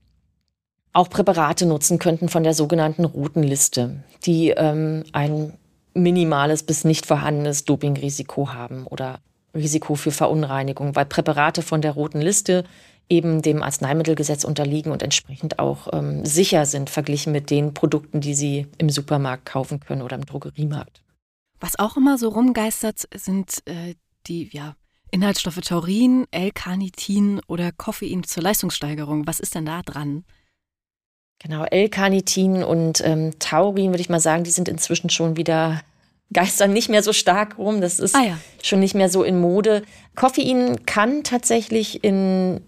auch 0.92 1.09
Präparate 1.09 1.66
nutzen 1.66 2.00
könnten 2.00 2.28
von 2.28 2.42
der 2.42 2.54
sogenannten 2.54 3.04
Roten 3.04 3.44
Liste, 3.44 4.02
die 4.24 4.50
ähm, 4.50 5.04
ein 5.12 5.52
minimales 5.94 6.64
bis 6.64 6.84
nicht 6.84 7.07
vorhandenes 7.07 7.64
Dopingrisiko 7.64 8.52
haben 8.52 8.86
oder 8.86 9.20
Risiko 9.57 9.94
für 9.94 10.11
Verunreinigung, 10.11 10.94
weil 10.94 11.07
Präparate 11.07 11.62
von 11.62 11.82
der 11.82 11.92
roten 11.92 12.20
Liste 12.20 12.64
eben 13.09 13.42
dem 13.42 13.62
Arzneimittelgesetz 13.62 14.44
unterliegen 14.44 14.92
und 14.92 15.02
entsprechend 15.02 15.59
auch 15.59 15.88
ähm, 15.92 16.24
sicher 16.24 16.66
sind, 16.66 16.90
verglichen 16.90 17.32
mit 17.32 17.50
den 17.50 17.72
Produkten, 17.72 18.20
die 18.20 18.34
Sie 18.34 18.66
im 18.78 18.90
Supermarkt 18.90 19.46
kaufen 19.46 19.80
können 19.80 20.02
oder 20.02 20.16
im 20.16 20.26
Drogeriemarkt. 20.26 21.02
Was 21.61 21.78
auch 21.78 21.96
immer 21.96 22.18
so 22.18 22.28
rumgeistert, 22.28 23.09
sind 23.14 23.62
äh, 23.66 23.94
die 24.26 24.50
ja, 24.52 24.74
Inhaltsstoffe 25.11 25.61
Taurin, 25.61 26.26
L-Carnitin 26.32 27.40
oder 27.46 27.70
Koffein 27.72 28.24
zur 28.24 28.42
Leistungssteigerung. 28.42 29.26
Was 29.26 29.40
ist 29.40 29.54
denn 29.54 29.66
da 29.66 29.82
dran? 29.82 30.24
Genau, 31.38 31.64
L-Carnitin 31.64 32.64
und 32.64 33.02
ähm, 33.04 33.38
Taurin, 33.38 33.90
würde 33.90 34.00
ich 34.00 34.09
mal 34.09 34.20
sagen, 34.20 34.44
die 34.44 34.50
sind 34.50 34.68
inzwischen 34.68 35.11
schon 35.11 35.36
wieder 35.36 35.82
geistern 36.32 36.72
nicht 36.72 36.88
mehr 36.88 37.02
so 37.02 37.12
stark 37.12 37.58
rum. 37.58 37.80
Das 37.80 37.98
ist 37.98 38.14
ah 38.14 38.22
ja. 38.22 38.38
schon 38.62 38.80
nicht 38.80 38.94
mehr 38.94 39.08
so 39.08 39.22
in 39.22 39.40
Mode. 39.40 39.82
Koffein 40.14 40.84
kann 40.86 41.22
tatsächlich 41.22 42.02
in 42.04 42.60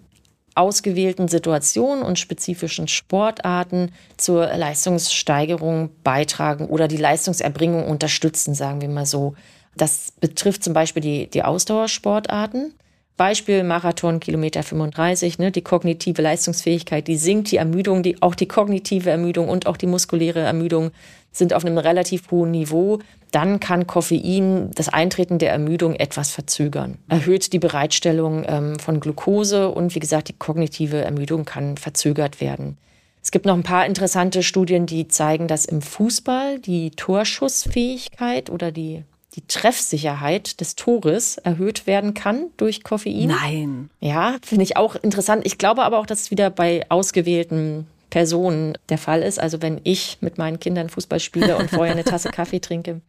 ausgewählten 0.54 1.28
Situationen 1.28 2.02
und 2.02 2.18
spezifischen 2.18 2.88
Sportarten 2.88 3.92
zur 4.16 4.46
Leistungssteigerung 4.46 5.90
beitragen 6.02 6.66
oder 6.66 6.88
die 6.88 6.96
Leistungserbringung 6.96 7.86
unterstützen, 7.86 8.54
sagen 8.54 8.80
wir 8.80 8.88
mal 8.88 9.06
so. 9.06 9.34
Das 9.76 10.12
betrifft 10.20 10.64
zum 10.64 10.72
Beispiel 10.72 11.02
die, 11.02 11.30
die 11.30 11.44
Ausdauersportarten. 11.44 12.74
Beispiel 13.16 13.64
Marathon, 13.64 14.20
Kilometer 14.20 14.62
35, 14.62 15.38
ne, 15.38 15.50
die 15.50 15.62
kognitive 15.62 16.22
Leistungsfähigkeit, 16.22 17.06
die 17.08 17.16
sinkt, 17.16 17.50
die 17.50 17.56
Ermüdung, 17.56 18.02
die, 18.02 18.22
auch 18.22 18.36
die 18.36 18.46
kognitive 18.46 19.10
Ermüdung 19.10 19.48
und 19.48 19.66
auch 19.66 19.76
die 19.76 19.86
muskuläre 19.86 20.40
Ermüdung 20.40 20.92
sind 21.32 21.54
auf 21.54 21.64
einem 21.64 21.78
relativ 21.78 22.30
hohen 22.30 22.50
Niveau, 22.50 22.98
dann 23.30 23.60
kann 23.60 23.86
Koffein 23.86 24.70
das 24.74 24.88
Eintreten 24.88 25.38
der 25.38 25.52
Ermüdung 25.52 25.94
etwas 25.94 26.30
verzögern. 26.30 26.98
Erhöht 27.08 27.52
die 27.52 27.58
Bereitstellung 27.58 28.44
ähm, 28.46 28.78
von 28.78 29.00
Glucose 29.00 29.68
und 29.68 29.94
wie 29.94 30.00
gesagt, 30.00 30.28
die 30.28 30.32
kognitive 30.32 31.02
Ermüdung 31.02 31.44
kann 31.44 31.76
verzögert 31.76 32.40
werden. 32.40 32.78
Es 33.22 33.30
gibt 33.30 33.44
noch 33.44 33.54
ein 33.54 33.62
paar 33.62 33.84
interessante 33.84 34.42
Studien, 34.42 34.86
die 34.86 35.08
zeigen, 35.08 35.48
dass 35.48 35.66
im 35.66 35.82
Fußball 35.82 36.60
die 36.60 36.92
Torschussfähigkeit 36.92 38.48
oder 38.48 38.72
die, 38.72 39.04
die 39.34 39.46
Treffsicherheit 39.46 40.60
des 40.60 40.76
Tores 40.76 41.36
erhöht 41.36 41.86
werden 41.86 42.14
kann 42.14 42.46
durch 42.56 42.82
Koffein. 42.82 43.28
Nein. 43.28 43.90
Ja, 44.00 44.36
finde 44.42 44.62
ich 44.62 44.78
auch 44.78 44.96
interessant. 44.96 45.44
Ich 45.44 45.58
glaube 45.58 45.82
aber 45.82 45.98
auch, 45.98 46.06
dass 46.06 46.22
es 46.22 46.30
wieder 46.30 46.48
bei 46.48 46.86
ausgewählten 46.88 47.86
Personen 48.10 48.76
der 48.88 48.98
Fall 48.98 49.22
ist. 49.22 49.38
Also 49.38 49.62
wenn 49.62 49.80
ich 49.84 50.18
mit 50.20 50.38
meinen 50.38 50.60
Kindern 50.60 50.88
Fußball 50.88 51.20
spiele 51.20 51.56
und 51.56 51.70
vorher 51.70 51.92
eine 51.92 52.04
Tasse 52.04 52.28
Kaffee 52.32 52.60
trinke, 52.60 53.00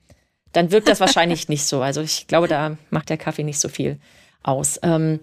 dann 0.53 0.71
wirkt 0.71 0.87
das 0.87 0.99
wahrscheinlich 0.99 1.49
nicht 1.49 1.63
so. 1.63 1.81
Also 1.81 2.01
ich 2.01 2.27
glaube, 2.27 2.47
da 2.47 2.77
macht 2.89 3.09
der 3.09 3.17
Kaffee 3.17 3.43
nicht 3.43 3.59
so 3.59 3.69
viel 3.69 3.99
aus. 4.43 4.79
Ähm, 4.83 5.19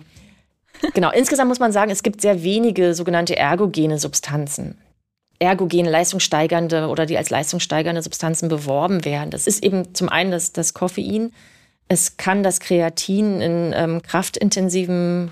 genau, 0.94 1.10
insgesamt 1.10 1.48
muss 1.48 1.58
man 1.58 1.72
sagen, 1.72 1.90
es 1.90 2.02
gibt 2.02 2.20
sehr 2.20 2.42
wenige 2.42 2.94
sogenannte 2.94 3.36
ergogene 3.36 3.98
Substanzen. 3.98 4.78
Ergogene, 5.38 5.90
leistungssteigernde 5.90 6.88
oder 6.88 7.04
die 7.04 7.18
als 7.18 7.28
leistungssteigernde 7.30 8.02
Substanzen 8.02 8.48
beworben 8.48 9.04
werden. 9.04 9.30
Das 9.30 9.46
ist 9.46 9.62
eben 9.62 9.94
zum 9.94 10.08
einen 10.08 10.30
das, 10.30 10.52
das 10.52 10.72
Koffein. 10.72 11.32
Es 11.88 12.16
kann 12.16 12.42
das 12.42 12.60
Kreatin 12.60 13.40
in 13.40 13.72
ähm, 13.76 14.02
kraftintensiven 14.02 15.30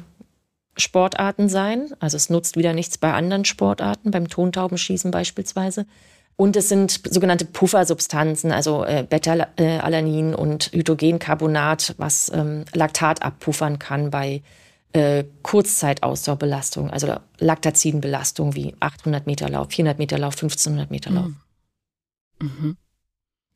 Sportarten 0.76 1.48
sein. 1.48 1.92
Also 2.00 2.16
es 2.16 2.30
nutzt 2.30 2.56
wieder 2.56 2.72
nichts 2.72 2.98
bei 2.98 3.12
anderen 3.12 3.44
Sportarten, 3.44 4.10
beim 4.10 4.28
Tontaubenschießen 4.28 5.10
beispielsweise. 5.10 5.86
Und 6.36 6.56
es 6.56 6.68
sind 6.68 7.00
sogenannte 7.08 7.44
Puffersubstanzen, 7.44 8.50
also 8.50 8.84
äh, 8.84 9.06
Beta-Alanin 9.08 10.34
und 10.34 10.72
Hydrogencarbonat, 10.72 11.94
was 11.98 12.30
ähm, 12.34 12.64
Laktat 12.72 13.22
abpuffern 13.22 13.78
kann 13.78 14.10
bei 14.10 14.42
äh, 14.92 15.24
Kurzzeitausdauerbelastung, 15.42 16.90
also 16.90 17.14
Laktazidenbelastung 17.38 18.56
wie 18.56 18.74
800 18.80 19.26
Meter 19.26 19.48
Lauf, 19.48 19.68
400 19.70 19.98
Meter 19.98 20.18
Lauf, 20.18 20.34
1500 20.34 20.90
Meter 20.90 21.10
Lauf. 21.10 21.26
Mhm. 21.26 21.36
Mhm. 22.40 22.76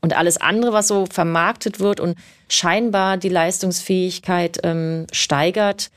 Und 0.00 0.16
alles 0.16 0.36
andere, 0.36 0.72
was 0.72 0.86
so 0.86 1.06
vermarktet 1.06 1.80
wird 1.80 1.98
und 1.98 2.16
scheinbar 2.48 3.16
die 3.16 3.28
Leistungsfähigkeit 3.28 4.60
ähm, 4.62 5.06
steigert, 5.10 5.90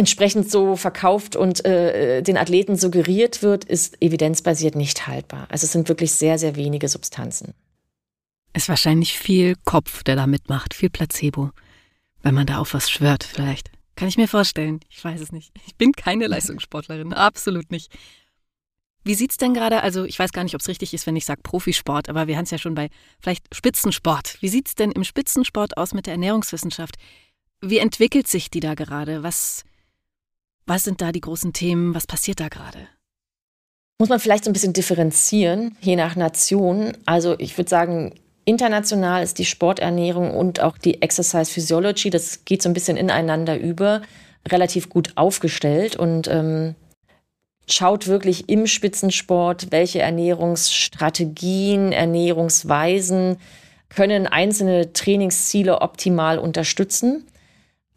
entsprechend 0.00 0.50
so 0.50 0.76
verkauft 0.76 1.36
und 1.36 1.62
äh, 1.66 2.22
den 2.22 2.38
Athleten 2.38 2.76
suggeriert 2.76 3.42
wird, 3.42 3.66
ist 3.66 4.00
evidenzbasiert 4.00 4.74
nicht 4.74 5.06
haltbar. 5.06 5.46
Also 5.50 5.66
es 5.66 5.72
sind 5.72 5.90
wirklich 5.90 6.12
sehr, 6.12 6.38
sehr 6.38 6.56
wenige 6.56 6.88
Substanzen. 6.88 7.52
Es 8.54 8.62
ist 8.62 8.68
wahrscheinlich 8.70 9.18
viel 9.18 9.56
Kopf, 9.66 10.02
der 10.02 10.16
da 10.16 10.26
mitmacht, 10.26 10.72
viel 10.72 10.88
Placebo, 10.88 11.50
wenn 12.22 12.34
man 12.34 12.46
da 12.46 12.58
auf 12.60 12.72
was 12.72 12.90
schwört 12.90 13.24
vielleicht. 13.24 13.70
Kann 13.94 14.08
ich 14.08 14.16
mir 14.16 14.26
vorstellen. 14.26 14.80
Ich 14.88 15.04
weiß 15.04 15.20
es 15.20 15.32
nicht. 15.32 15.52
Ich 15.66 15.76
bin 15.76 15.92
keine 15.92 16.28
Leistungssportlerin, 16.28 17.12
absolut 17.12 17.70
nicht. 17.70 17.92
Wie 19.04 19.14
sieht's 19.14 19.36
denn 19.36 19.52
gerade, 19.52 19.82
also 19.82 20.06
ich 20.06 20.18
weiß 20.18 20.32
gar 20.32 20.44
nicht, 20.44 20.54
ob 20.54 20.62
es 20.62 20.68
richtig 20.68 20.94
ist, 20.94 21.06
wenn 21.06 21.16
ich 21.16 21.26
sage 21.26 21.42
Profisport, 21.42 22.08
aber 22.08 22.26
wir 22.26 22.38
haben 22.38 22.44
es 22.44 22.50
ja 22.50 22.58
schon 22.58 22.74
bei 22.74 22.88
vielleicht 23.20 23.54
Spitzensport. 23.54 24.38
Wie 24.40 24.48
sieht's 24.48 24.74
denn 24.74 24.92
im 24.92 25.04
Spitzensport 25.04 25.76
aus 25.76 25.92
mit 25.92 26.06
der 26.06 26.14
Ernährungswissenschaft? 26.14 26.96
Wie 27.60 27.78
entwickelt 27.78 28.28
sich 28.28 28.48
die 28.48 28.60
da 28.60 28.72
gerade? 28.72 29.22
Was 29.22 29.64
was 30.70 30.84
sind 30.84 31.02
da 31.02 31.10
die 31.10 31.20
großen 31.20 31.52
Themen? 31.52 31.96
Was 31.96 32.06
passiert 32.06 32.38
da 32.38 32.48
gerade? 32.48 32.78
Muss 33.98 34.08
man 34.08 34.20
vielleicht 34.20 34.44
so 34.44 34.50
ein 34.50 34.52
bisschen 34.52 34.72
differenzieren, 34.72 35.76
je 35.80 35.96
nach 35.96 36.14
Nation. 36.14 36.92
Also 37.06 37.34
ich 37.40 37.58
würde 37.58 37.68
sagen, 37.68 38.14
international 38.44 39.24
ist 39.24 39.38
die 39.38 39.44
Sporternährung 39.44 40.30
und 40.30 40.60
auch 40.60 40.78
die 40.78 41.02
Exercise 41.02 41.50
Physiology, 41.52 42.08
das 42.08 42.44
geht 42.44 42.62
so 42.62 42.68
ein 42.68 42.72
bisschen 42.72 42.96
ineinander 42.96 43.58
über, 43.58 44.02
relativ 44.48 44.88
gut 44.88 45.10
aufgestellt 45.16 45.96
und 45.96 46.28
ähm, 46.28 46.76
schaut 47.68 48.06
wirklich 48.06 48.48
im 48.48 48.68
Spitzensport, 48.68 49.72
welche 49.72 49.98
Ernährungsstrategien, 49.98 51.90
Ernährungsweisen 51.90 53.38
können 53.88 54.28
einzelne 54.28 54.92
Trainingsziele 54.92 55.82
optimal 55.82 56.38
unterstützen. 56.38 57.26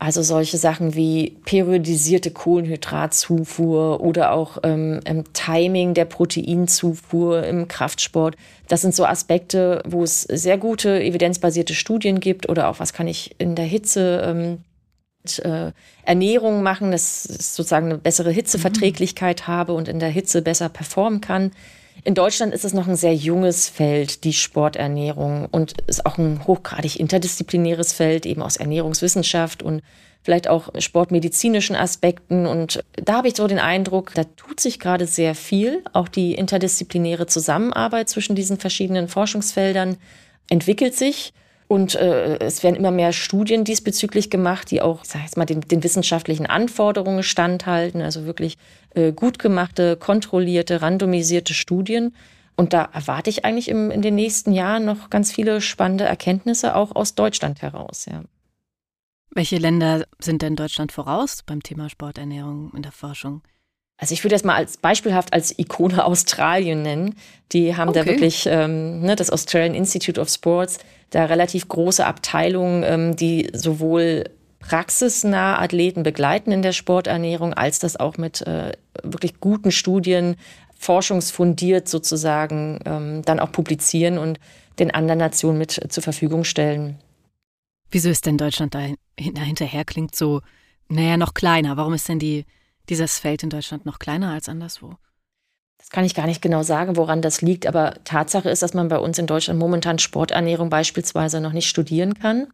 Also 0.04 0.22
solche 0.22 0.58
Sachen 0.58 0.95
wie 0.95 1.38
periodisierte 1.45 2.30
Kohlenhydratzufuhr 2.30 4.01
oder 4.01 4.34
auch 4.34 4.58
ähm, 4.64 4.99
Timing 5.32 5.93
der 5.93 6.04
Proteinzufuhr 6.04 7.45
im 7.45 7.70
Kraftsport. 7.70 8.36
Das 8.68 8.82
sind 8.82 8.93
so 8.93 9.06
Aspekte, 9.06 9.82
wo 9.88 10.04
es 10.04 10.24
sehr 10.24 10.58
gute 10.58 11.01
evidenzbasierte 11.01 11.74
Studien 11.74 12.20
gibt 12.20 12.49
oder 12.49 12.68
auch 12.68 12.82
was 12.82 12.91
kann 12.91 13.08
ich 13.08 13.36
in 13.38 13.56
der 13.56 13.64
Hitze 13.64 14.22
ähm, 14.26 14.58
mit, 15.24 15.39
äh, 15.39 15.72
Ernährung 16.04 16.64
machen, 16.64 16.91
dass 16.91 17.26
ich 17.26 17.45
sozusagen 17.45 17.86
eine 17.86 17.97
bessere 17.97 18.32
Hitzeverträglichkeit 18.32 19.43
mhm. 19.43 19.51
habe 19.54 19.72
und 19.72 19.88
in 19.88 19.99
der 19.99 20.10
Hitze 20.10 20.41
besser 20.41 20.68
performen 20.68 21.22
kann. 21.22 21.51
In 22.06 22.16
Deutschland 22.16 22.54
ist 22.54 22.66
es 22.66 22.74
noch 22.74 22.88
ein 22.88 22.97
sehr 22.97 23.16
junges 23.16 23.70
Feld, 23.70 24.26
die 24.26 24.34
Sporternährung 24.34 25.47
und 25.51 25.74
ist 25.88 26.06
auch 26.06 26.18
ein 26.18 26.45
hochgradig 26.45 26.99
interdisziplinäres 26.99 27.93
Feld, 27.93 28.26
eben 28.26 28.41
aus 28.41 28.58
Ernährungswissenschaft 28.58 29.64
und 29.64 29.82
vielleicht 30.22 30.49
auch 30.49 30.70
sportmedizinischen 30.80 31.78
Aspekten. 31.78 32.45
Und 32.45 32.84
da 32.95 33.18
habe 33.18 33.30
ich 33.30 33.36
so 33.38 33.47
den 33.47 33.60
Eindruck, 33.60 34.14
da 34.16 34.24
tut 34.24 34.60
sich 34.60 34.80
gerade 34.80 35.06
sehr 35.06 35.34
viel. 35.34 35.82
Auch 35.93 36.10
die 36.10 36.34
interdisziplinäre 36.36 37.28
Zusammenarbeit 37.28 38.10
zwischen 38.10 38.36
diesen 38.36 38.58
verschiedenen 38.58 39.08
Forschungsfeldern 39.08 39.97
entwickelt 40.49 40.95
sich. 40.95 41.34
Und 41.74 41.96
äh, 41.96 42.38
es 42.38 42.62
werden 42.62 42.76
immer 42.76 42.92
mehr 42.92 43.14
Studien 43.14 43.64
diesbezüglich 43.64 44.30
gemacht, 44.30 44.70
die 44.70 44.84
auch, 44.84 45.04
ich 45.04 45.14
jetzt 45.16 45.38
mal, 45.38 45.46
den, 45.46 45.62
den 45.62 45.84
wissenschaftlichen 45.84 46.46
Anforderungen 46.46 47.24
standhalten. 47.24 48.04
Also 48.04 48.28
wirklich 48.28 48.60
äh, 48.94 49.12
gut 49.12 49.40
gemachte, 49.40 49.98
kontrollierte, 49.98 50.84
randomisierte 50.84 51.56
Studien. 51.56 52.14
Und 52.56 52.74
da 52.74 52.88
erwarte 52.94 53.32
ich 53.32 53.44
eigentlich 53.44 53.70
im, 53.70 53.90
in 53.90 54.04
den 54.04 54.14
nächsten 54.14 54.52
Jahren 54.52 54.86
noch 54.86 55.10
ganz 55.10 55.32
viele 55.32 55.62
spannende 55.62 56.04
Erkenntnisse, 56.04 56.76
auch 56.76 56.96
aus 56.96 57.16
Deutschland 57.16 57.64
heraus. 57.64 58.06
Ja. 58.06 58.22
Welche 59.32 59.58
Länder 59.58 60.06
sind 60.20 60.44
denn 60.44 60.56
Deutschland 60.56 60.92
voraus 60.92 61.42
beim 61.44 61.64
Thema 61.64 61.90
Sporternährung 61.90 62.72
in 62.76 62.84
der 62.84 62.92
Forschung? 62.92 63.42
Also 64.04 64.12
ich 64.12 64.26
würde 64.26 64.36
das 64.36 64.43
mal 64.43 64.56
als 64.56 64.76
beispielhaft 64.76 65.32
als 65.32 65.58
Ikone 65.58 66.04
Australien 66.06 66.82
nennen. 66.82 67.16
Die 67.54 67.78
haben 67.78 67.88
okay. 67.88 67.99
da 67.99 68.06
wirklich 68.06 68.45
ähm, 68.47 68.99
ne, 68.99 69.16
das 69.16 69.30
Australian 69.30 69.76
Institute 69.76 70.20
of 70.20 70.28
Sports, 70.28 70.80
da 71.12 71.24
relativ 71.24 71.70
große 71.70 72.06
Abteilungen, 72.06 72.84
ähm, 72.84 73.16
die 73.16 73.49
sowohl 73.54 74.26
praxisnah 74.60 75.58
Athleten 75.58 76.04
begleiten 76.04 76.51
in 76.51 76.62
der 76.62 76.74
Sporternährung, 76.74 77.54
als 77.54 77.80
das 77.80 77.95
auch 77.95 78.18
mit 78.18 78.41
äh, 78.41 78.74
wirklich 79.04 79.39
guten 79.39 79.72
Studien, 79.72 80.36
forschungsfundiert 80.78 81.88
sozusagen, 81.88 82.80
ähm, 82.84 83.22
dann 83.24 83.39
auch 83.39 83.54
publizieren 83.54 84.18
und 84.18 84.38
den 84.80 84.91
anderen 84.91 85.20
Nationen 85.20 85.60
mit 85.60 85.80
zur 85.88 86.04
Verfügung 86.04 86.43
stellen. 86.43 86.97
Wieso 87.89 88.10
ist 88.10 88.26
denn 88.26 88.38
Deutschland 88.38 88.76
da 88.76 88.86
hinterher? 89.18 89.86
Klingt 89.86 90.14
so, 90.14 90.41
naja, 90.89 91.16
noch 91.16 91.34
kleiner. 91.34 91.78
Warum 91.78 91.93
ist 91.93 92.10
denn 92.10 92.20
die, 92.20 92.43
dieses 92.90 93.20
Feld 93.20 93.44
in 93.44 93.50
Deutschland 93.50 93.86
noch 93.86 94.00
kleiner 94.00 94.32
als 94.32 94.50
anderswo? 94.50 94.96
Das 95.78 95.90
kann 95.90 96.06
ich 96.06 96.16
gar 96.16 96.28
nicht 96.28 96.42
genau 96.42 96.64
sagen, 96.64 96.96
woran 96.96 97.22
das 97.22 97.42
liegt, 97.42 97.68
aber 97.68 97.96
Tatsache 98.06 98.50
ist, 98.50 98.62
dass 98.62 98.74
man 98.74 98.88
bei 98.88 99.00
uns 99.00 99.18
in 99.18 99.28
Deutschland 99.28 99.60
momentan 99.60 100.00
Sporternährung 100.00 100.70
beispielsweise 100.70 101.42
noch 101.42 101.52
nicht 101.52 101.68
studieren 101.68 102.14
kann. 102.14 102.48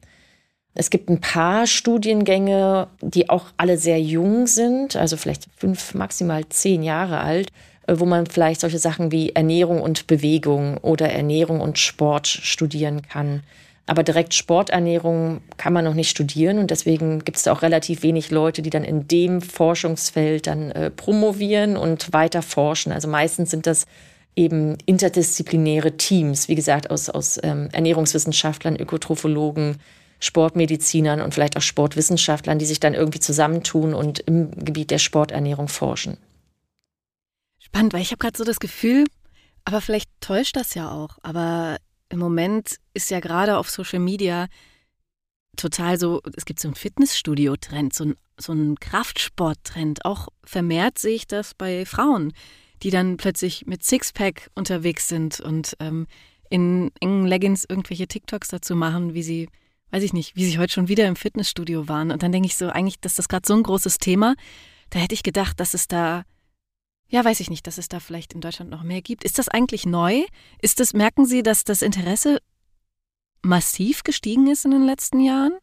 Es 0.74 0.90
gibt 0.90 1.10
ein 1.10 1.22
paar 1.22 1.68
Studiengänge, 1.68 2.88
die 3.02 3.30
auch 3.30 3.46
alle 3.58 3.78
sehr 3.78 4.02
jung 4.02 4.48
sind, 4.48 4.96
also 4.96 5.18
vielleicht 5.18 5.48
fünf, 5.58 5.94
maximal 5.94 6.48
zehn 6.50 6.84
Jahre 6.84 7.20
alt, 7.20 7.52
äh, 7.88 8.00
wo 8.00 8.06
man 8.06 8.28
vielleicht 8.28 8.62
solche 8.62 8.80
Sachen 8.80 9.12
wie 9.12 9.32
Ernährung 9.32 9.82
und 9.82 10.08
Bewegung 10.08 10.78
oder 10.78 11.10
Ernährung 11.10 11.60
und 11.62 11.80
Sport 11.80 12.28
studieren 12.28 13.02
kann. 13.02 13.44
Aber 13.90 14.04
direkt 14.04 14.36
Sporternährung 14.36 15.42
kann 15.58 15.74
man 15.74 15.84
noch 15.84 15.96
nicht 15.96 16.12
studieren 16.12 16.60
und 16.60 16.70
deswegen 16.70 17.26
gibt 17.26 17.38
es 17.38 17.44
da 17.44 17.52
auch 17.52 17.64
relativ 17.64 18.04
wenig 18.04 18.30
Leute, 18.30 18.62
die 18.62 18.70
dann 18.70 18.84
in 18.84 19.08
dem 19.08 19.42
Forschungsfeld 19.42 20.46
dann 20.46 20.70
äh, 20.70 20.92
promovieren 20.92 21.76
und 21.76 22.14
weiter 22.14 22.44
forschen. 22.44 22.92
Also 22.92 23.08
meistens 23.08 23.50
sind 23.50 23.66
das 23.66 23.88
eben 24.36 24.78
interdisziplinäre 24.86 25.98
Teams, 25.98 26.48
wie 26.50 26.54
gesagt, 26.54 26.92
aus, 26.92 27.10
aus 27.10 27.40
ähm, 27.42 27.70
Ernährungswissenschaftlern, 27.72 28.76
Ökotrophologen, 28.76 29.78
Sportmedizinern 30.20 31.20
und 31.20 31.34
vielleicht 31.34 31.58
auch 31.58 31.64
Sportwissenschaftlern, 31.64 32.60
die 32.60 32.68
sich 32.68 32.80
dann 32.80 32.94
irgendwie 32.94 33.20
zusammentun 33.20 33.96
und 33.96 34.20
im 34.20 34.52
Gebiet 34.52 34.92
der 34.92 35.00
Sporternährung 35.00 35.68
forschen. 35.68 36.18
Spannend, 37.58 37.94
weil 37.94 38.04
ich 38.04 38.12
habe 38.12 38.20
gerade 38.20 38.38
so 38.38 38.44
das 38.44 38.60
Gefühl, 38.60 39.06
aber 39.66 39.82
vielleicht 39.82 40.12
täuscht 40.22 40.58
das 40.58 40.76
ja 40.76 40.92
auch, 40.92 41.18
aber 41.24 41.78
im 42.10 42.20
Moment 42.20 42.78
ist 42.93 43.12
ja 43.12 43.20
gerade 43.20 43.57
auf 43.57 43.70
Social 43.70 43.99
Media 43.99 44.47
total 45.55 45.99
so, 45.99 46.22
es 46.36 46.45
gibt 46.45 46.60
so 46.60 46.68
einen 46.68 46.76
Fitnessstudio-Trend, 46.76 47.93
so, 47.93 48.05
ein, 48.05 48.16
so 48.39 48.51
einen 48.51 48.80
Kraftsport-Trend. 48.80 50.05
Auch 50.05 50.28
vermehrt 50.43 50.97
sehe 50.97 51.16
ich 51.16 51.28
das 51.28 51.53
bei 51.53 51.86
Frauen, 51.86 52.34
die 52.82 52.89
dann 52.89 53.18
plötzlich 53.18 53.66
mit 53.66 53.84
Sixpack 53.84 54.49
unterwegs 54.55 55.07
sind 55.07 55.39
und 55.39 55.76
ähm, 55.80 56.07
in 56.49 56.91
engen 56.99 57.28
Leggings 57.28 57.66
irgendwelche 57.68 58.07
TikToks 58.07 58.47
dazu 58.47 58.76
machen, 58.76 59.14
wie 59.14 59.24
sie, 59.24 59.49
weiß 59.91 60.03
ich 60.03 60.14
nicht, 60.14 60.36
wie 60.36 60.45
sie 60.45 60.57
heute 60.57 60.74
schon 60.74 60.88
wieder 60.88 61.07
im 61.07 61.16
Fitnessstudio 61.16 61.88
waren. 61.88 62.12
Und 62.12 62.24
dann 62.24 62.32
denke 62.32 62.47
ich 62.47 62.55
so, 62.55 62.70
eigentlich, 62.70 62.99
dass 62.99 63.16
das 63.16 63.28
gerade 63.28 63.47
so 63.47 63.53
ein 63.53 63.64
großes 63.64 63.97
Thema. 63.97 64.36
Da 64.89 64.99
hätte 64.99 65.14
ich 65.14 65.24
gedacht, 65.24 65.60
dass 65.60 65.74
es 65.74 65.88
da 65.88 66.24
ja, 67.10 67.26
weiß 67.26 67.39
ich 67.39 67.49
nicht, 67.49 67.66
dass 67.68 67.78
es 67.78 67.89
da 67.89 67.99
vielleicht 67.99 68.34
in 68.34 68.41
Deutschland 68.41 68.70
noch 68.70 68.84
mehr 68.84 69.01
gibt. 69.01 69.24
Ist 69.24 69.39
das 69.39 69.49
eigentlich 69.49 69.86
neu? 69.86 70.24
Ist 70.62 70.80
das, 70.80 70.93
merken 70.93 71.26
Sie, 71.26 71.43
dass 71.43 71.64
das 71.64 71.82
Interesse 71.82 72.39
massiv 73.41 74.03
gestiegen 74.03 74.47
ist 74.47 74.66
in 74.66 74.72
den 74.72 74.86
letzten 74.86 75.20
Jahren? 75.20 75.53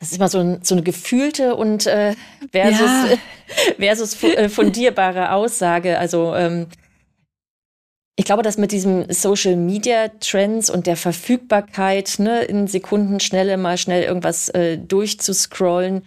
Das 0.00 0.10
ist 0.10 0.18
immer 0.18 0.28
so, 0.28 0.38
ein, 0.38 0.62
so 0.62 0.74
eine 0.74 0.82
gefühlte 0.82 1.54
und 1.54 1.86
äh, 1.86 2.14
versus, 2.50 2.80
ja. 2.80 3.16
versus 3.78 4.22
äh, 4.22 4.48
fundierbare 4.48 5.32
Aussage. 5.32 5.98
Also 5.98 6.34
ähm, 6.34 6.66
ich 8.16 8.24
glaube, 8.24 8.42
dass 8.42 8.58
mit 8.58 8.72
diesem 8.72 9.10
Social 9.10 9.56
Media 9.56 10.08
Trends 10.20 10.68
und 10.68 10.86
der 10.86 10.96
Verfügbarkeit, 10.96 12.16
ne, 12.18 12.42
in 12.42 12.66
Sekundenschnelle 12.66 13.56
mal 13.56 13.78
schnell 13.78 14.02
irgendwas 14.02 14.48
äh, 14.50 14.78
durchzuscrollen, 14.78 16.02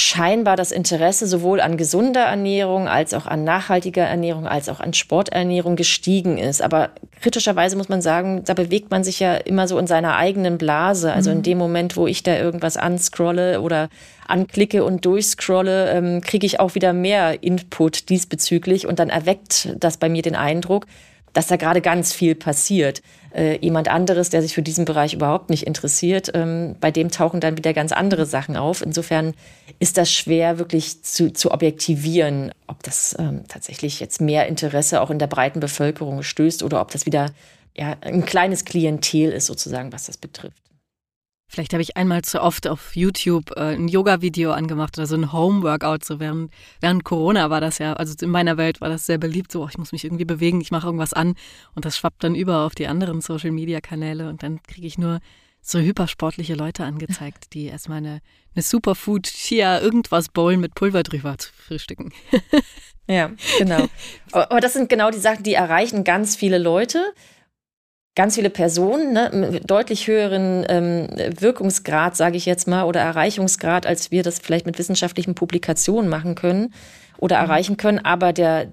scheinbar 0.00 0.56
das 0.56 0.70
Interesse 0.70 1.26
sowohl 1.26 1.60
an 1.60 1.76
gesunder 1.76 2.22
Ernährung 2.22 2.86
als 2.86 3.14
auch 3.14 3.26
an 3.26 3.42
nachhaltiger 3.42 4.04
Ernährung 4.04 4.46
als 4.46 4.68
auch 4.68 4.78
an 4.78 4.94
Sporternährung 4.94 5.74
gestiegen 5.74 6.38
ist. 6.38 6.62
Aber 6.62 6.90
kritischerweise 7.20 7.76
muss 7.76 7.88
man 7.88 8.00
sagen, 8.00 8.44
da 8.44 8.54
bewegt 8.54 8.92
man 8.92 9.02
sich 9.02 9.18
ja 9.18 9.34
immer 9.34 9.66
so 9.66 9.76
in 9.76 9.88
seiner 9.88 10.16
eigenen 10.16 10.56
Blase. 10.56 11.12
Also 11.12 11.30
in 11.30 11.38
mhm. 11.38 11.42
dem 11.42 11.58
Moment, 11.58 11.96
wo 11.96 12.06
ich 12.06 12.22
da 12.22 12.36
irgendwas 12.36 12.76
anscrolle 12.76 13.60
oder 13.60 13.88
anklicke 14.28 14.84
und 14.84 15.04
durchscrolle, 15.04 15.90
ähm, 15.90 16.20
kriege 16.20 16.46
ich 16.46 16.60
auch 16.60 16.76
wieder 16.76 16.92
mehr 16.92 17.42
Input 17.42 18.08
diesbezüglich 18.08 18.86
und 18.86 19.00
dann 19.00 19.10
erweckt 19.10 19.74
das 19.80 19.96
bei 19.96 20.08
mir 20.08 20.22
den 20.22 20.36
Eindruck, 20.36 20.86
dass 21.32 21.46
da 21.46 21.56
gerade 21.56 21.80
ganz 21.80 22.12
viel 22.12 22.34
passiert. 22.34 23.02
Äh, 23.34 23.58
jemand 23.60 23.88
anderes, 23.88 24.30
der 24.30 24.42
sich 24.42 24.54
für 24.54 24.62
diesen 24.62 24.84
Bereich 24.84 25.14
überhaupt 25.14 25.50
nicht 25.50 25.66
interessiert, 25.66 26.30
ähm, 26.34 26.76
bei 26.80 26.90
dem 26.90 27.10
tauchen 27.10 27.40
dann 27.40 27.56
wieder 27.56 27.74
ganz 27.74 27.92
andere 27.92 28.26
Sachen 28.26 28.56
auf. 28.56 28.82
Insofern 28.82 29.34
ist 29.78 29.98
das 29.98 30.10
schwer 30.12 30.58
wirklich 30.58 31.02
zu, 31.02 31.32
zu 31.32 31.50
objektivieren, 31.50 32.52
ob 32.66 32.82
das 32.82 33.14
ähm, 33.18 33.42
tatsächlich 33.48 34.00
jetzt 34.00 34.20
mehr 34.20 34.46
Interesse 34.46 35.00
auch 35.00 35.10
in 35.10 35.18
der 35.18 35.26
breiten 35.26 35.60
Bevölkerung 35.60 36.22
stößt 36.22 36.62
oder 36.62 36.80
ob 36.80 36.90
das 36.90 37.06
wieder 37.06 37.26
ja, 37.76 37.96
ein 38.00 38.24
kleines 38.24 38.64
Klientel 38.64 39.30
ist 39.30 39.46
sozusagen, 39.46 39.92
was 39.92 40.06
das 40.06 40.16
betrifft. 40.16 40.67
Vielleicht 41.50 41.72
habe 41.72 41.82
ich 41.82 41.96
einmal 41.96 42.22
zu 42.22 42.42
oft 42.42 42.68
auf 42.68 42.94
YouTube 42.94 43.52
äh, 43.56 43.74
ein 43.74 43.88
Yoga-Video 43.88 44.52
angemacht 44.52 44.98
oder 44.98 45.06
so 45.06 45.16
ein 45.16 45.32
Home-Workout. 45.32 46.04
So 46.04 46.20
während, 46.20 46.52
während 46.80 47.04
Corona 47.04 47.48
war 47.48 47.62
das 47.62 47.78
ja, 47.78 47.94
also 47.94 48.14
in 48.20 48.30
meiner 48.30 48.58
Welt 48.58 48.82
war 48.82 48.90
das 48.90 49.06
sehr 49.06 49.16
beliebt. 49.16 49.50
So, 49.50 49.62
oh, 49.62 49.68
ich 49.68 49.78
muss 49.78 49.92
mich 49.92 50.04
irgendwie 50.04 50.26
bewegen, 50.26 50.60
ich 50.60 50.70
mache 50.70 50.86
irgendwas 50.86 51.14
an 51.14 51.36
und 51.74 51.86
das 51.86 51.96
schwappt 51.96 52.22
dann 52.22 52.34
über 52.34 52.66
auf 52.66 52.74
die 52.74 52.86
anderen 52.86 53.22
Social-Media-Kanäle 53.22 54.28
und 54.28 54.42
dann 54.42 54.62
kriege 54.62 54.86
ich 54.86 54.98
nur 54.98 55.20
so 55.62 55.78
hypersportliche 55.78 56.54
Leute 56.54 56.84
angezeigt, 56.84 57.52
die 57.54 57.66
erstmal 57.66 57.98
eine, 57.98 58.20
eine 58.54 58.62
Superfood 58.62 59.24
Chia 59.24 59.80
irgendwas 59.80 60.28
Bowl 60.28 60.56
mit 60.56 60.74
Pulver 60.74 61.02
drüber 61.02 61.38
zu 61.38 61.50
frühstücken. 61.52 62.12
ja, 63.06 63.30
genau. 63.58 63.86
Aber 64.32 64.60
das 64.60 64.74
sind 64.74 64.88
genau 64.88 65.10
die 65.10 65.18
Sachen, 65.18 65.44
die 65.44 65.54
erreichen 65.54 66.04
ganz 66.04 66.36
viele 66.36 66.58
Leute 66.58 67.12
ganz 68.18 68.34
viele 68.34 68.50
Personen, 68.50 69.12
ne, 69.12 69.60
deutlich 69.64 70.08
höheren 70.08 70.66
ähm, 70.68 71.06
Wirkungsgrad, 71.38 72.16
sage 72.16 72.36
ich 72.36 72.46
jetzt 72.46 72.66
mal, 72.66 72.82
oder 72.82 72.98
Erreichungsgrad, 72.98 73.86
als 73.86 74.10
wir 74.10 74.24
das 74.24 74.40
vielleicht 74.40 74.66
mit 74.66 74.76
wissenschaftlichen 74.76 75.36
Publikationen 75.36 76.10
machen 76.10 76.34
können 76.34 76.74
oder 77.18 77.36
mhm. 77.36 77.44
erreichen 77.44 77.76
können. 77.76 78.00
Aber 78.00 78.32
der 78.32 78.72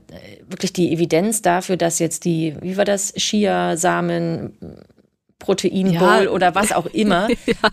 wirklich 0.50 0.74
die 0.74 0.92
Evidenz 0.92 1.44
dafür, 1.44 1.78
dass 1.78 2.00
jetzt 2.00 2.26
die, 2.26 2.56
wie 2.62 2.76
war 2.76 2.86
das, 2.86 3.14
Chia-Samen, 3.14 4.58
Proteinbowl 5.38 6.24
ja. 6.24 6.32
oder 6.32 6.56
was 6.56 6.72
auch 6.72 6.88
immer. 6.88 7.28
ja, 7.46 7.70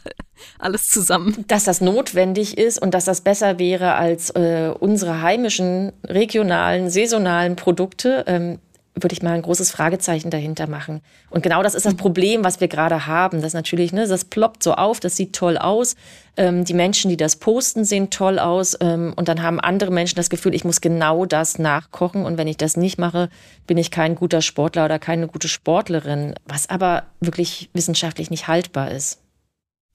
alles 0.58 0.88
zusammen. 0.88 1.46
Dass 1.48 1.64
das 1.64 1.80
notwendig 1.80 2.58
ist 2.58 2.82
und 2.82 2.92
dass 2.92 3.06
das 3.06 3.22
besser 3.22 3.58
wäre 3.58 3.94
als 3.94 4.28
äh, 4.28 4.74
unsere 4.78 5.22
heimischen, 5.22 5.92
regionalen, 6.04 6.90
saisonalen 6.90 7.56
Produkte. 7.56 8.24
Ähm, 8.26 8.58
würde 8.94 9.14
ich 9.14 9.22
mal 9.22 9.32
ein 9.32 9.42
großes 9.42 9.70
Fragezeichen 9.70 10.30
dahinter 10.30 10.66
machen. 10.66 11.00
Und 11.30 11.42
genau 11.42 11.62
das 11.62 11.74
ist 11.74 11.86
das 11.86 11.94
Problem, 11.94 12.44
was 12.44 12.60
wir 12.60 12.68
gerade 12.68 13.06
haben. 13.06 13.40
Das 13.40 13.54
natürlich, 13.54 13.92
ne, 13.92 14.06
das 14.06 14.24
ploppt 14.26 14.62
so 14.62 14.74
auf, 14.74 15.00
das 15.00 15.16
sieht 15.16 15.34
toll 15.34 15.56
aus. 15.56 15.96
Ähm, 16.36 16.64
die 16.64 16.74
Menschen, 16.74 17.08
die 17.08 17.16
das 17.16 17.36
posten, 17.36 17.84
sehen 17.84 18.10
toll 18.10 18.38
aus. 18.38 18.76
Ähm, 18.80 19.14
und 19.16 19.28
dann 19.28 19.42
haben 19.42 19.60
andere 19.60 19.90
Menschen 19.90 20.16
das 20.16 20.28
Gefühl, 20.28 20.54
ich 20.54 20.64
muss 20.64 20.80
genau 20.80 21.24
das 21.24 21.58
nachkochen. 21.58 22.26
Und 22.26 22.36
wenn 22.36 22.48
ich 22.48 22.58
das 22.58 22.76
nicht 22.76 22.98
mache, 22.98 23.30
bin 23.66 23.78
ich 23.78 23.90
kein 23.90 24.14
guter 24.14 24.42
Sportler 24.42 24.84
oder 24.84 24.98
keine 24.98 25.26
gute 25.26 25.48
Sportlerin. 25.48 26.34
Was 26.44 26.68
aber 26.68 27.04
wirklich 27.20 27.70
wissenschaftlich 27.72 28.30
nicht 28.30 28.46
haltbar 28.46 28.90
ist. 28.90 29.20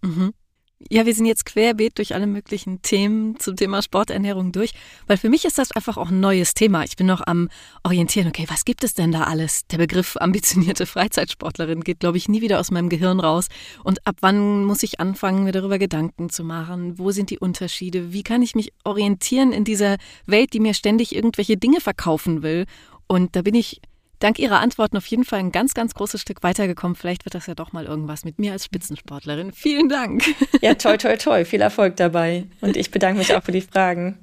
Mhm. 0.02 0.34
Ja, 0.80 1.08
wir 1.08 1.16
sind 1.16 1.26
jetzt 1.26 1.46
querbeet 1.48 1.98
durch 1.98 2.14
alle 2.14 2.28
möglichen 2.28 2.84
Themen 2.84 3.40
zum 3.40 3.56
Thema 3.56 3.82
Sporternährung 3.82 4.52
durch, 4.52 4.74
weil 5.08 5.18
für 5.18 5.28
mich 5.28 5.44
ist 5.44 5.58
das 5.58 5.72
einfach 5.72 5.98
auch 5.98 6.12
ein 6.12 6.20
neues 6.20 6.54
Thema. 6.54 6.84
Ich 6.84 6.96
bin 6.96 7.08
noch 7.08 7.26
am 7.26 7.50
Orientieren, 7.84 8.28
okay, 8.28 8.46
was 8.48 8.64
gibt 8.64 8.84
es 8.84 8.94
denn 8.94 9.12
da 9.12 9.24
alles? 9.24 9.66
Der 9.72 9.80
Begriff 9.80 10.18
ambitionierte 10.18 10.86
Freizeitsportlerin 10.86 11.82
geht, 11.82 12.00
glaube 12.00 12.18
ich, 12.18 12.30
nie 12.30 12.42
wieder 12.42 12.60
aus 12.60 12.70
meinem 12.70 12.90
Gehirn 12.90 13.20
raus. 13.20 13.48
Und 13.84 14.06
ab 14.06 14.18
wann 14.22 14.66
muss 14.66 14.84
ich 14.84 15.00
anfangen, 15.00 15.46
mir 15.46 15.52
darüber 15.52 15.80
Gedanken 15.80 16.30
zu 16.30 16.44
machen? 16.44 17.00
Wo 17.00 17.10
sind 17.10 17.32
die 17.32 17.40
Unterschiede? 17.40 18.14
Wie 18.14 18.22
kann 18.22 18.44
ich 18.44 18.54
mich 18.54 18.72
orientieren 18.84 19.54
in 19.54 19.64
dieser 19.64 19.98
Welt, 20.28 20.54
die 20.54 20.60
mir 20.60 20.76
ständig 20.76 21.16
irgendwelche 21.16 21.58
Dinge 21.58 21.82
verkaufen 21.82 22.44
will? 22.44 22.68
Und 23.08 23.36
da 23.36 23.42
bin 23.42 23.56
ich 23.56 23.82
dank 24.20 24.40
Ihrer 24.40 24.60
Antworten 24.60 24.98
auf 24.98 25.06
jeden 25.08 25.24
Fall 25.24 25.40
ein 25.40 25.52
ganz, 25.52 25.74
ganz 25.74 25.94
großes 25.94 26.22
Stück 26.22 26.44
weitergekommen. 26.44 26.96
Vielleicht 26.96 27.26
wird 27.26 27.36
das 27.36 27.48
ja 27.48 27.56
doch 27.56 27.74
mal 27.74 27.86
irgendwas 27.86 28.26
mit 28.26 28.40
mir 28.40 28.52
als 28.52 28.66
Spitzensportlerin. 28.66 29.52
Vielen 29.52 29.90
Dank. 29.90 30.24
Ja, 30.62 30.74
toll, 30.74 30.98
toll, 30.98 31.18
toll. 31.18 31.46
Viel 31.46 31.62
Erfolg 31.62 31.98
dabei. 31.98 32.46
Und 32.62 32.78
ich 32.78 32.90
bedanke 32.90 33.20
mich 33.20 33.36
auch 33.36 33.44
für 33.44 33.52
die 33.52 33.62
Fragen. 33.62 34.18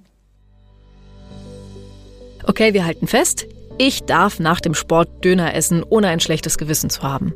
Okay, 2.45 2.75
wir 2.75 2.85
halten 2.85 3.07
fest. 3.07 3.47
Ich 3.79 4.03
darf 4.03 4.41
nach 4.41 4.61
dem 4.61 4.75
Sport 4.75 5.25
Döner 5.25 5.55
essen, 5.55 5.83
ohne 5.83 6.09
ein 6.09 6.21
schlechtes 6.21 6.59
Gewissen 6.59 6.91
zu 6.91 7.03
haben. 7.03 7.35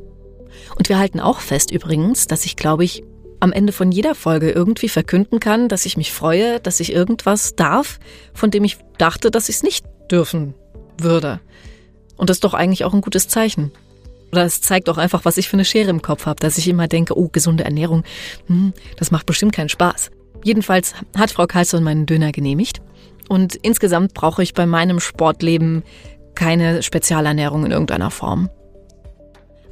Und 0.76 0.88
wir 0.88 0.98
halten 0.98 1.20
auch 1.20 1.40
fest 1.40 1.70
übrigens, 1.70 2.26
dass 2.26 2.44
ich, 2.44 2.56
glaube 2.56 2.84
ich, 2.84 3.02
am 3.40 3.52
Ende 3.52 3.72
von 3.72 3.92
jeder 3.92 4.14
Folge 4.14 4.50
irgendwie 4.50 4.88
verkünden 4.88 5.40
kann, 5.40 5.68
dass 5.68 5.86
ich 5.86 5.96
mich 5.96 6.12
freue, 6.12 6.60
dass 6.60 6.80
ich 6.80 6.92
irgendwas 6.92 7.54
darf, 7.54 7.98
von 8.34 8.50
dem 8.50 8.64
ich 8.64 8.78
dachte, 8.98 9.30
dass 9.30 9.48
ich 9.48 9.56
es 9.56 9.62
nicht 9.62 9.86
dürfen 10.10 10.54
würde. 11.00 11.40
Und 12.18 12.28
das 12.28 12.36
ist 12.36 12.44
doch 12.44 12.52
eigentlich 12.52 12.84
auch 12.84 12.92
ein 12.92 13.00
gutes 13.00 13.28
Zeichen. 13.28 13.72
Oder 14.32 14.44
es 14.44 14.60
zeigt 14.60 14.90
auch 14.90 14.98
einfach, 14.98 15.24
was 15.24 15.38
ich 15.38 15.48
für 15.48 15.54
eine 15.54 15.64
Schere 15.64 15.88
im 15.88 16.02
Kopf 16.02 16.26
habe, 16.26 16.40
dass 16.40 16.58
ich 16.58 16.68
immer 16.68 16.86
denke, 16.86 17.16
oh, 17.16 17.28
gesunde 17.32 17.64
Ernährung, 17.64 18.04
hm, 18.46 18.74
das 18.98 19.10
macht 19.10 19.24
bestimmt 19.24 19.54
keinen 19.54 19.70
Spaß. 19.70 20.10
Jedenfalls 20.44 20.94
hat 21.16 21.30
Frau 21.30 21.46
Karlsson 21.46 21.82
meinen 21.82 22.04
Döner 22.04 22.32
genehmigt. 22.32 22.82
Und 23.28 23.54
insgesamt 23.56 24.14
brauche 24.14 24.42
ich 24.42 24.54
bei 24.54 24.66
meinem 24.66 25.00
Sportleben 25.00 25.82
keine 26.34 26.82
Spezialernährung 26.82 27.64
in 27.64 27.72
irgendeiner 27.72 28.10
Form. 28.10 28.48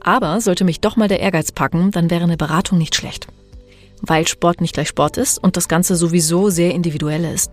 Aber 0.01 0.40
sollte 0.40 0.64
mich 0.64 0.80
doch 0.80 0.97
mal 0.97 1.09
der 1.09 1.20
Ehrgeiz 1.20 1.53
packen, 1.53 1.90
dann 1.90 2.11
wäre 2.11 2.24
eine 2.24 2.36
Beratung 2.36 2.78
nicht 2.78 2.94
schlecht. 2.94 3.26
Weil 4.03 4.28
Sport 4.28 4.61
nicht 4.61 4.74
gleich 4.74 4.88
Sport 4.88 5.16
ist 5.16 5.38
und 5.42 5.57
das 5.57 5.68
Ganze 5.68 5.97
sowieso 5.97 6.49
sehr 6.49 6.74
individuell 6.74 7.24
ist. 7.24 7.51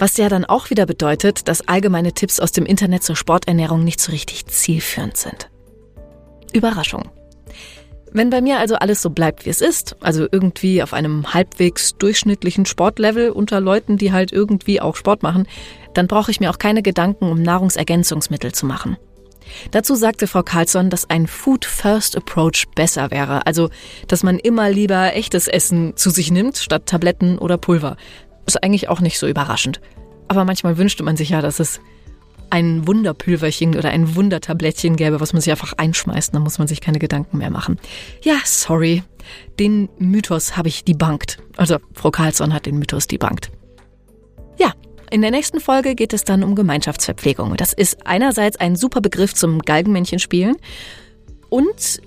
Was 0.00 0.16
ja 0.16 0.30
dann 0.30 0.46
auch 0.46 0.70
wieder 0.70 0.86
bedeutet, 0.86 1.46
dass 1.46 1.68
allgemeine 1.68 2.14
Tipps 2.14 2.40
aus 2.40 2.52
dem 2.52 2.64
Internet 2.64 3.02
zur 3.02 3.16
Sporternährung 3.16 3.84
nicht 3.84 4.00
so 4.00 4.12
richtig 4.12 4.46
zielführend 4.46 5.18
sind. 5.18 5.50
Überraschung. 6.54 7.10
Wenn 8.10 8.30
bei 8.30 8.40
mir 8.40 8.58
also 8.58 8.76
alles 8.76 9.02
so 9.02 9.10
bleibt, 9.10 9.44
wie 9.44 9.50
es 9.50 9.60
ist, 9.60 9.96
also 10.00 10.26
irgendwie 10.32 10.82
auf 10.82 10.94
einem 10.94 11.34
halbwegs 11.34 11.96
durchschnittlichen 11.98 12.64
Sportlevel 12.64 13.28
unter 13.28 13.60
Leuten, 13.60 13.98
die 13.98 14.10
halt 14.10 14.32
irgendwie 14.32 14.80
auch 14.80 14.96
Sport 14.96 15.22
machen, 15.22 15.46
dann 15.92 16.06
brauche 16.06 16.30
ich 16.30 16.40
mir 16.40 16.48
auch 16.48 16.58
keine 16.58 16.80
Gedanken 16.80 17.26
um 17.26 17.42
Nahrungsergänzungsmittel 17.42 18.52
zu 18.52 18.64
machen. 18.64 18.96
Dazu 19.70 19.96
sagte 19.96 20.26
Frau 20.26 20.42
Carlsson, 20.42 20.88
dass 20.88 21.10
ein 21.10 21.26
Food-First-Approach 21.26 22.68
besser 22.74 23.10
wäre, 23.10 23.46
also 23.46 23.68
dass 24.08 24.22
man 24.22 24.38
immer 24.38 24.70
lieber 24.70 25.14
echtes 25.14 25.46
Essen 25.46 25.94
zu 25.96 26.08
sich 26.08 26.30
nimmt 26.30 26.56
statt 26.56 26.86
Tabletten 26.86 27.36
oder 27.36 27.58
Pulver, 27.58 27.98
ist 28.54 28.62
eigentlich 28.62 28.88
auch 28.88 29.00
nicht 29.00 29.18
so 29.18 29.26
überraschend. 29.26 29.80
Aber 30.28 30.44
manchmal 30.44 30.76
wünschte 30.76 31.02
man 31.02 31.16
sich 31.16 31.30
ja, 31.30 31.40
dass 31.40 31.60
es 31.60 31.80
ein 32.50 32.86
Wunderpülverchen 32.86 33.76
oder 33.76 33.90
ein 33.90 34.14
Wundertablettchen 34.16 34.96
gäbe, 34.96 35.20
was 35.20 35.32
man 35.32 35.40
sich 35.40 35.50
einfach 35.50 35.72
einschmeißt, 35.76 36.34
dann 36.34 36.42
muss 36.42 36.58
man 36.58 36.68
sich 36.68 36.80
keine 36.80 36.98
Gedanken 36.98 37.38
mehr 37.38 37.50
machen. 37.50 37.78
Ja, 38.22 38.36
sorry. 38.44 39.02
Den 39.58 39.88
Mythos 39.98 40.56
habe 40.56 40.68
ich 40.68 40.84
debunked. 40.84 41.38
Also 41.56 41.78
Frau 41.94 42.10
Carlsson 42.10 42.52
hat 42.52 42.66
den 42.66 42.78
Mythos 42.78 43.06
debunked. 43.06 43.50
Ja, 44.58 44.72
in 45.10 45.22
der 45.22 45.30
nächsten 45.30 45.60
Folge 45.60 45.94
geht 45.94 46.12
es 46.12 46.24
dann 46.24 46.42
um 46.42 46.54
Gemeinschaftsverpflegung. 46.54 47.56
Das 47.56 47.72
ist 47.72 48.06
einerseits 48.06 48.58
ein 48.58 48.76
super 48.76 49.00
Begriff 49.00 49.34
zum 49.34 49.60
Galgenmännchen 49.60 50.18
spielen 50.18 50.56
und 51.48 52.00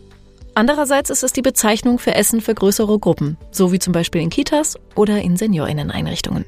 Andererseits 0.56 1.10
ist 1.10 1.24
es 1.24 1.34
die 1.34 1.42
Bezeichnung 1.42 1.98
für 1.98 2.14
Essen 2.14 2.40
für 2.40 2.54
größere 2.54 3.00
Gruppen, 3.00 3.38
so 3.52 3.72
wie 3.72 3.80
zum 3.80 3.92
Beispiel 3.92 4.22
in 4.22 4.30
Kitas 4.30 4.78
oder 4.96 5.22
in 5.22 5.36
Seniorinneneinrichtungen. 5.36 6.46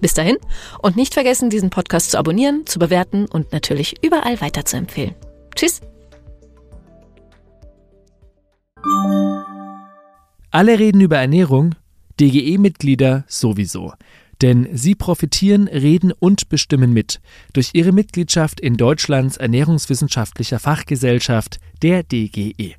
Bis 0.00 0.14
dahin 0.14 0.36
und 0.82 0.96
nicht 0.96 1.14
vergessen, 1.14 1.50
diesen 1.50 1.70
Podcast 1.70 2.12
zu 2.12 2.18
abonnieren, 2.18 2.66
zu 2.66 2.78
bewerten 2.78 3.26
und 3.26 3.52
natürlich 3.52 4.04
überall 4.04 4.40
weiter 4.40 4.64
zu 4.64 4.76
empfehlen. 4.76 5.14
Tschüss! 5.56 5.80
Alle 10.50 10.78
reden 10.78 11.00
über 11.00 11.18
Ernährung, 11.18 11.74
DGE-Mitglieder 12.20 13.24
sowieso. 13.26 13.92
Denn 14.42 14.68
sie 14.72 14.94
profitieren, 14.94 15.66
reden 15.66 16.12
und 16.12 16.48
bestimmen 16.48 16.92
mit 16.92 17.20
durch 17.52 17.70
ihre 17.72 17.92
Mitgliedschaft 17.92 18.60
in 18.60 18.76
Deutschlands 18.76 19.36
Ernährungswissenschaftlicher 19.36 20.60
Fachgesellschaft, 20.60 21.58
der 21.82 22.02
DGE. 22.04 22.76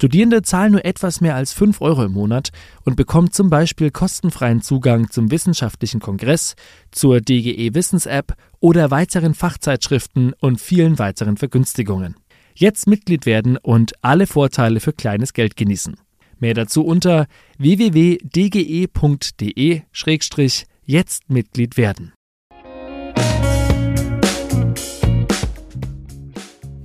Studierende 0.00 0.40
zahlen 0.40 0.72
nur 0.72 0.86
etwas 0.86 1.20
mehr 1.20 1.34
als 1.34 1.52
5 1.52 1.82
Euro 1.82 2.04
im 2.04 2.12
Monat 2.12 2.52
und 2.86 2.96
bekommen 2.96 3.32
zum 3.32 3.50
Beispiel 3.50 3.90
kostenfreien 3.90 4.62
Zugang 4.62 5.10
zum 5.10 5.30
wissenschaftlichen 5.30 6.00
Kongress, 6.00 6.54
zur 6.90 7.20
DGE 7.20 7.74
Wissens-App 7.74 8.32
oder 8.60 8.90
weiteren 8.90 9.34
Fachzeitschriften 9.34 10.32
und 10.40 10.58
vielen 10.58 10.98
weiteren 10.98 11.36
Vergünstigungen. 11.36 12.16
Jetzt 12.54 12.86
Mitglied 12.86 13.26
werden 13.26 13.58
und 13.58 13.92
alle 14.00 14.26
Vorteile 14.26 14.80
für 14.80 14.94
kleines 14.94 15.34
Geld 15.34 15.54
genießen. 15.54 15.98
Mehr 16.38 16.54
dazu 16.54 16.82
unter 16.82 17.26
www.dge.de-jetzt 17.58 18.22
Mitglied 21.28 21.76
werden. 21.76 22.14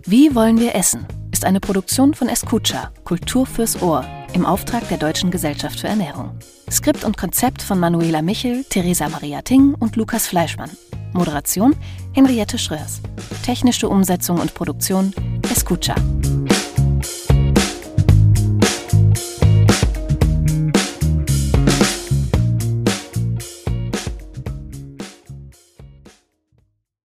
Wie 0.05 0.35
wollen 0.35 0.59
wir 0.59 0.75
essen? 0.75 1.07
Eine 1.45 1.59
Produktion 1.59 2.13
von 2.13 2.27
Escucha, 2.27 2.91
Kultur 3.03 3.45
fürs 3.45 3.81
Ohr, 3.81 4.03
im 4.33 4.45
Auftrag 4.45 4.87
der 4.89 4.97
Deutschen 4.97 5.31
Gesellschaft 5.31 5.79
für 5.79 5.87
Ernährung. 5.87 6.37
Skript 6.69 7.03
und 7.03 7.17
Konzept 7.17 7.61
von 7.61 7.79
Manuela 7.79 8.21
Michel, 8.21 8.63
Theresa 8.65 9.07
Maria 9.07 9.41
Ting 9.41 9.75
und 9.75 9.95
Lukas 9.95 10.27
Fleischmann. 10.27 10.71
Moderation 11.13 11.75
Henriette 12.13 12.57
Schröers. 12.57 13.01
Technische 13.43 13.87
Umsetzung 13.87 14.39
und 14.39 14.53
Produktion 14.53 15.13
Escucha. 15.49 15.95